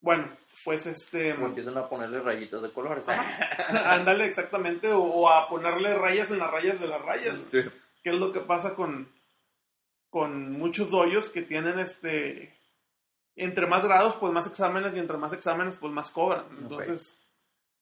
Bueno, 0.00 0.30
pues 0.64 0.86
este... 0.86 1.34
Como 1.34 1.48
empiezan 1.48 1.76
a 1.76 1.88
ponerle 1.88 2.20
rayitas 2.20 2.62
de 2.62 2.72
colores. 2.72 3.06
ándale 3.08 4.26
exactamente, 4.26 4.92
o, 4.92 5.00
o 5.02 5.28
a 5.28 5.48
ponerle 5.48 5.94
rayas 5.94 6.30
en 6.30 6.38
las 6.38 6.50
rayas 6.50 6.80
de 6.80 6.86
las 6.86 7.02
rayas. 7.02 7.36
que 7.50 8.10
es 8.10 8.14
lo 8.14 8.32
que 8.32 8.40
pasa 8.40 8.74
con, 8.76 9.12
con 10.10 10.52
muchos 10.52 10.90
doyos 10.90 11.30
que 11.30 11.42
tienen 11.42 11.80
este 11.80 12.54
entre 13.34 13.66
más 13.66 13.84
grados 13.84 14.16
pues 14.16 14.32
más 14.32 14.46
exámenes 14.46 14.94
y 14.96 14.98
entre 14.98 15.16
más 15.16 15.32
exámenes 15.32 15.76
pues 15.76 15.92
más 15.92 16.10
cobran 16.10 16.44
entonces 16.60 17.16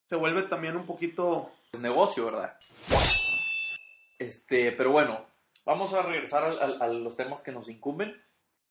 se 0.07 0.17
vuelve 0.17 0.43
también 0.43 0.77
un 0.77 0.87
poquito 0.87 1.51
Es 1.73 1.81
negocio, 1.81 2.27
¿verdad? 2.27 2.57
Este, 4.19 4.73
pero 4.73 4.91
bueno, 4.93 5.27
vamos 5.65 5.93
a 5.93 6.03
regresar 6.03 6.45
a 6.45 6.87
los 6.89 7.17
temas 7.17 7.43
que 7.43 7.53
nos 7.53 7.69
incumben. 7.69 8.17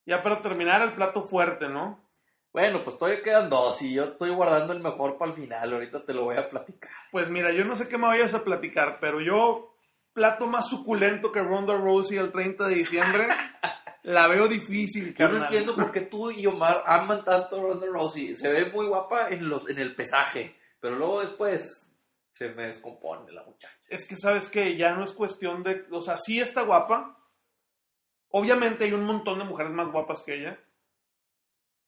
Ya 0.06 0.22
para 0.24 0.42
terminar 0.42 0.82
el 0.82 0.94
plato 0.94 1.28
fuerte 1.28 1.68
no 1.70 2.08
Bueno, 2.54 2.84
pues 2.84 2.98
todavía 2.98 3.24
quedan 3.24 3.50
dos 3.50 3.82
y 3.82 3.94
yo 3.94 4.04
estoy 4.04 4.30
guardando 4.30 4.74
el 4.74 4.80
mejor 4.80 5.18
para 5.18 5.32
el 5.32 5.38
final. 5.38 5.74
Ahorita 5.74 6.06
te 6.06 6.14
lo 6.14 6.24
voy 6.24 6.38
a 6.38 6.50
platicar. 6.50 6.92
pues 7.12 7.30
mira 7.30 7.52
yo 7.52 7.66
no 7.66 7.76
sé 7.76 7.88
qué 7.88 7.98
me 7.98 8.08
vayas 8.08 8.34
a 8.34 8.44
platicar 8.44 9.00
pero 9.00 9.22
yo 9.22 9.76
plato 10.14 10.48
más 10.48 10.70
suculento 10.70 11.32
que 11.32 11.42
Ronda 11.42 11.76
Rousey 11.76 12.18
el 12.18 12.32
30 12.32 12.68
de 12.68 12.76
diciembre 12.76 13.28
la 14.06 14.28
veo 14.28 14.48
difícil 14.48 15.16
Yo 15.16 15.28
no 15.28 15.38
entiendo 15.38 15.76
por 15.76 15.92
qué 15.92 16.02
tú 16.02 16.32
y 16.32 16.46
Omar 16.46 16.84
aman 16.86 17.24
tanto 17.24 17.58
a 17.58 17.62
Ronda 17.62 17.88
Rousey. 17.88 18.36
Se 18.36 18.48
ve 18.48 18.72
muy 18.72 18.86
guapa 18.88 19.30
en, 19.30 19.50
los, 19.50 19.68
en 19.68 19.80
el 19.80 19.96
pesaje, 19.96 20.56
pero 20.80 20.96
luego 20.96 21.22
después 21.22 21.94
se 22.34 22.50
me 22.50 22.68
descompone 22.68 23.32
la 23.32 23.44
muchacha. 23.44 23.74
es 23.88 24.06
que 24.06 24.16
sabes 24.18 24.50
que 24.50 24.78
ya 24.78 24.94
no 24.94 25.04
es 25.04 25.14
cuestión 25.14 25.64
de, 25.64 25.86
o 25.92 26.02
sea, 26.02 26.18
sí 26.18 26.40
está 26.40 26.62
guapa. 26.62 27.18
Obviamente 28.38 28.84
hay 28.84 28.92
un 28.92 29.06
montón 29.06 29.40
de 29.40 29.46
mujeres 29.46 29.72
más 29.72 29.88
guapas 29.88 30.22
que 30.22 30.36
ella, 30.36 30.60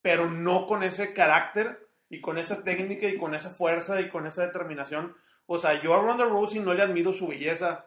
pero 0.02 0.32
no 0.32 0.66
con 0.66 0.82
ese 0.82 1.14
carácter 1.14 1.90
y 2.10 2.22
con 2.22 2.38
esa 2.38 2.64
técnica 2.64 3.06
y 3.06 3.18
con 3.18 3.36
esa 3.36 3.50
fuerza 3.50 4.00
y 4.00 4.08
con 4.08 4.26
esa 4.26 4.46
determinación. 4.46 5.14
O 5.46 5.60
sea, 5.60 5.84
yo 5.84 5.94
a 5.94 6.02
Ronda 6.02 6.24
Rousey 6.24 6.62
no 6.62 6.74
le 6.74 6.84
admiro 6.84 7.12
su 7.12 7.28
belleza. 7.28 7.86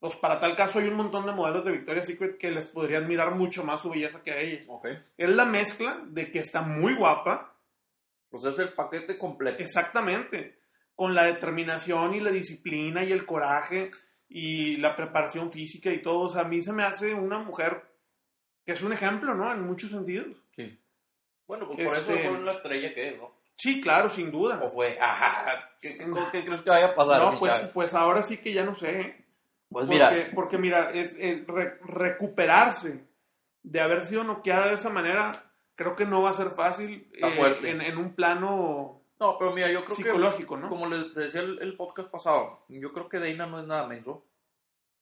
Pues 0.00 0.16
para 0.16 0.40
tal 0.40 0.56
caso 0.56 0.80
hay 0.80 0.88
un 0.88 0.96
montón 0.96 1.24
de 1.24 1.30
modelos 1.30 1.64
de 1.64 1.70
Victoria's 1.70 2.06
Secret 2.06 2.36
que 2.36 2.50
les 2.50 2.66
podría 2.66 2.98
admirar 2.98 3.36
mucho 3.36 3.62
más 3.62 3.80
su 3.80 3.90
belleza 3.90 4.24
que 4.24 4.32
a 4.32 4.40
ella. 4.40 4.64
Ok. 4.66 4.88
Es 5.16 5.30
la 5.30 5.44
mezcla 5.44 6.02
de 6.04 6.32
que 6.32 6.40
está 6.40 6.62
muy 6.62 6.96
guapa, 6.96 7.54
Pues 8.28 8.44
es 8.44 8.58
el 8.58 8.72
paquete 8.72 9.16
completo. 9.16 9.62
Exactamente. 9.62 10.58
Con 10.96 11.14
la 11.14 11.26
determinación 11.26 12.12
y 12.14 12.18
la 12.18 12.32
disciplina 12.32 13.04
y 13.04 13.12
el 13.12 13.24
coraje 13.24 13.92
y 14.28 14.78
la 14.78 14.96
preparación 14.96 15.52
física 15.52 15.92
y 15.92 16.02
todo. 16.02 16.22
O 16.22 16.28
sea, 16.28 16.42
a 16.42 16.48
mí 16.48 16.60
se 16.60 16.72
me 16.72 16.82
hace 16.82 17.14
una 17.14 17.38
mujer 17.38 17.89
que 18.64 18.72
es 18.72 18.82
un 18.82 18.92
ejemplo, 18.92 19.34
¿no? 19.34 19.52
En 19.52 19.66
muchos 19.66 19.90
sentidos. 19.90 20.36
Sí. 20.56 20.78
Bueno, 21.46 21.66
pues 21.66 21.86
por 21.88 21.96
Este- 21.98 22.14
eso 22.22 22.30
fue 22.34 22.40
la 22.44 22.52
estrella 22.52 22.94
que 22.94 23.08
es, 23.08 23.16
¿no? 23.18 23.38
Sí, 23.56 23.80
claro, 23.82 24.08
sin 24.10 24.30
duda. 24.30 24.60
O 24.62 24.68
fue, 24.68 24.98
ajá, 25.00 25.70
¿qué, 25.80 25.98
qué- 25.98 26.10
qué 26.32 26.44
crees 26.44 26.62
que 26.62 26.70
vaya 26.70 26.86
a 26.88 26.94
pasar? 26.94 27.20
No, 27.20 27.38
pues, 27.38 27.52
pues 27.74 27.94
ahora 27.94 28.22
sí 28.22 28.38
que 28.38 28.52
ya 28.52 28.64
no 28.64 28.74
sé. 28.74 29.26
Pues 29.68 29.86
Porque, 29.86 29.94
mira, 29.94 30.30
porque 30.34 30.58
mira, 30.58 30.90
es, 30.92 31.14
es 31.18 31.46
re- 31.46 31.78
recuperarse 31.84 33.06
de 33.62 33.80
haber 33.80 34.02
sido 34.02 34.24
noqueada 34.24 34.68
de 34.68 34.74
esa 34.74 34.88
manera, 34.90 35.52
creo 35.76 35.94
que 35.96 36.06
no 36.06 36.22
va 36.22 36.30
a 36.30 36.34
ser 36.34 36.50
fácil 36.50 37.10
eh, 37.14 37.58
en, 37.64 37.80
en 37.82 37.98
un 37.98 38.14
plano 38.14 38.96
no, 39.20 39.36
pero 39.38 39.52
mira, 39.52 39.70
yo 39.70 39.84
creo 39.84 39.94
psicológico, 39.96 40.54
que, 40.56 40.62
¿no? 40.62 40.68
como 40.70 40.86
les 40.86 41.14
decía 41.14 41.42
el, 41.42 41.60
el 41.60 41.76
podcast 41.76 42.10
pasado, 42.10 42.64
yo 42.68 42.90
creo 42.94 43.06
que 43.10 43.18
Dana 43.18 43.44
no 43.46 43.60
es 43.60 43.66
nada 43.66 43.86
menso. 43.86 44.24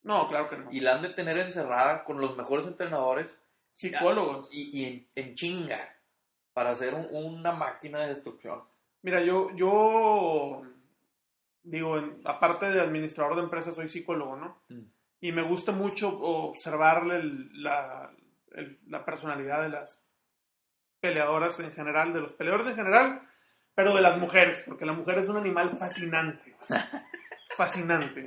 No, 0.02 0.26
claro 0.26 0.50
que 0.50 0.56
no. 0.56 0.66
Y 0.72 0.80
la 0.80 0.96
han 0.96 1.02
de 1.02 1.10
tener 1.10 1.38
encerrada 1.38 2.02
con 2.02 2.20
los 2.20 2.36
mejores 2.36 2.66
entrenadores 2.66 3.38
Psicólogos. 3.78 4.48
y, 4.52 4.80
y 4.80 4.84
en, 4.84 5.08
en 5.28 5.34
chinga 5.34 5.94
para 6.52 6.70
hacer 6.70 6.94
un- 6.94 7.08
una 7.12 7.52
máquina 7.52 8.00
de 8.00 8.08
destrucción. 8.08 8.62
Mira, 9.02 9.22
yo, 9.22 9.50
yo 9.54 10.62
digo, 11.62 11.98
en- 11.98 12.20
aparte 12.24 12.68
de 12.70 12.80
administrador 12.80 13.36
de 13.36 13.42
empresas, 13.42 13.74
soy 13.74 13.88
psicólogo, 13.88 14.36
¿no? 14.36 14.62
Mm. 14.68 14.80
Y 15.20 15.32
me 15.32 15.42
gusta 15.42 15.72
mucho 15.72 16.08
observarle 16.20 17.16
el- 17.16 17.62
la, 17.62 18.10
el- 18.52 18.78
la 18.88 19.04
personalidad 19.04 19.62
de 19.62 19.68
las 19.68 20.02
peleadoras 21.00 21.60
en 21.60 21.72
general, 21.72 22.12
de 22.12 22.20
los 22.20 22.32
peleadores 22.32 22.66
en 22.66 22.74
general, 22.76 23.22
pero 23.74 23.94
de 23.94 24.02
las 24.02 24.18
mujeres, 24.18 24.62
porque 24.66 24.84
la 24.86 24.92
mujer 24.92 25.18
es 25.18 25.28
un 25.28 25.36
animal 25.36 25.76
fascinante. 25.78 26.56
fascinante. 27.56 28.26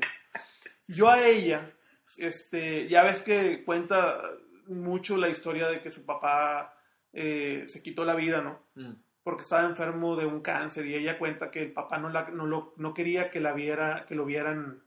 Yo 0.88 1.10
a 1.10 1.22
ella, 1.22 1.72
este, 2.18 2.88
ya 2.88 3.04
ves 3.04 3.22
que 3.22 3.64
cuenta 3.66 4.22
mucho 4.68 5.18
la 5.18 5.30
historia 5.30 5.68
de 5.68 5.82
que 5.82 5.92
su 5.92 6.06
papá 6.06 6.78
eh, 7.14 7.64
se 7.68 7.82
quitó 7.82 8.06
la 8.06 8.16
vida, 8.16 8.42
¿no? 8.42 8.68
Mm. 8.76 8.94
porque 9.24 9.44
estaba 9.44 9.68
enfermo 9.68 10.16
de 10.16 10.26
un 10.26 10.42
cáncer 10.42 10.86
y 10.88 10.96
ella 10.96 11.20
cuenta 11.20 11.52
que 11.52 11.62
el 11.62 11.74
papá 11.74 12.00
no, 12.00 12.10
la, 12.10 12.30
no, 12.30 12.46
lo, 12.48 12.74
no 12.78 12.94
quería 12.94 13.30
que 13.30 13.40
la 13.40 13.54
viera, 13.54 14.06
que 14.08 14.16
lo 14.16 14.26
vieran 14.26 14.82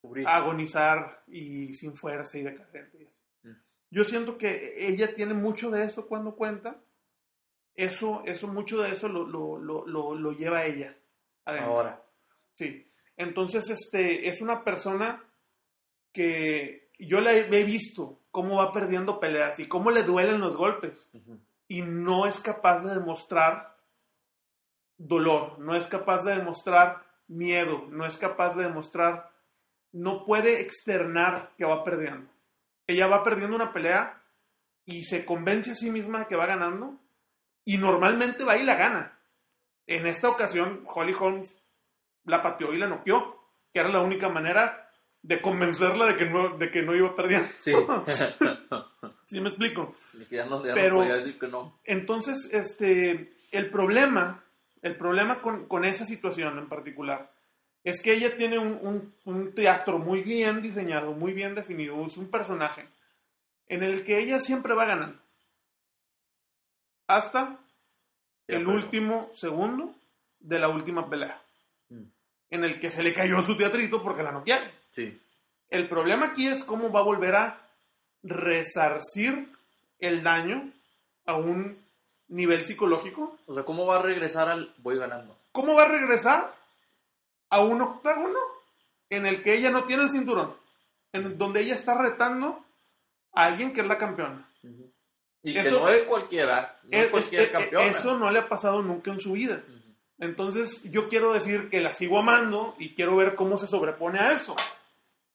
Cubrir. 0.00 0.26
agonizar 0.26 1.22
y 1.26 1.74
sin 1.74 1.94
fuerza 1.94 2.38
y 2.38 2.42
decadente. 2.42 2.98
y 3.02 3.06
así. 3.06 3.18
Mm. 3.42 3.52
Yo 3.90 4.04
siento 4.04 4.38
que 4.38 4.74
ella 4.88 5.14
tiene 5.14 5.34
mucho 5.34 5.70
de 5.70 5.84
eso 5.84 6.06
cuando 6.06 6.36
cuenta. 6.36 6.80
Eso, 7.74 8.22
eso 8.24 8.48
mucho 8.48 8.80
de 8.80 8.92
eso 8.92 9.08
lo, 9.08 9.26
lo, 9.26 9.58
lo, 9.58 9.86
lo, 9.86 10.14
lo 10.14 10.32
lleva 10.32 10.58
a 10.60 10.66
ella. 10.66 10.96
adentro. 11.44 11.72
Ahora. 11.72 12.02
Sí. 12.54 12.86
Entonces, 13.18 13.68
este, 13.68 14.26
es 14.28 14.40
una 14.40 14.64
persona 14.64 15.22
que 16.12 16.88
yo 16.98 17.20
la 17.20 17.34
he, 17.34 17.40
he 17.60 17.64
visto 17.64 18.22
cómo 18.36 18.56
va 18.56 18.70
perdiendo 18.70 19.18
peleas 19.18 19.58
y 19.60 19.66
cómo 19.66 19.90
le 19.90 20.02
duelen 20.02 20.42
los 20.42 20.58
golpes 20.58 21.10
y 21.68 21.80
no 21.80 22.26
es 22.26 22.38
capaz 22.38 22.80
de 22.80 22.96
demostrar 22.96 23.78
dolor, 24.98 25.58
no 25.58 25.74
es 25.74 25.86
capaz 25.86 26.22
de 26.22 26.36
demostrar 26.36 27.02
miedo, 27.28 27.86
no 27.88 28.04
es 28.04 28.18
capaz 28.18 28.54
de 28.54 28.64
demostrar, 28.64 29.32
no 29.90 30.26
puede 30.26 30.60
externar 30.60 31.54
que 31.56 31.64
va 31.64 31.82
perdiendo. 31.82 32.30
Ella 32.86 33.06
va 33.06 33.24
perdiendo 33.24 33.56
una 33.56 33.72
pelea 33.72 34.22
y 34.84 35.04
se 35.04 35.24
convence 35.24 35.70
a 35.70 35.74
sí 35.74 35.90
misma 35.90 36.18
de 36.18 36.26
que 36.26 36.36
va 36.36 36.44
ganando 36.44 37.00
y 37.64 37.78
normalmente 37.78 38.44
va 38.44 38.58
y 38.58 38.64
la 38.64 38.74
gana. 38.74 39.18
En 39.86 40.06
esta 40.06 40.28
ocasión, 40.28 40.84
Holly 40.84 41.14
Holmes 41.18 41.48
la 42.24 42.42
pateó 42.42 42.74
y 42.74 42.78
la 42.78 42.86
noqueó, 42.86 43.48
que 43.72 43.80
era 43.80 43.88
la 43.88 44.02
única 44.02 44.28
manera 44.28 44.85
de 45.26 45.40
convencerla 45.40 46.06
de 46.06 46.16
que 46.16 46.26
no, 46.26 46.56
de 46.56 46.70
que 46.70 46.82
no 46.82 46.94
iba 46.94 47.14
perdiendo. 47.14 47.48
Sí. 47.58 47.72
¿Sí 49.26 49.40
me 49.40 49.48
explico? 49.48 49.94
Que 50.28 50.36
ya 50.36 50.46
no, 50.46 50.62
ya 50.62 50.68
no 50.70 50.74
Pero- 50.74 50.96
podía 50.98 51.16
decir 51.16 51.38
que 51.38 51.48
no. 51.48 51.78
Entonces, 51.84 52.48
este, 52.52 53.32
el 53.50 53.70
problema, 53.70 54.44
el 54.82 54.96
problema 54.96 55.40
con, 55.40 55.66
con 55.66 55.84
esa 55.84 56.04
situación 56.06 56.58
en 56.58 56.68
particular, 56.68 57.32
es 57.82 58.00
que 58.00 58.12
ella 58.14 58.36
tiene 58.36 58.58
un, 58.58 58.78
un- 58.82 59.14
un 59.24 59.52
teatro 59.54 59.98
muy 59.98 60.22
bien 60.22 60.62
diseñado, 60.62 61.12
muy 61.12 61.32
bien 61.32 61.54
definido, 61.54 62.04
es 62.06 62.16
un 62.16 62.30
personaje 62.30 62.88
en 63.68 63.82
el 63.82 64.04
que 64.04 64.18
ella 64.20 64.38
siempre 64.40 64.74
va 64.74 64.84
ganando. 64.86 65.20
hasta 67.08 67.58
el 68.48 68.66
último 68.66 69.30
segundo 69.36 69.94
de 70.40 70.58
la 70.58 70.68
última 70.68 71.08
pelea, 71.08 71.42
Mm, 71.88 72.02
en 72.50 72.64
el 72.64 72.80
que 72.80 72.90
se 72.90 73.02
le 73.04 73.12
cayó 73.14 73.40
su 73.42 73.56
teatrito 73.56 74.02
porque 74.02 74.22
la 74.24 74.32
noquearon. 74.32 74.68
Sí. 74.96 75.20
El 75.70 75.88
problema 75.88 76.26
aquí 76.26 76.48
es 76.48 76.64
cómo 76.64 76.90
va 76.90 77.00
a 77.00 77.04
volver 77.04 77.36
a 77.36 77.60
resarcir 78.22 79.48
el 80.00 80.22
daño 80.22 80.72
a 81.26 81.36
un 81.36 81.78
nivel 82.28 82.64
psicológico. 82.64 83.38
O 83.46 83.54
sea, 83.54 83.64
¿cómo 83.64 83.86
va 83.86 83.98
a 83.98 84.02
regresar 84.02 84.48
al 84.48 84.72
voy 84.78 84.98
ganando? 84.98 85.36
¿Cómo 85.52 85.74
va 85.74 85.84
a 85.84 85.88
regresar 85.88 86.54
a 87.50 87.60
un 87.64 87.80
octágono 87.82 88.38
en 89.10 89.26
el 89.26 89.42
que 89.42 89.54
ella 89.54 89.70
no 89.70 89.84
tiene 89.84 90.04
el 90.04 90.10
cinturón? 90.10 90.54
En 91.12 91.38
donde 91.38 91.60
ella 91.60 91.74
está 91.74 91.96
retando 91.96 92.64
a 93.32 93.44
alguien 93.46 93.72
que 93.72 93.80
es 93.82 93.86
la 93.86 93.98
campeona. 93.98 94.48
Y 95.42 95.54
que 95.54 95.70
no 95.70 95.88
es 95.88 96.02
cualquiera, 96.02 96.80
no 96.84 96.98
Es- 96.98 97.04
es 97.04 97.10
cualquier 97.10 97.42
es- 97.42 97.48
campeona. 97.50 97.86
eso 97.86 98.18
no 98.18 98.30
le 98.30 98.40
ha 98.40 98.48
pasado 98.48 98.82
nunca 98.82 99.12
en 99.12 99.20
su 99.20 99.32
vida. 99.32 99.62
Entonces 100.18 100.82
yo 100.90 101.08
quiero 101.08 101.32
decir 101.34 101.68
que 101.70 101.80
la 101.80 101.94
sigo 101.94 102.18
amando 102.18 102.74
y 102.78 102.94
quiero 102.94 103.14
ver 103.16 103.34
cómo 103.36 103.56
se 103.58 103.66
sobrepone 103.66 104.18
a 104.18 104.32
eso. 104.32 104.56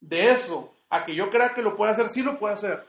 De 0.02 0.32
eso, 0.32 0.76
a 0.89 1.06
que 1.06 1.16
yo 1.16 1.30
crea 1.30 1.54
que 1.54 1.62
lo 1.62 1.78
puede 1.78 1.91
hacer, 1.93 2.10
sí 2.10 2.22
lo 2.22 2.38
puede 2.38 2.56
hacer. 2.56 2.86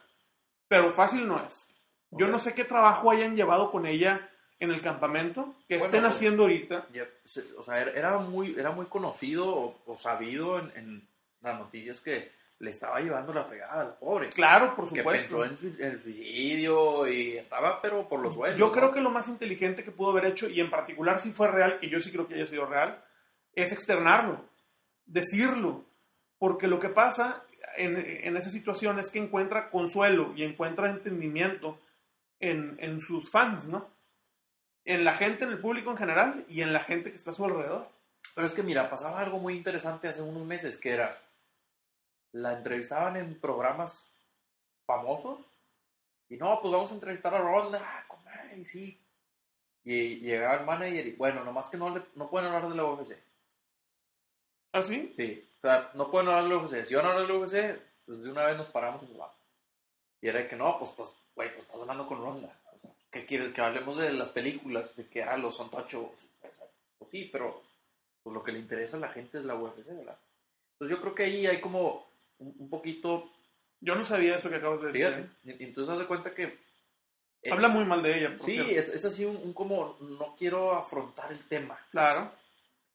Pero 0.69 0.93
fácil 0.93 1.29
no 1.29 1.45
es. 1.45 1.69
Yo 2.11 2.27
Ok. 2.27 2.33
no 2.33 2.39
sé 2.41 2.55
qué 2.55 2.65
trabajo 2.65 3.11
hayan 3.11 3.37
llevado 3.37 3.71
con 3.71 3.87
ella 3.87 4.29
en 4.59 4.71
el 4.71 4.81
campamento, 4.81 5.55
que 5.69 5.77
Bueno, 5.77 5.85
estén 5.87 6.03
pues- 6.03 6.15
haciendo 6.17 6.43
ahorita. 6.43 6.87
Ya, 6.93 7.05
o 7.59 7.63
sea, 7.63 7.81
era- 7.81 8.19
muy, 8.19 8.55
era 8.59 8.71
muy 8.71 8.87
conocido 8.87 9.49
o, 9.55 9.83
o 9.87 9.97
sabido 9.97 10.59
en, 10.59 10.73
en 10.77 11.09
las 11.43 11.59
noticias 11.59 12.01
que 12.01 12.31
le 12.61 12.71
estaba 12.71 13.01
llevando 13.01 13.33
la 13.35 13.45
fregada 13.45 13.81
al 13.81 13.99
pobre. 13.99 14.29
Claro, 14.29 14.77
por 14.77 14.89
que 14.93 14.99
supuesto. 15.01 15.41
pensó 15.41 15.65
en, 15.67 15.77
el 15.85 16.01
suicidio 16.01 17.09
y 17.09 17.37
estaba, 17.37 17.83
pero 17.83 18.09
por 18.09 18.21
los 18.21 18.35
suelos. 18.35 18.57
Yo 18.59 18.67
¿no? 18.69 18.73
creo 18.73 18.93
que 18.93 19.01
lo 19.01 19.11
más 19.11 19.27
inteligente 19.29 19.83
que 19.83 19.91
pudo 19.91 20.11
haber 20.13 20.27
hecho, 20.27 20.49
y 20.49 20.61
en 20.61 20.71
particular 20.71 21.19
si 21.19 21.33
fue 21.33 21.49
real, 21.49 21.81
que 21.81 21.89
yo 21.91 21.99
sí 22.01 22.13
creo 22.13 22.29
que 22.29 22.35
haya 22.37 22.47
sido 22.47 22.65
real, 22.67 23.03
es 23.55 23.73
externarlo, 23.73 24.45
decirlo. 25.05 25.85
Porque 26.43 26.67
lo 26.67 26.81
que 26.81 26.89
pasa 26.89 27.45
en, 27.77 27.97
en 27.97 28.37
esa 28.37 28.51
situación 28.51 28.99
es 28.99 29.11
que 29.11 29.21
encuentra 29.21 29.71
consuelo 29.71 30.33
y 30.35 30.43
encuentra 30.43 30.91
entendimiento 30.91 31.79
en, 32.41 32.77
en 32.81 33.01
sus 33.01 33.31
fans, 33.31 33.67
¿no? 33.67 33.89
En 34.85 35.05
la 35.05 35.15
gente, 35.15 35.45
en 35.45 35.53
el 35.53 35.61
público 35.61 35.93
en 35.93 35.99
general 35.99 36.45
y 36.49 36.63
en 36.63 36.73
la 36.73 36.81
gente 36.81 37.11
que 37.11 37.17
está 37.17 37.31
a 37.31 37.35
su 37.35 37.45
alrededor. 37.45 37.89
Pero 38.35 38.45
es 38.45 38.53
que 38.55 38.65
mira, 38.65 38.91
pasaba 38.91 39.21
algo 39.21 39.39
muy 39.39 39.55
interesante 39.55 40.09
hace 40.09 40.21
unos 40.21 40.45
meses, 40.45 40.81
que 40.81 40.91
era, 40.91 41.17
la 42.33 42.55
entrevistaban 42.55 43.15
en 43.15 43.39
programas 43.39 44.13
famosos, 44.85 45.39
y 46.29 46.39
no, 46.39 46.59
pues 46.61 46.73
vamos 46.73 46.91
a 46.91 46.95
entrevistar 46.95 47.37
a 47.37 47.39
Ronda, 47.39 47.81
ah, 47.81 48.05
comadre, 48.09 48.67
sí. 48.67 49.01
Y 49.85 50.17
llegaba 50.17 50.57
el 50.57 50.67
manager 50.67 51.07
y, 51.07 51.13
bueno, 51.13 51.45
nomás 51.45 51.69
que 51.69 51.77
no, 51.77 51.97
le, 51.97 52.03
no 52.17 52.29
pueden 52.29 52.49
hablar 52.49 52.69
de 52.69 52.75
la 52.75 52.85
UFC. 52.85 53.17
¿Así? 54.73 55.13
Sí, 55.15 55.49
o 55.63 55.67
sea, 55.67 55.91
no 55.95 56.11
pueden 56.11 56.29
hablar 56.29 56.45
de 56.45 56.49
la 56.51 56.57
UFC. 56.57 56.85
Si 56.87 56.95
van 56.95 57.07
a 57.07 57.09
hablar 57.11 57.27
de 57.27 57.33
la 57.33 57.39
UFC, 57.39 57.81
pues 58.05 58.23
de 58.23 58.31
una 58.31 58.45
vez 58.47 58.57
nos 58.57 58.69
paramos 58.69 59.03
y 59.03 59.07
nos 59.07 59.19
vamos. 59.19 59.37
Y 60.21 60.29
era 60.29 60.47
que 60.49 60.57
no, 60.57 60.79
pues, 60.79 60.91
pues, 60.97 61.09
güey, 61.35 61.51
pues 61.55 61.63
estás 61.67 61.81
hablando 61.81 62.07
con 62.07 62.21
Ronda. 62.21 62.61
O 62.75 62.79
sea, 62.81 62.91
¿qué 63.11 63.25
quieres? 63.25 63.53
Que 63.53 63.61
hablemos 63.61 63.97
de 63.99 64.13
las 64.13 64.29
películas, 64.31 64.95
de 64.97 65.07
que, 65.09 65.23
ah, 65.23 65.37
los 65.37 65.57
son 65.57 65.71
tocho. 65.71 66.01
O 66.03 66.15
sea, 66.41 66.51
pues 66.99 67.11
sí, 67.11 67.29
pero 67.31 67.63
pues 68.23 68.35
lo 68.35 68.43
que 68.43 68.53
le 68.53 68.59
interesa 68.61 68.97
a 68.97 69.01
la 69.01 69.09
gente 69.09 69.39
es 69.39 69.45
la 69.45 69.55
UFC, 69.57 69.85
¿verdad? 69.87 70.19
Entonces 70.75 70.97
yo 70.97 71.01
creo 71.03 71.15
que 71.15 71.25
ahí 71.25 71.47
hay 71.47 71.61
como 71.61 72.07
un, 72.39 72.55
un 72.59 72.71
poquito, 72.71 73.31
Yo 73.81 73.95
no 73.97 74.05
sabía 74.05 74.37
eso 74.37 74.49
que 74.49 74.57
acabas 74.57 74.81
de 74.81 74.93
decir. 74.93 75.31
fíjate, 75.43 75.63
y 75.63 75.65
entonces 75.65 75.93
haz 75.93 75.99
de 75.99 76.07
cuenta 76.07 76.33
que... 76.35 76.45
eh, 77.43 77.51
Habla 77.51 77.69
muy 77.69 77.85
mal 77.85 78.03
de 78.03 78.19
ella. 78.19 78.37
Sí, 78.45 78.59
es, 78.59 78.89
es 78.91 79.05
así 79.05 79.25
un, 79.25 79.37
un 79.37 79.53
como, 79.53 79.97
no 80.01 80.37
quiero 80.37 80.73
afrontar 80.77 81.33
el 81.33 81.45
tema. 81.49 81.79
Claro. 81.91 82.31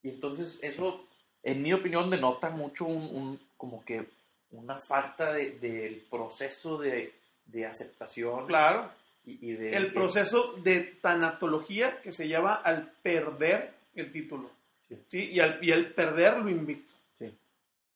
Y 0.01 0.09
entonces 0.09 0.59
eso, 0.61 1.06
en 1.51 1.61
mi 1.61 1.73
opinión, 1.73 2.09
denota 2.09 2.49
mucho 2.49 2.85
un, 2.85 3.03
un- 3.15 3.39
como 3.57 3.83
que 3.83 4.05
una 4.51 4.77
falta 4.77 5.31
de- 5.33 5.51
del 5.59 6.05
proceso 6.09 6.77
de, 6.77 7.13
de 7.45 7.65
aceptación 7.65 8.45
Claro. 8.47 8.91
y, 9.25 9.49
y 9.49 9.53
de... 9.53 9.75
el 9.75 9.93
proceso 9.93 10.53
de 10.63 10.81
tanatología 11.01 12.01
que 12.01 12.11
se 12.11 12.27
lleva 12.27 12.55
al 12.55 12.91
perder 13.01 13.73
el 13.95 14.11
título. 14.11 14.49
Sí. 14.87 14.97
¿sí? 15.07 15.29
Y, 15.31 15.39
al, 15.39 15.59
y 15.61 15.71
al 15.71 15.87
perder 15.91 16.37
lo 16.39 16.49
invicto. 16.49 16.93
Sí. 17.19 17.33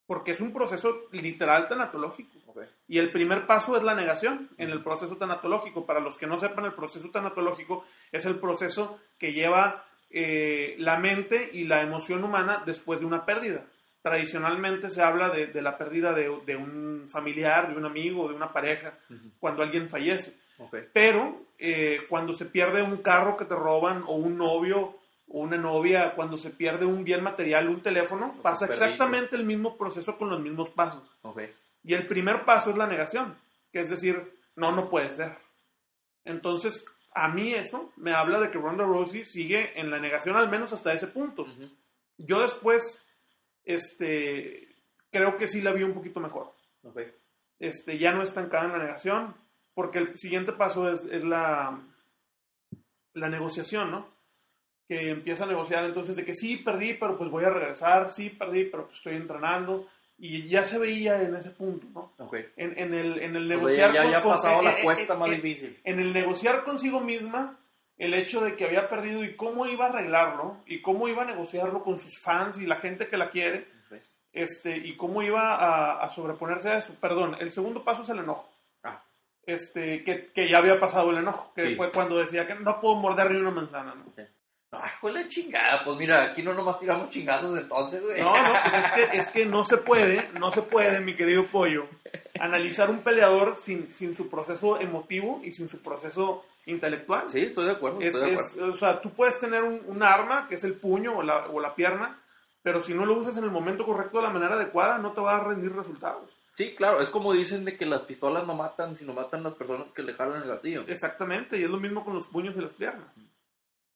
Porque 0.05 0.31
es 0.31 0.41
un 0.41 0.51
proceso 0.51 1.07
literal 1.11 1.67
tanatológico. 1.67 2.31
Ok. 2.47 2.63
Y 2.89 2.97
el 2.99 3.11
primer 3.13 3.47
paso 3.47 3.77
es 3.77 3.83
la 3.83 3.95
negación 3.95 4.49
en 4.57 4.71
el 4.71 4.83
proceso 4.83 5.15
tanatológico. 5.15 5.85
Para 5.85 6.01
los 6.01 6.17
que 6.17 6.27
no 6.27 6.37
sepan, 6.37 6.65
el 6.65 6.73
proceso 6.73 7.09
tanatológico 7.09 7.85
es 8.11 8.25
el 8.25 8.39
proceso 8.39 8.99
que 9.17 9.31
lleva 9.31 9.85
eh, 10.11 10.75
la 10.79 10.99
mente 10.99 11.49
y 11.53 11.65
la 11.65 11.81
emoción 11.81 12.23
humana 12.23 12.63
después 12.65 12.99
de 12.99 13.05
una 13.05 13.25
pérdida. 13.25 13.65
Tradicionalmente 14.01 14.89
se 14.89 15.01
habla 15.03 15.29
de, 15.29 15.47
de 15.47 15.61
la 15.61 15.77
pérdida 15.77 16.13
de, 16.13 16.29
de 16.45 16.55
un 16.55 17.07
familiar, 17.09 17.69
de 17.69 17.77
un 17.77 17.85
amigo, 17.85 18.27
de 18.27 18.35
una 18.35 18.51
pareja, 18.51 18.97
cuando 19.39 19.61
alguien 19.61 19.89
fallece. 19.89 20.37
Pero 20.93 21.43
eh, 21.57 22.01
cuando 22.09 22.33
se 22.33 22.45
pierde 22.45 22.81
un 22.81 22.97
carro 22.97 23.35
que 23.37 23.45
te 23.45 23.55
roban 23.55 24.03
o 24.05 24.13
un 24.15 24.37
novio 24.37 24.97
o 25.27 25.39
una 25.39 25.57
novia, 25.57 26.13
cuando 26.13 26.37
se 26.37 26.49
pierde 26.49 26.85
un 26.85 27.03
bien 27.03 27.23
material, 27.23 27.69
un 27.69 27.81
teléfono, 27.81 28.31
pasa 28.41 28.65
exactamente 28.65 29.35
el 29.35 29.45
mismo 29.45 29.77
proceso 29.77 30.17
con 30.17 30.29
los 30.29 30.41
mismos 30.41 30.69
pasos. 30.69 31.03
Y 31.83 31.93
el 31.93 32.05
primer 32.05 32.43
paso 32.43 32.71
es 32.71 32.77
la 32.77 32.85
negación, 32.87 33.35
que 33.71 33.79
es 33.79 33.89
decir, 33.89 34.33
no, 34.55 34.71
no 34.71 34.89
puede 34.89 35.13
ser. 35.13 35.37
Entonces, 36.25 36.85
a 37.13 37.27
mí 37.29 37.53
eso 37.53 37.91
me 37.97 38.13
habla 38.13 38.39
de 38.39 38.51
que 38.51 38.57
Ronda 38.57 38.83
Rousey 38.85 39.25
sigue 39.25 39.79
en 39.79 39.89
la 39.89 39.99
negación 39.99 40.35
al 40.35 40.49
menos 40.49 40.73
hasta 40.73 40.93
ese 40.93 41.07
punto. 41.07 41.47
Yo 42.17 42.41
después, 42.41 43.05
este, 43.63 44.75
creo 45.09 45.37
que 45.37 45.47
sí 45.47 45.61
la 45.61 45.73
vi 45.73 45.83
un 45.83 45.93
poquito 45.93 46.19
mejor 46.19 46.53
este, 47.61 47.99
ya 47.99 48.11
no 48.11 48.23
estancada 48.23 48.65
en 48.65 48.71
la 48.71 48.79
negación, 48.79 49.35
porque 49.73 49.99
el 49.99 50.17
siguiente 50.17 50.51
paso 50.51 50.91
es, 50.91 51.05
es 51.05 51.23
la, 51.23 51.79
la 53.13 53.29
negociación, 53.29 53.91
¿no? 53.91 54.07
Que 54.87 55.11
empieza 55.11 55.43
a 55.45 55.47
negociar 55.47 55.85
entonces 55.85 56.15
de 56.15 56.25
que 56.25 56.33
sí, 56.33 56.57
perdí, 56.57 56.95
pero 56.95 57.17
pues 57.17 57.29
voy 57.29 57.43
a 57.43 57.51
regresar, 57.51 58.11
sí, 58.11 58.31
perdí, 58.31 58.65
pero 58.65 58.87
pues 58.87 58.97
estoy 58.97 59.15
entrenando, 59.15 59.87
y 60.23 60.47
ya 60.47 60.63
se 60.65 60.77
veía 60.77 61.19
en 61.21 61.35
ese 61.35 61.49
punto, 61.49 61.87
¿no? 61.93 62.13
Ok. 62.25 62.35
En, 62.55 62.77
en 62.77 62.93
el, 62.93 63.19
en 63.19 63.35
el 63.35 63.45
O 63.45 63.47
sea, 63.47 63.57
negociar 63.57 63.91
ya, 63.93 64.09
ya, 64.09 64.21
con- 64.21 64.33
pasado 64.35 64.61
la 64.61 64.71
eh, 64.71 64.83
cuesta 64.83 65.13
eh, 65.15 65.17
más 65.17 65.29
eh, 65.29 65.35
difícil. 65.35 65.79
en 65.83 65.99
el 65.99 66.13
negociar 66.13 66.63
consigo 66.63 66.99
misma 67.01 67.57
el 67.97 68.13
hecho 68.13 68.39
de 68.41 68.55
que 68.55 68.65
había 68.65 68.87
perdido 68.87 69.23
y 69.23 69.35
cómo 69.35 69.65
iba 69.65 69.85
a 69.85 69.89
arreglarlo 69.89 70.57
y 70.67 70.81
cómo 70.81 71.07
iba 71.07 71.23
a 71.23 71.25
negociarlo 71.25 71.83
con 71.83 71.99
sus 71.99 72.19
fans 72.21 72.57
y 72.59 72.65
la 72.67 72.75
gente 72.77 73.07
que 73.07 73.17
la 73.17 73.29
quiere 73.31 73.65
este, 74.33 74.77
y 74.77 74.95
cómo 74.95 75.21
iba 75.23 75.55
a, 75.55 76.03
a 76.05 76.15
sobreponerse 76.15 76.69
a 76.69 76.77
eso. 76.77 76.95
Perdón, 77.01 77.35
el 77.39 77.51
segundo 77.51 77.83
paso 77.83 78.03
es 78.03 78.09
el 78.09 78.19
enojo. 78.19 78.49
Ah. 78.83 79.03
Este, 79.45 80.03
que, 80.03 80.25
que 80.27 80.47
ya 80.47 80.59
había 80.59 80.79
pasado 80.79 81.11
el 81.11 81.17
enojo, 81.17 81.51
que 81.55 81.69
Sí. 81.69 81.75
fue 81.75 81.91
cuando 81.91 82.17
decía 82.17 82.47
que 82.47 82.55
no 82.55 82.79
puedo 82.79 82.95
morder 82.95 83.31
ni 83.31 83.39
una 83.39 83.51
manzana. 83.51 83.93
¿no? 83.95 84.05
Fue 84.99 85.11
la 85.11 85.27
chingada. 85.27 85.83
Pues 85.83 85.97
mira, 85.97 86.23
aquí 86.23 86.43
no 86.43 86.53
nomás 86.53 86.79
tiramos 86.79 87.09
chingazos 87.09 87.57
entonces, 87.59 88.01
güey. 88.01 88.21
No, 88.21 88.31
no, 88.41 88.53
pues 88.69 88.85
es 88.85 88.91
que, 88.91 89.03
es 89.17 89.29
que 89.29 89.45
no 89.45 89.65
se 89.65 89.77
puede, 89.77 90.29
no 90.39 90.51
se 90.51 90.61
puede, 90.61 91.01
mi 91.01 91.15
querido 91.15 91.45
pollo, 91.45 91.87
analizar 92.39 92.89
un 92.89 92.99
peleador 92.99 93.57
sin, 93.57 93.93
sin 93.93 94.15
su 94.15 94.29
proceso 94.29 94.79
emotivo 94.79 95.41
y 95.43 95.51
sin 95.51 95.67
su 95.69 95.79
proceso 95.79 96.45
intelectual. 96.65 97.29
Sí, 97.29 97.39
estoy 97.39 97.65
de 97.65 97.71
acuerdo. 97.71 97.99
Es, 98.01 98.13
estoy 98.15 98.29
de 98.31 98.35
es- 98.37 98.51
acuerdo. 98.51 98.73
o 98.73 98.77
sea, 98.77 99.01
tú 99.01 99.09
puedes 99.11 99.39
tener 99.39 99.63
un, 99.63 99.81
un 99.87 100.03
arma, 100.03 100.47
que 100.47 100.55
es 100.55 100.63
el 100.63 100.75
puño 100.75 101.17
o 101.17 101.23
la, 101.23 101.47
o 101.47 101.59
la 101.59 101.75
pierna, 101.75 102.19
pero 102.63 102.83
si 102.83 102.93
no 102.93 103.05
lo 103.05 103.17
usas 103.17 103.35
en 103.37 103.43
el 103.43 103.51
momento 103.51 103.85
correcto, 103.85 104.17
de 104.19 104.23
la 104.23 104.29
manera 104.29 104.55
adecuada, 104.55 104.97
no 104.99 105.11
te 105.13 105.21
va 105.21 105.37
a 105.37 105.43
rendir 105.43 105.73
resultados. 105.75 106.29
Sí, 106.53 106.75
claro, 106.75 107.01
es 107.01 107.09
como 107.09 107.33
dicen 107.33 107.65
de 107.65 107.75
que 107.77 107.85
las 107.85 108.01
pistolas 108.01 108.45
no 108.45 108.53
matan, 108.53 108.95
sino 108.95 109.13
matan 109.13 109.41
las 109.43 109.53
personas 109.53 109.87
que 109.95 110.03
le 110.03 110.13
jalan 110.13 110.43
el 110.43 110.49
gatillo. 110.49 110.83
Exactamente, 110.87 111.57
y 111.57 111.63
es 111.63 111.69
lo 111.69 111.77
mismo 111.77 112.03
con 112.05 112.13
los 112.13 112.27
puños 112.27 112.55
y 112.55 112.61
las 112.61 112.73
piernas. 112.73 113.07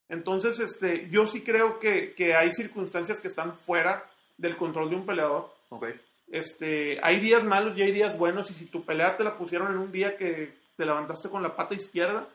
Entonces, 0.09 0.59
este, 0.59 1.09
yo 1.09 1.25
sí 1.25 1.43
creo 1.43 1.79
que, 1.79 2.13
que 2.13 2.35
hay 2.35 2.51
circunstancias 2.51 3.19
que 3.21 3.27
están 3.27 3.55
fuera 3.55 4.05
del 4.37 4.55
control 4.57 4.89
de 4.89 4.95
un 4.97 5.05
peleador. 5.05 5.53
Este, 6.27 6.99
hay 7.03 7.19
días 7.19 7.43
malos 7.43 7.77
y 7.77 7.81
hay 7.83 7.91
días 7.91 8.17
buenos, 8.17 8.49
y 8.51 8.53
si 8.53 8.65
tu 8.65 8.83
pelea 8.85 9.17
te 9.17 9.23
la 9.23 9.37
pusieron 9.37 9.71
en 9.71 9.77
un 9.77 9.91
día 9.91 10.17
que 10.17 10.53
te 10.77 10.85
levantaste 10.85 11.29
con 11.29 11.41
la 11.43 11.55
pata 11.55 11.73
izquierda, 11.75 12.27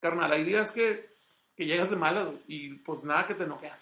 carnal, 0.00 0.32
hay 0.32 0.44
días 0.44 0.70
que, 0.72 1.08
que 1.56 1.64
llegas 1.66 1.90
de 1.90 1.96
malas 1.96 2.28
y 2.46 2.74
pues 2.74 3.02
nada 3.04 3.26
que 3.26 3.34
te 3.34 3.44
enoquea. 3.44 3.78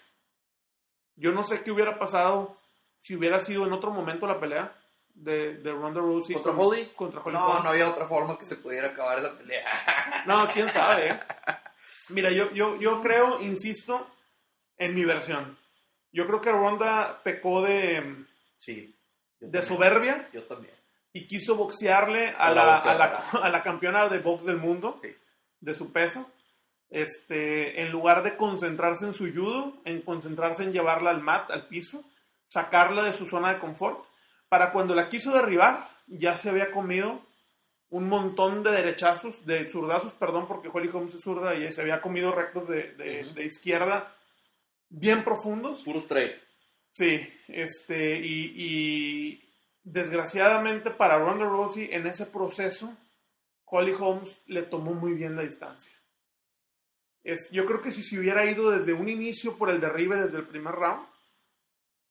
Yo 1.15 1.31
no 1.31 1.43
sé 1.43 1.63
qué 1.63 1.71
hubiera 1.71 1.97
pasado 1.99 2.57
si 3.01 3.15
hubiera 3.15 3.39
sido 3.39 3.65
en 3.65 3.73
otro 3.73 3.91
momento 3.91 4.25
la 4.27 4.39
pelea 4.39 4.73
de, 5.13 5.55
de 5.57 5.71
Ronda 5.71 5.99
Rousey 5.99 6.35
¿Contra 6.35 6.53
con- 6.53 6.65
Holly? 6.67 6.85
Contra 6.95 7.21
Holly 7.21 7.33
No, 7.35 7.61
no 7.63 7.69
había 7.69 7.89
otra 7.89 8.07
forma 8.07 8.37
que 8.37 8.45
se 8.45 8.55
pudiera 8.57 8.87
acabar 8.89 9.19
esa 9.19 9.37
pelea. 9.37 10.23
No, 10.25 10.47
quién 10.53 10.69
sabe. 10.69 11.09
¿eh? 11.09 11.19
Mira, 12.09 12.31
yo, 12.31 12.51
yo, 12.53 12.77
yo 12.79 13.01
creo, 13.01 13.41
insisto, 13.41 14.07
en 14.77 14.93
mi 14.93 15.05
versión. 15.05 15.57
Yo 16.11 16.25
creo 16.27 16.41
que 16.41 16.51
Ronda 16.51 17.21
pecó 17.23 17.61
de, 17.61 18.25
Sí. 18.59 18.95
de 19.39 19.61
soberbia 19.61 20.27
Yo 20.33 20.43
también. 20.43 20.73
y 21.13 21.27
quiso 21.27 21.55
boxearle 21.55 22.29
a 22.37 22.51
la 22.51 22.77
a, 22.79 22.93
la, 22.95 23.05
a 23.43 23.49
la 23.49 23.63
campeona 23.63 24.07
de 24.07 24.19
box 24.19 24.45
del 24.45 24.57
mundo, 24.57 24.99
Sí. 25.01 25.09
de 25.59 25.75
su 25.75 25.91
peso. 25.91 26.29
este, 26.91 27.81
en 27.83 27.91
lugar 27.91 28.23
de 28.23 28.35
concentrarse 28.35 29.05
en 29.05 29.13
su 29.13 29.31
judo, 29.31 29.73
en 29.85 30.01
concentrarse 30.01 30.63
en 30.63 30.73
llevarla 30.73 31.11
al 31.11 31.21
mat, 31.21 31.51
al 31.51 31.67
piso, 31.67 32.03
sacarla 32.47 33.03
de 33.03 33.13
su 33.13 33.27
zona 33.27 33.53
de 33.53 33.59
confort, 33.59 34.03
para 34.47 34.71
cuando 34.71 34.95
la 34.95 35.07
quiso 35.07 35.31
derribar, 35.31 35.87
ya 36.07 36.35
se 36.37 36.49
había 36.49 36.71
comido 36.71 37.21
un 37.91 38.07
montón 38.07 38.61
de 38.63 38.71
derechazos, 38.71 39.45
de 39.45 39.71
zurdazos, 39.71 40.13
perdón, 40.13 40.47
porque 40.47 40.69
Holly 40.71 40.89
Holmes 40.93 41.15
es 41.15 41.21
zurda 41.21 41.55
y 41.55 41.71
se 41.73 41.81
había 41.81 42.01
comido 42.01 42.31
rectos 42.31 42.67
de, 42.67 42.93
de, 42.93 43.45
izquierda 43.45 44.15
bien 44.89 45.23
profundos. 45.23 45.81
Puro 45.83 45.99
straight. 45.99 46.35
Sí, 46.91 47.27
este, 47.47 48.19
y, 48.19 48.53
y 48.55 49.49
desgraciadamente 49.83 50.91
para 50.91 51.17
Ronda 51.17 51.45
Rousey 51.45 51.89
en 51.91 52.05
ese 52.07 52.27
proceso, 52.27 52.95
Holly 53.65 53.95
Holmes 53.99 54.41
le 54.47 54.63
tomó 54.63 54.93
muy 54.93 55.13
bien 55.13 55.35
la 55.35 55.43
distancia. 55.43 55.93
Es, 57.23 57.49
yo 57.51 57.65
creo 57.65 57.81
que 57.81 57.91
si 57.91 58.03
se 58.03 58.19
hubiera 58.19 58.49
ido 58.49 58.71
desde 58.71 58.93
un 58.93 59.09
inicio 59.09 59.57
por 59.57 59.69
el 59.69 59.81
derribe 59.81 60.17
desde 60.17 60.37
el 60.37 60.47
primer 60.47 60.73
round, 60.73 61.08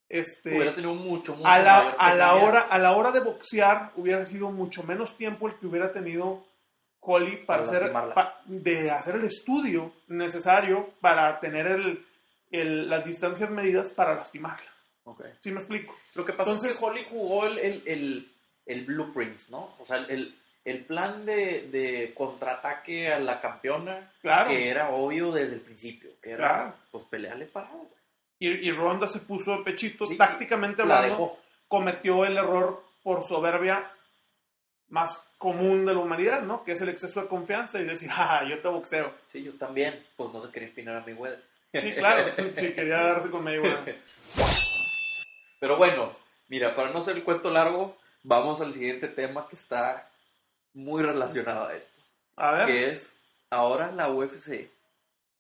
este, 0.09 0.51
Hubiera 0.57 0.75
tenido 0.75 0.95
mucho, 0.95 1.35
mucho 1.37 1.47
a 1.47 1.59
la, 1.59 1.91
a, 1.91 2.15
la 2.15 2.35
hora, 2.37 2.61
a 2.63 2.79
la 2.79 2.93
hora 2.97 3.11
de 3.13 3.21
boxear 3.21 3.93
hubiera 3.97 4.25
sido 4.25 4.51
mucho 4.51 4.83
menos 4.85 5.17
tiempo 5.17 5.49
el 5.49 5.57
que 5.57 5.67
hubiera 5.67 5.93
tenido 5.93 6.47
Holly 7.01 7.37
para, 7.45 7.65
Para 7.65 7.79
hacer, 7.79 7.93
pa- 7.93 8.41
de 8.47 8.91
hacer 8.91 9.17
el 9.17 9.25
estudio 9.25 9.93
necesario 10.09 10.91
para 11.01 11.39
tener 11.41 11.67
el, 11.67 12.05
el- 12.51 12.89
las 12.89 13.05
distancias 13.05 13.51
medidas 13.51 13.91
para 13.91 14.15
lastimarla. 14.15 14.71
Ok. 15.05 15.25
¿Sí 15.41 15.51
me 15.51 15.59
explico? 15.59 15.97
Lo 16.15 16.25
que 16.25 16.33
pasa 16.33 16.51
Entonces- 16.51 16.73
es 16.73 16.79
que 16.79 16.85
Holly 16.85 17.07
jugó 17.09 17.47
el, 17.47 17.59
el, 17.59 17.83
el, 17.87 18.33
el 18.67 18.85
blueprint, 18.85 19.49
¿no? 19.49 19.75
O 19.79 19.85
sea, 19.87 19.99
el, 19.99 20.35
el 20.65 20.85
plan 20.85 21.25
de, 21.25 21.69
de 21.71 22.13
contraataque 22.15 23.13
a 23.13 23.19
la 23.19 23.41
campeona, 23.41 24.11
Claro. 24.21 24.51
que 24.51 24.69
era 24.69 24.91
obvio 24.91 25.33
desde 25.33 25.55
el 25.55 25.61
principio, 25.61 26.11
que 26.21 26.31
era, 26.33 26.49
Claro. 26.49 26.75
pues, 26.91 27.05
pelearle 27.05 27.47
parado. 27.47 27.89
Y, 28.39 28.49
y 28.49 28.71
Ronda 28.73 29.07
se 29.07 29.21
puso 29.21 29.51
de 29.53 29.65
pechito, 29.65 30.07
Sí, 30.07 30.17
tácticamente 30.17 30.85
La 30.85 30.97
hablando, 30.99 31.15
dejó. 31.17 31.39
cometió 31.67 32.25
el 32.25 32.37
error 32.37 32.85
por 33.03 33.27
soberbia 33.27 33.91
más 34.89 35.29
común 35.39 35.85
de 35.85 35.95
la 35.95 36.01
humanidad, 36.01 36.43
¿no? 36.43 36.65
Que 36.65 36.73
es 36.73 36.81
el 36.81 36.89
exceso 36.89 37.21
de 37.21 37.29
confianza 37.29 37.81
y 37.81 37.85
decir, 37.85 38.09
jaja, 38.11 38.45
yo 38.49 38.61
te 38.61 38.69
boxeo. 38.69 39.13
Sí, 39.33 39.43
yo 39.43 39.53
también. 39.55 40.05
Pues 40.17 40.33
no 40.33 40.41
se 40.41 40.51
quería 40.51 40.69
empinar 40.69 40.97
a 40.97 41.05
mi 41.05 41.13
güey. 41.13 41.35
Sí, 41.73 41.95
claro, 41.95 42.33
sí, 42.57 42.73
quería 42.73 42.97
darse 42.99 43.31
con 43.31 43.45
Mayweather. 43.45 43.99
Pero 45.61 45.77
bueno, 45.77 46.13
mira, 46.49 46.75
para 46.75 46.91
no 46.91 47.01
hacer 47.01 47.17
el 47.17 47.25
cuento 47.25 47.51
largo, 47.51 47.97
vamos 48.23 48.61
al 48.61 48.73
siguiente 48.73 49.09
tema 49.09 49.47
que 49.49 49.57
está 49.57 50.09
muy 50.73 51.03
relacionado 51.03 51.67
a 51.67 51.75
esto. 51.75 52.01
A 52.37 52.53
ver, 52.53 52.67
que 52.67 52.91
es 52.91 53.13
ahora 53.51 53.91
la 53.93 54.09
UFC 54.11 54.71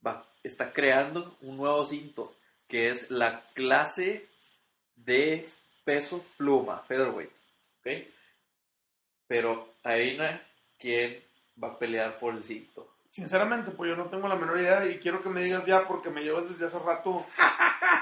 va, 0.05 0.27
está 0.43 0.73
creando 0.73 1.37
un 1.43 1.57
nuevo 1.57 1.85
cinto 1.87 2.35
que 2.69 2.91
es 2.91 3.11
la 3.11 3.41
clase 3.55 4.29
de 4.95 5.49
peso 5.85 6.25
pluma, 6.37 6.79
featherweight, 6.87 7.33
¿ok? 7.81 7.89
Pero 9.27 9.75
adivina 9.83 10.43
quién 10.79 11.23
va 11.62 11.69
a 11.69 11.79
pelear 11.79 12.19
por 12.19 12.35
el 12.35 12.45
cinto. 12.45 12.95
sinceramente, 13.11 13.73
pues 13.73 13.91
yo 13.91 13.97
no 13.97 14.05
tengo 14.11 14.29
la 14.29 14.37
menor 14.37 14.61
idea 14.61 14.87
y 14.87 14.99
quiero 14.99 15.21
que 15.23 15.31
me 15.31 15.43
digas 15.43 15.66
ya 15.66 15.89
porque 15.89 16.11
me 16.11 16.23
llevas 16.23 16.49
desde 16.49 16.66
hace 16.66 16.79
rato 16.79 17.25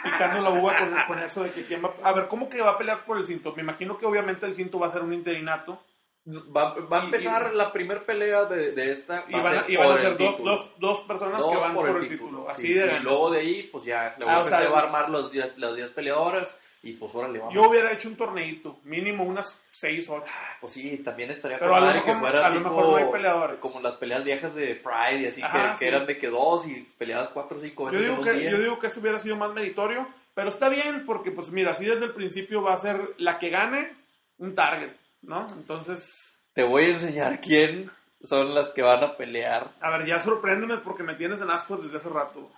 picando 0.03 0.43
la 0.43 0.51
uva 0.51 0.77
con, 0.79 0.95
con 1.07 1.19
eso 1.21 1.45
de 1.45 1.53
que 1.53 1.64
quién 1.64 1.83
va... 1.83 1.95
A 2.03 2.12
ver, 2.12 2.29
¿cómo 2.29 2.49
que 2.49 2.61
va 2.61 2.73
a 2.73 2.79
pelear 2.79 3.05
por 3.05 3.17
el 3.17 3.25
cinto? 3.25 3.55
Me 3.55 3.62
imagino 3.62 3.97
que 3.97 4.05
obviamente 4.05 4.45
el 4.47 4.55
cinto 4.55 4.79
va 4.79 4.89
a 4.89 4.93
ser 4.93 5.03
un 5.03 5.14
interinato 5.14 5.81
Va, 6.29 6.74
va 6.74 7.03
a 7.03 7.05
empezar 7.05 7.51
y- 7.53 7.57
la 7.57 7.72
primera 7.72 8.05
pelea 8.05 8.45
de, 8.47 8.72
de 8.72 8.91
esta. 8.93 9.24
y 9.29 9.33
va 9.35 9.43
van 9.43 9.57
a, 9.59 9.61
ser 9.62 9.70
y 9.70 9.77
van 9.77 9.87
a 9.87 9.91
por 9.93 10.01
ser 10.01 10.16
dos, 10.16 10.31
título. 10.31 10.51
dos, 10.51 10.70
dos 10.79 11.01
personas 11.07 11.39
Dos 11.39 11.51
que 11.51 11.57
van 11.57 11.74
por, 11.74 11.89
el 12.03 12.09
título. 12.09 12.49
Así 12.51 12.66
sí. 12.66 12.74
de 12.74 12.97
Y 12.97 13.01
luego 13.01 13.31
de 13.31 13.39
ahí, 13.41 13.62
pues 13.70 13.85
ya 13.85 14.16
la 14.18 14.35
Ah, 14.37 14.41
o 14.41 14.49
sea, 14.49 14.68
va 14.68 14.81
a 14.81 14.83
armar 14.83 15.09
los 15.09 15.31
10 15.31 15.57
las 15.59 15.77
10 15.77 15.91
peleadoras 15.91 16.59
y 16.83 16.93
pues 16.95 17.14
órale, 17.14 17.39
vamos. 17.39 17.55
Yo 17.55 17.68
hubiera 17.68 17.93
hecho 17.93 18.09
un 18.09 18.16
torneito, 18.16 18.79
mínimo 18.85 19.22
unas 19.24 19.62
6 19.70 20.09
8. 20.11 20.24
Pues 20.61 20.72
sí, 20.72 20.99
también 20.99 21.31
estaría 21.31 21.59
Pero 21.61 21.74
a 21.77 21.81
lo 21.81 21.87
madre 21.87 22.01
que 22.01 22.07
mejor- 22.09 22.20
fuera 22.20 22.47
a 22.47 22.51
lo 22.51 22.57
tipo 22.59 22.68
mejor 22.70 22.89
no 22.91 22.97
hay 22.97 23.12
peleadores. 23.12 23.57
como 23.59 23.81
las 23.81 23.95
peleas 23.95 24.24
viejas 24.24 24.55
de 24.57 24.74
Pride 24.77 25.20
y 25.22 25.27
así, 25.27 25.43
Ajá, 25.43 25.62
que, 25.62 25.70
que 25.70 25.77
sí. 25.79 25.85
eran 25.87 26.07
de 26.07 26.18
que 26.18 26.29
dos 26.29 26.66
y 26.66 26.81
peleadas 26.99 27.29
cuatro 27.29 27.59
o 27.59 27.61
cinco 27.61 27.85
Yo 27.85 27.91
veces 27.93 28.01
digo, 28.03 28.14
en 28.14 28.18
un 28.18 28.24
que, 28.24 28.33
día. 28.41 28.51
yo 28.51 28.59
digo 28.59 28.79
que 28.81 28.89
eso 28.89 28.99
hubiera 29.01 29.18
sido 29.20 29.37
más 29.37 29.53
meritorio, 29.55 30.09
pero 30.35 30.49
está 30.49 30.68
bien 30.68 31.05
porque, 31.07 31.31
pues 31.31 31.51
mira, 31.53 31.70
así 31.72 31.85
desde 31.85 32.05
el 32.07 32.12
principio 32.14 32.62
va 32.62 32.74
a 32.74 32.79
ser 32.79 33.14
la 33.18 33.39
que 33.39 33.51
gane 33.51 33.93
un 34.39 34.55
target, 34.55 34.91
¿no? 35.27 35.47
Entonces, 35.53 36.37
Te 36.55 36.64
voy 36.64 36.85
a 36.85 36.89
enseñar 36.89 37.41
quién 37.41 37.91
son 38.22 38.55
las 38.55 38.70
que 38.70 38.83
van 38.83 39.05
a 39.05 39.16
pelear. 39.16 39.74
a 39.81 39.91
ver, 39.99 40.07
ya 40.07 40.20
sorpréndeme 40.20 40.79
porque 40.79 41.03
me 41.03 41.14
tienes 41.14 41.41
en 41.41 41.51
ascuas 41.51 41.83
desde 41.83 41.99
hace 41.99 42.09
rato. 42.09 42.51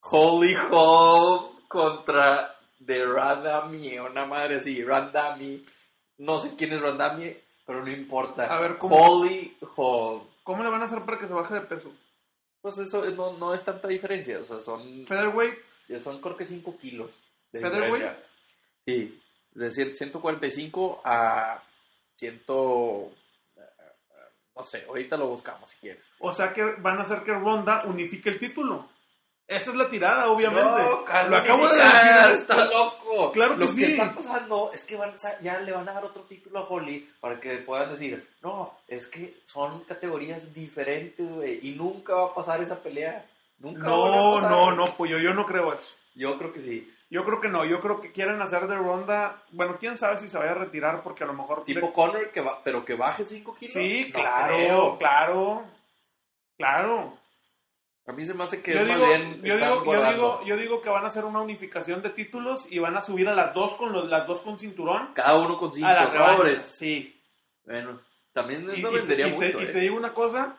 Holy 0.00 0.54
Home 0.70 1.60
contra 1.68 2.56
The 2.84 3.04
Randami, 3.06 3.98
una 3.98 4.26
madre 4.26 4.56
así, 4.56 4.82
Randami. 4.84 5.64
No 6.18 6.38
sé 6.38 6.54
quién 6.56 6.72
es 6.72 6.80
Randami, 6.80 7.36
pero 7.66 7.82
no 7.84 7.90
importa. 7.90 8.44
A 8.54 8.60
ver, 8.60 8.76
¿cómo? 8.78 8.96
Holy 8.96 9.56
Home. 9.76 10.24
¿Cómo 10.42 10.62
le 10.62 10.68
van 10.70 10.82
a 10.82 10.84
hacer 10.84 11.02
para 11.04 11.18
que 11.18 11.26
se 11.26 11.32
baje 11.32 11.54
de 11.54 11.60
peso? 11.62 11.92
Pues 12.60 12.78
eso 12.78 13.04
no, 13.10 13.36
no 13.36 13.54
es 13.54 13.64
tanta 13.64 13.88
diferencia, 13.88 14.38
o 14.40 14.44
sea, 14.44 14.60
son, 14.60 15.06
Featherweight, 15.06 15.54
son 15.98 16.20
creo 16.20 16.36
que 16.36 16.46
5 16.46 16.78
kilos. 16.78 17.12
de 17.52 17.60
Featherweight. 17.60 18.12
Sí, 18.86 19.22
de 19.54 19.70
100 19.70 19.94
145 19.94 21.00
a 21.04 21.62
100... 22.16 22.44
No 24.56 24.62
sé, 24.62 24.84
ahorita 24.86 25.16
lo 25.16 25.26
buscamos 25.28 25.68
si 25.70 25.76
quieres. 25.78 26.14
o 26.20 26.32
sea 26.32 26.52
que 26.52 26.62
van 26.78 26.98
a 26.98 27.02
hacer 27.02 27.22
que 27.24 27.32
Ronda 27.32 27.82
unifique 27.86 28.30
el 28.30 28.38
título. 28.38 28.88
Esa 29.46 29.70
es 29.72 29.76
la 29.76 29.90
tirada, 29.90 30.28
obviamente. 30.30 30.64
No, 30.82 30.88
Lo 30.90 31.04
calma, 31.04 31.38
acabo 31.38 31.68
de 31.68 31.74
decir. 31.76 32.34
Está 32.36 32.64
loco. 32.66 33.30
Claro 33.32 33.54
que 33.56 33.60
Lo 33.64 33.66
sí. 33.66 33.76
que 33.80 33.86
está 33.92 34.14
pasando 34.14 34.70
es 34.72 34.84
que 34.84 34.96
van, 34.96 35.14
ya 35.42 35.58
le 35.60 35.72
van 35.72 35.86
a 35.88 35.92
dar 35.92 36.04
otro 36.04 36.22
título 36.22 36.60
a 36.60 36.62
Holly 36.68 37.10
para 37.20 37.38
que 37.40 37.58
puedan 37.58 37.90
decir, 37.90 38.26
no, 38.42 38.78
es 38.88 39.06
que 39.08 39.42
son 39.46 39.80
categorías 39.84 40.54
diferentes, 40.54 41.28
güey, 41.30 41.58
y 41.62 41.72
nunca 41.72 42.14
va 42.14 42.26
a 42.28 42.34
pasar 42.34 42.62
esa 42.62 42.78
pelea. 42.80 43.26
Nunca 43.58 43.86
va 43.86 43.94
a 43.94 43.98
No, 44.16 44.34
pasar. 44.36 44.50
no, 44.50 44.70
no, 44.72 44.94
pues 44.96 45.10
yo, 45.10 45.18
yo 45.18 45.34
no 45.34 45.44
creo 45.44 45.74
eso. 45.74 45.88
Yo 46.14 46.38
creo 46.38 46.52
que 46.52 46.62
sí. 46.62 46.93
Yo 47.14 47.24
creo 47.24 47.40
que 47.40 47.48
no, 47.48 47.64
yo 47.64 47.80
creo 47.80 48.00
que 48.00 48.10
quieren 48.10 48.42
hacer 48.42 48.66
de 48.66 48.74
Ronda, 48.74 49.40
bueno, 49.52 49.76
quién 49.78 49.96
sabe 49.96 50.18
si 50.18 50.28
se 50.28 50.36
vaya 50.36 50.50
a 50.50 50.54
retirar 50.54 51.00
porque 51.04 51.22
a 51.22 51.28
lo 51.28 51.32
mejor... 51.32 51.64
Tipo 51.64 51.92
Connor, 51.92 52.32
que 52.32 52.40
va, 52.40 52.60
pero 52.64 52.84
que 52.84 52.94
baje 52.94 53.24
5 53.24 53.54
kilos. 53.54 53.72
Sí, 53.72 54.06
No 54.12 54.20
claro, 54.20 54.54
creo. 54.56 54.98
claro, 54.98 55.64
claro. 56.58 57.16
A 58.08 58.12
mí 58.12 58.26
se 58.26 58.34
me 58.34 58.42
hace 58.42 58.60
que 58.64 58.74
Yo 58.74 58.84
digo, 58.84 59.06
bien 59.06 59.40
yo, 59.44 59.54
digo, 59.56 59.84
yo, 59.94 60.10
digo, 60.10 60.44
yo 60.44 60.56
digo 60.56 60.82
que 60.82 60.88
van 60.90 61.04
a 61.04 61.06
hacer 61.06 61.24
una 61.24 61.40
unificación 61.40 62.02
de 62.02 62.10
títulos 62.10 62.66
y 62.72 62.80
van 62.80 62.96
a 62.96 63.02
subir 63.02 63.28
a 63.28 63.34
las 63.36 63.54
dos 63.54 63.76
con 63.76 63.92
los, 63.92 64.08
las 64.08 64.26
dos 64.26 64.40
con 64.42 64.58
cinturón 64.58 65.12
Cada 65.14 65.36
uno 65.36 65.56
con 65.56 65.72
5 65.72 65.86
a 65.86 65.92
las 65.94 66.12
revanchas. 66.12 66.36
sobres. 66.36 66.76
Sí. 66.76 67.22
Bueno, 67.64 68.00
también 68.32 68.68
eso 68.68 68.90
y- 68.90 68.94
vendería 68.96 69.28
y 69.28 69.30
te, 69.30 69.36
mucho, 69.36 69.60
y 69.60 69.64
eh. 69.66 69.68
te 69.68 69.78
digo 69.78 69.96
una 69.96 70.12
cosa, 70.12 70.56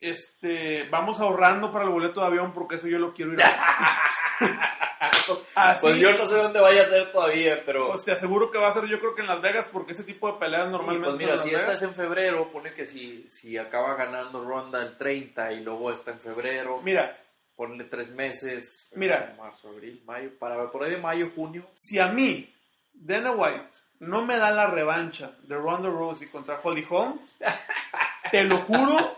este, 0.00 0.88
vamos 0.88 1.20
ahorrando 1.20 1.70
para 1.70 1.84
el 1.84 1.90
boleto 1.90 2.20
de 2.22 2.26
avión 2.26 2.54
porque 2.54 2.76
eso 2.76 2.88
yo 2.88 2.98
lo 2.98 3.12
quiero 3.12 3.34
ir 3.34 3.42
a. 3.44 4.00
Así, 5.00 5.32
Pues 5.80 5.96
yo 5.96 6.16
no 6.16 6.26
sé 6.26 6.34
dónde 6.34 6.60
vaya 6.60 6.82
a 6.82 6.88
ser 6.88 7.10
todavía, 7.10 7.62
pero... 7.64 7.88
pues 7.88 8.04
te 8.04 8.12
aseguro 8.12 8.50
que 8.50 8.58
va 8.58 8.68
a 8.68 8.72
ser 8.72 8.86
yo 8.86 9.00
creo 9.00 9.14
que 9.14 9.22
en 9.22 9.28
Las 9.28 9.40
Vegas 9.40 9.68
porque 9.72 9.92
ese 9.92 10.04
tipo 10.04 10.30
de 10.30 10.38
peleas 10.38 10.66
Sí, 10.66 10.72
normalmente 10.72 11.08
pues 11.10 11.20
mira, 11.20 11.36
son 11.38 11.48
si 11.48 11.54
esta 11.54 11.72
es 11.72 11.82
en 11.82 11.94
febrero, 11.94 12.52
pone 12.52 12.72
que 12.74 12.86
si, 12.86 13.26
si 13.30 13.56
acaba 13.56 13.94
ganando 13.94 14.44
Ronda 14.44 14.82
el 14.82 14.96
30 14.96 15.52
y 15.52 15.60
luego 15.60 15.90
está 15.90 16.12
en 16.12 16.20
febrero, 16.20 16.80
Mira, 16.82 17.16
ponle 17.56 17.84
tres 17.84 18.10
meses. 18.10 18.88
Mira. 18.94 19.34
Marzo, 19.38 19.68
abril, 19.68 20.02
mayo, 20.06 20.30
para 20.38 20.70
por 20.70 20.84
ahí 20.84 20.92
de 20.92 20.98
mayo, 20.98 21.30
junio. 21.34 21.66
si 21.74 21.98
a 21.98 22.08
mí, 22.08 22.54
Dana 22.92 23.32
White, 23.32 23.76
no 24.00 24.24
me 24.24 24.38
da 24.38 24.50
la 24.50 24.66
revancha 24.66 25.32
de 25.42 25.56
Ronda 25.56 25.88
Rousey 25.88 26.28
contra 26.28 26.58
Holly 26.62 26.86
Holmes, 26.88 27.38
te 28.32 28.44
lo 28.44 28.58
juro, 28.62 29.16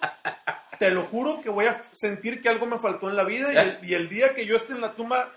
te 0.78 0.90
lo 0.90 1.02
juro 1.02 1.40
que 1.40 1.50
voy 1.50 1.66
a 1.66 1.82
sentir 1.92 2.42
que 2.42 2.48
algo 2.48 2.66
me 2.66 2.78
faltó 2.78 3.08
en 3.08 3.16
la 3.16 3.24
vida 3.24 3.52
y 3.52 3.56
el, 3.56 3.78
y 3.82 3.94
el 3.94 4.08
día 4.08 4.34
que 4.34 4.44
yo 4.44 4.56
esté 4.56 4.72
en 4.72 4.80
la 4.80 4.92
tumba 4.92 5.32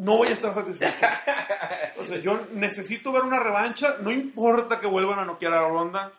no 0.00 0.16
voy 0.18 0.28
a 0.28 0.32
estar 0.32 0.54
satisfecho. 0.54 1.06
O 2.00 2.06
sea, 2.06 2.18
yo 2.18 2.46
necesito 2.52 3.12
ver 3.12 3.22
una 3.22 3.38
revancha, 3.38 3.96
no 4.00 4.10
importa 4.10 4.80
que 4.80 4.86
vuelvan 4.86 5.18
a 5.18 5.24
noquear 5.24 5.52
a 5.52 5.68
Ronda, 5.68 6.12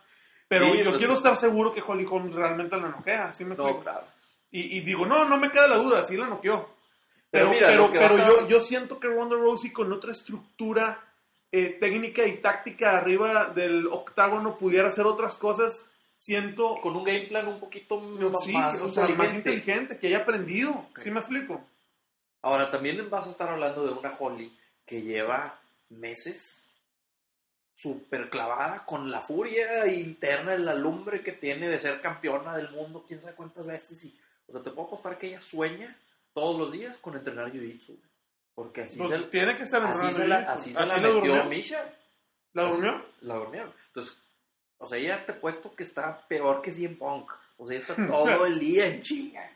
pero 0.47 0.71
Sí, 0.71 0.83
yo 0.83 0.97
quiero 0.97 1.13
estar 1.13 1.35
seguro 1.37 1.73
que 1.73 1.81
Holly 1.85 2.05
Holmes 2.09 2.35
realmente 2.35 2.77
la 2.77 2.89
noquea, 2.89 3.33
¿sí 3.33 3.43
me 3.43 3.55
No, 3.55 3.63
explico? 3.63 3.79
claro. 3.83 4.05
Y, 4.51 4.77
y 4.77 4.81
digo, 4.81 5.05
no, 5.07 5.25
no 5.25 5.37
me 5.37 5.49
queda 5.49 5.67
la 5.67 5.77
duda, 5.77 6.03
sí 6.03 6.15
la 6.17 6.27
noqueó. 6.27 6.69
Pero 7.31 7.49
Pero, 7.51 7.87
mira, 7.87 7.99
pero, 7.99 8.17
yo, 8.17 8.47
yo 8.47 8.61
siento 8.61 8.99
que 8.99 9.07
Ronda 9.07 9.35
Rousey 9.37 9.71
con 9.71 9.91
otra 9.91 10.11
estructura 10.11 10.99
eh, 11.51 11.77
técnica 11.79 12.25
y 12.25 12.37
táctica 12.37 12.97
arriba 12.97 13.45
del 13.49 13.87
octágono 13.87 14.57
pudiera 14.57 14.89
hacer 14.89 15.05
otras 15.05 15.35
cosas. 15.35 15.87
Siento 16.17 16.75
Con 16.81 16.95
un 16.97 17.03
game 17.05 17.21
plan 17.27 17.47
un 17.47 17.59
poquito 17.59 17.99
más, 17.99 18.43
sí, 18.43 18.51
más 18.51 18.79
o 18.81 18.93
sea, 18.93 19.03
más 19.07 19.33
inteligente. 19.33 19.37
inteligente, 19.53 19.97
que 19.99 20.07
haya 20.07 20.19
aprendido. 20.19 20.85
¿Sí 21.01 21.09
me 21.09 21.19
explico? 21.19 21.61
Ahora, 22.41 22.71
también 22.71 23.09
vas 23.09 23.27
a 23.27 23.31
estar 23.31 23.49
hablando 23.49 23.85
de 23.85 23.93
una 23.93 24.15
Holly 24.17 24.57
que 24.85 25.01
lleva 25.01 25.59
meses 25.89 26.65
súper 27.73 28.29
clavada 28.29 28.85
con 28.85 29.09
la 29.09 29.21
furia 29.21 29.87
interna, 29.87 30.55
la 30.55 30.75
lumbre 30.75 31.21
que 31.21 31.31
tiene 31.31 31.67
de 31.67 31.79
ser 31.79 32.01
campeona 32.01 32.55
del 32.55 32.69
mundo, 32.71 33.05
quién 33.07 33.21
sabe 33.21 33.33
cuántas 33.33 33.65
veces, 33.65 34.03
y 34.05 34.19
O 34.47 34.51
sea, 34.51 34.61
te 34.61 34.69
puedo 34.69 34.87
apostar 34.87 35.17
que 35.17 35.27
ella 35.27 35.41
sueña 35.41 35.97
todos 36.33 36.57
los 36.57 36.71
días 36.71 36.97
con 36.97 37.15
entrenar 37.15 37.51
jiu-jitsu. 37.51 37.97
Porque 38.53 38.81
así 38.81 38.97
Pues 38.97 39.09
se, 39.09 39.19
tiene 39.27 39.57
que 39.57 39.63
estar 39.63 39.83
así 39.83 40.13
se 40.13 40.27
la, 40.27 40.37
así 40.51 40.73
se 40.73 40.79
¿Así 40.79 40.89
la 40.89 40.97
la 40.97 41.01
metió 41.01 41.13
durmió? 41.13 41.43
Misha. 41.45 41.93
¿La 42.53 42.63
durmió? 42.63 43.05
La 43.21 43.35
durmieron. 43.35 43.73
Entonces, 43.87 44.17
o 44.77 44.87
sea, 44.87 44.97
ella 44.97 45.25
te 45.25 45.33
puesto 45.33 45.73
que 45.73 45.83
está 45.83 46.27
peor 46.27 46.61
que 46.61 46.73
100 46.73 46.97
Punk. 46.97 47.31
O 47.57 47.65
sea, 47.65 47.77
ella 47.77 47.85
está 47.87 48.07
todo 48.07 48.45
el 48.45 48.59
día 48.59 48.87
en 48.87 49.01
chinga. 49.01 49.49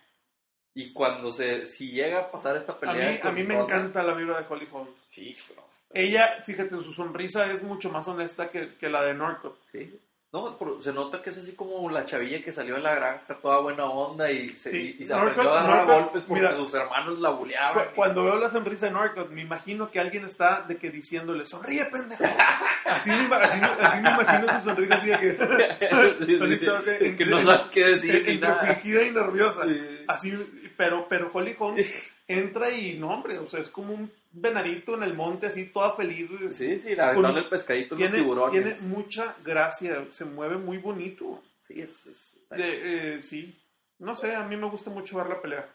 Y 0.75 0.91
cuando 0.93 1.31
se, 1.31 1.65
si 1.65 1.91
llega 1.91 2.19
a 2.19 2.31
pasar 2.31 2.57
esta 2.57 2.73
A 2.73 2.79
pelea. 2.79 3.11
mí, 3.11 3.19
a 3.23 3.31
mí 3.31 3.43
me 3.43 3.55
Ronda- 3.55 3.75
encanta 3.75 4.03
la 4.03 4.13
vibra 4.13 4.39
de 4.41 4.45
Holly 4.47 4.67
Holm. 4.71 4.89
Sí, 5.09 5.33
pero. 5.47 5.65
Ella, 5.93 6.43
fíjate, 6.45 6.71
su 6.71 6.93
sonrisa 6.93 7.49
es 7.51 7.63
mucho 7.63 7.89
más 7.89 8.05
honesta 8.09 8.49
que, 8.49 8.75
que 8.77 8.89
la 8.89 9.01
de 9.03 9.13
Norco. 9.13 9.57
Sí. 9.71 9.97
No, 10.33 10.57
pero 10.59 10.81
se 10.81 10.91
nota 10.91 11.21
que 11.21 11.29
es 11.29 11.37
así 11.37 11.55
como 11.55 11.89
la 11.89 12.03
chavilla 12.05 12.43
que 12.43 12.51
salió 12.51 12.75
de 12.75 12.81
la 12.81 12.93
granja 12.93 13.35
toda 13.41 13.61
buena 13.61 13.85
onda 13.85 14.29
y 14.29 14.49
se, 14.49 14.69
Sí. 14.71 14.95
y, 14.99 15.03
y 15.03 15.05
se 15.05 15.13
aprendió 15.13 15.53
a 15.53 15.61
a 15.63 15.67
Norco, 15.85 15.93
golpes 15.93 16.23
porque 16.27 16.41
mira. 16.43 16.57
sus 16.57 16.73
hermanos 16.73 17.19
la 17.19 17.29
buleaban. 17.29 17.85
Cu- 17.87 17.95
Cuando 17.95 18.25
veo 18.25 18.35
la 18.35 18.49
sonrisa 18.49 18.87
de 18.87 18.91
Norcott, 18.91 19.29
me 19.29 19.43
imagino 19.43 19.89
que 19.89 20.01
alguien 20.01 20.25
está 20.25 20.63
de 20.63 20.75
que 20.75 20.89
diciéndole, 20.91 21.45
sonríe, 21.45 21.85
pendejo. 21.85 22.21
Así 22.85 23.09
me, 23.11 23.23
ima- 23.29 23.37
así, 23.39 23.61
me- 23.61 23.67
así 23.67 24.01
me 24.01 24.09
imagino 24.09 24.59
su 24.59 24.65
sonrisa 24.65 24.95
así 24.95 25.07
de 25.09 25.19
que... 25.19 26.25
Sí, 26.25 26.59
sí, 26.59 27.15
que 27.17 27.25
no 27.25 27.41
sabe 27.41 27.69
qué 27.71 27.85
decir 27.87 28.23
ni 28.25 28.33
entre 28.33 28.49
nada. 28.49 28.75
fingida 28.75 29.03
y 29.03 29.11
nerviosa. 29.11 29.67
Sí. 29.67 30.03
Así, 30.07 30.64
pero, 30.77 31.07
pero 31.09 31.29
Holly 31.33 31.55
Holmes 31.57 32.13
entra 32.27 32.69
y, 32.71 32.97
no, 32.97 33.09
hombre, 33.11 33.37
o 33.39 33.47
sea, 33.49 33.59
es 33.59 33.69
como 33.69 33.93
un 33.93 34.11
venadito 34.31 34.95
en 34.95 35.03
el 35.03 35.13
monte, 35.13 35.47
así, 35.47 35.67
toda 35.67 35.95
feliz. 35.95 36.29
güey. 36.29 36.53
Sí, 36.53 36.77
sí, 36.79 36.93
aventando 36.93 37.21
Con- 37.29 37.37
el 37.37 37.49
pescadito 37.49 37.95
en 37.95 38.01
los 38.01 38.09
tiene, 38.11 38.23
tiburones. 38.23 38.51
tiene 38.79 38.95
mucha 38.95 39.35
gracia, 39.43 40.05
se 40.11 40.25
mueve 40.25 40.57
muy 40.57 40.77
bonito. 40.77 41.41
Sí, 41.67 41.81
es, 41.81 42.05
es- 42.07 42.31
De- 42.51 43.15
eh, 43.15 43.21
sí, 43.21 43.57
no 43.99 44.15
sé, 44.15 44.35
a 44.35 44.43
mí 44.43 44.55
me 44.57 44.69
gusta 44.69 44.89
mucho 44.89 45.17
ver 45.17 45.27
la 45.27 45.41
pelea. 45.41 45.67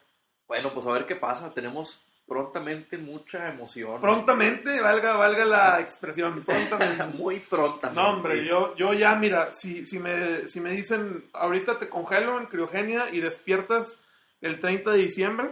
Bueno, 0.46 0.72
pues 0.74 0.86
a 0.86 0.92
ver 0.92 1.07
qué 1.07 1.16
pasa. 1.16 1.53
Tenemos 1.55 2.03
prontamente 2.26 2.96
mucha 2.98 3.48
emoción. 3.48 4.01
Prontamente, 4.01 4.80
valga, 4.80 5.16
valga 5.16 5.44
la 5.44 5.80
expresión, 5.80 6.44
prontamente. 6.46 7.05
Muy 7.16 7.40
prontamente. 7.40 8.01
No, 8.01 8.11
hombre, 8.11 8.44
yo, 8.46 8.74
yo 8.76 8.92
ya, 8.92 9.14
mira, 9.16 9.53
si, 9.55 9.84
si, 9.86 9.98
me, 9.98 10.46
si 10.48 10.61
me 10.61 10.70
dicen, 10.72 11.24
ahorita 11.32 11.78
te 11.78 11.88
congelo 11.88 12.38
en 12.40 12.46
criogenia 12.46 13.09
y 13.11 13.20
despiertas 13.20 13.98
el 14.41 14.61
30 14.61 14.91
de 14.93 14.99
diciembre, 14.99 15.51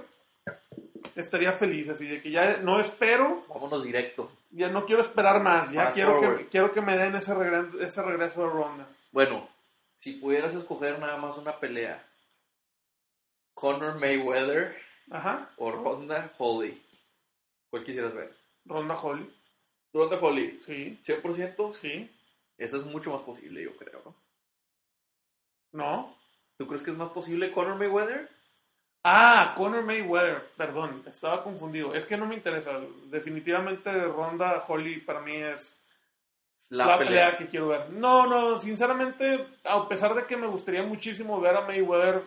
estaría 1.15 1.53
feliz, 1.53 1.89
así 1.89 2.07
de 2.07 2.23
que 2.23 2.31
ya 2.31 2.59
no 2.59 2.79
espero, 2.81 3.45
Vámonos 3.49 3.85
directo. 3.85 4.31
ya 4.51 4.69
no 4.69 4.85
quiero 4.87 5.03
esperar 5.03 5.43
más, 5.43 5.71
ya 5.71 5.85
Fast 5.85 5.95
quiero 5.95 6.15
forward. 6.21 6.39
que, 6.39 6.47
quiero 6.49 6.73
que 6.73 6.81
me 6.81 6.97
den 6.97 7.15
ese 7.17 7.35
regreso, 7.35 7.81
ese 7.81 8.03
regreso 8.03 8.43
de 8.43 8.49
ronda. 8.51 8.89
Bueno, 9.13 9.49
si 10.01 10.13
pudieras 10.15 10.55
escoger 10.55 10.99
nada 10.99 11.17
más 11.17 11.37
una 11.39 11.59
pelea, 11.59 12.05
Conor 13.55 13.99
Mayweather 13.99 14.77
Ajá, 15.11 15.51
o 15.57 15.71
Ronda 15.73 16.33
Holly, 16.39 16.81
¿cuál 17.71 17.85
quisieras 17.85 18.15
ver? 18.15 18.37
ronda 18.65 18.95
Holly, 19.01 19.35
Ronda 19.93 20.19
Holly, 20.21 20.61
sí, 20.61 21.01
100%. 21.05 21.73
sí, 21.75 22.11
Esa 22.59 22.77
es 22.77 22.85
mucho 22.85 23.13
más 23.13 23.23
posible, 23.23 23.63
yo 23.63 23.75
creo. 23.77 24.03
¿no? 24.05 24.15
no. 25.73 26.19
¿Tú 26.59 26.67
crees 26.67 26.83
que 26.83 26.91
es 26.91 26.97
más 26.97 27.11
posible 27.11 27.53
Conor 27.53 27.77
Mayweather? 27.77 28.29
Ah, 29.11 29.55
Conor 29.57 29.85
Mayweather, 29.85 30.51
perdón, 30.55 31.03
estaba 31.07 31.43
confundido, 31.43 31.95
es 31.95 32.05
que 32.05 32.19
no 32.19 32.27
me 32.27 32.35
interesa, 32.35 32.79
definitivamente 33.07 33.91
ronda 33.91 34.63
Holly 34.69 35.01
para 35.01 35.21
mí 35.21 35.35
es 35.37 35.81
La, 36.69 36.85
la, 36.85 36.99
pelea. 36.99 37.11
pelea. 37.31 37.37
que 37.39 37.47
quiero 37.47 37.69
ver. 37.69 37.89
No, 37.91 38.27
no, 38.27 38.59
sinceramente, 38.59 39.47
a 39.65 39.89
pesar 39.89 40.15
de 40.15 40.27
que 40.27 40.37
me 40.37 40.47
gustaría 40.47 40.83
muchísimo 40.83 41.41
ver 41.41 41.57
a 41.57 41.63
Mayweather 41.63 42.23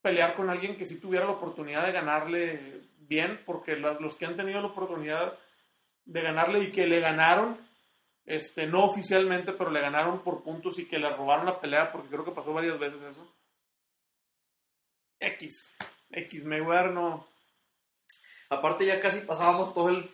pelear 0.00 0.34
con 0.34 0.48
alguien 0.48 0.78
que 0.78 0.86
sí 0.86 0.98
tuviera 0.98 1.26
la 1.26 1.32
oportunidad 1.32 1.84
de 1.84 1.92
ganarle 1.92 2.80
bien, 3.00 3.42
porque 3.44 3.76
los 3.76 4.16
que 4.16 4.24
han 4.24 4.36
tenido 4.36 4.60
la 4.62 4.68
oportunidad 4.68 5.38
de 6.06 6.22
ganarle 6.22 6.60
y 6.64 6.72
que 6.72 6.86
le 6.86 7.00
ganaron, 7.00 7.58
este, 8.24 8.66
no 8.66 8.84
oficialmente, 8.84 9.52
pero 9.52 9.70
le 9.70 9.82
ganaron 9.82 10.20
por 10.20 10.42
puntos 10.42 10.78
y 10.78 10.86
que 10.86 10.98
le 10.98 11.10
robaron 11.14 11.44
la 11.44 11.60
pelea, 11.60 11.92
porque 11.92 12.08
creo 12.08 12.24
que 12.24 12.30
pasó 12.30 12.54
varias 12.54 12.78
veces 12.78 13.02
eso. 13.02 13.30
X, 15.20 15.76
X, 16.10 16.44
Mayweather 16.44 16.92
no. 16.92 17.26
Aparte 18.50 18.86
ya 18.86 19.00
casi 19.00 19.20
pasábamos 19.20 19.74
todo 19.74 19.90
el 19.90 20.10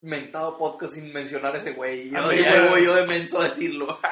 mentado 0.00 0.56
podcast 0.56 0.94
sin 0.94 1.12
mencionar 1.12 1.54
ese 1.56 1.72
güey. 1.72 2.10
Yo, 2.10 2.32
ya 2.32 2.70
voy 2.70 2.84
yo 2.84 2.94
de 2.94 3.06
menso 3.06 3.40
a 3.40 3.48
decirlo. 3.48 3.98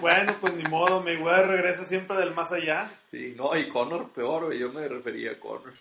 Bueno, 0.00 0.34
pues 0.40 0.54
ni 0.54 0.62
modo, 0.62 1.02
Mayweather 1.02 1.46
regresa 1.48 1.84
siempre 1.84 2.16
del 2.16 2.32
más 2.32 2.50
allá. 2.52 2.90
Sí, 3.10 3.34
no, 3.36 3.54
y 3.54 3.68
Conor 3.68 4.10
peor, 4.12 4.46
güey, 4.46 4.58
yo 4.58 4.72
me 4.72 4.88
refería 4.88 5.32
a 5.32 5.38
Conor. 5.38 5.74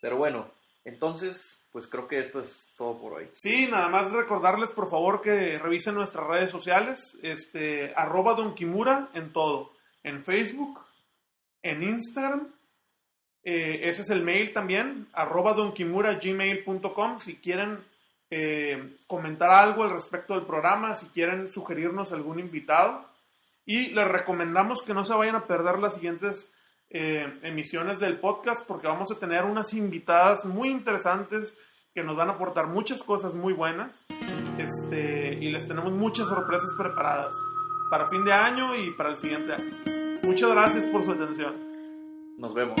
Pero 0.00 0.16
bueno, 0.16 0.52
entonces, 0.84 1.66
pues 1.72 1.88
creo 1.88 2.06
que 2.06 2.20
esto 2.20 2.38
es 2.38 2.68
todo 2.76 3.00
por 3.00 3.14
hoy. 3.14 3.28
Sí, 3.32 3.66
nada 3.68 3.88
más 3.88 4.12
recordarles 4.12 4.70
por 4.70 4.88
favor 4.88 5.20
que 5.20 5.58
revisen 5.58 5.94
nuestras 5.96 6.26
redes 6.26 6.50
sociales, 6.50 7.18
este, 7.22 7.92
arroba 7.96 8.34
Don 8.34 8.54
Kimura 8.54 9.10
en 9.12 9.32
todo, 9.32 9.72
en 10.04 10.24
Facebook, 10.24 10.80
en 11.62 11.82
Instagram, 11.82 12.54
eh, 13.44 13.80
ese 13.84 14.02
es 14.02 14.10
el 14.10 14.22
mail 14.22 14.52
también, 14.52 15.08
arroba 15.12 15.54
donkimura.gmail.com 15.54 17.20
si 17.20 17.36
quieren 17.36 17.78
eh, 18.30 18.96
comentar 19.06 19.50
algo 19.50 19.84
al 19.84 19.90
respecto 19.90 20.34
del 20.34 20.44
programa, 20.44 20.94
si 20.94 21.06
quieren 21.08 21.48
sugerirnos 21.48 22.12
algún 22.12 22.38
invitado. 22.38 23.06
Y 23.64 23.90
les 23.90 24.08
recomendamos 24.08 24.82
que 24.82 24.94
no 24.94 25.04
se 25.04 25.14
vayan 25.14 25.36
a 25.36 25.46
perder 25.46 25.78
las 25.78 25.94
siguientes 25.94 26.54
eh, 26.90 27.38
emisiones 27.42 28.00
del 28.00 28.18
podcast 28.18 28.66
porque 28.66 28.86
vamos 28.86 29.10
a 29.12 29.18
tener 29.18 29.44
unas 29.44 29.74
invitadas 29.74 30.46
muy 30.46 30.70
interesantes 30.70 31.56
que 31.94 32.02
nos 32.02 32.16
van 32.16 32.30
a 32.30 32.32
aportar 32.32 32.66
muchas 32.66 33.02
cosas 33.02 33.34
muy 33.34 33.52
buenas 33.52 34.06
este, 34.58 35.34
y 35.34 35.50
les 35.50 35.68
tenemos 35.68 35.92
muchas 35.92 36.28
sorpresas 36.28 36.70
preparadas 36.78 37.34
para 37.90 38.08
fin 38.08 38.24
de 38.24 38.32
año 38.32 38.74
y 38.74 38.90
para 38.92 39.10
el 39.10 39.16
siguiente 39.16 39.52
año. 39.52 39.70
Muchas 40.22 40.50
gracias 40.50 40.84
por 40.86 41.04
su 41.04 41.12
atención. 41.12 41.54
Nos 42.38 42.54
vemos. 42.54 42.80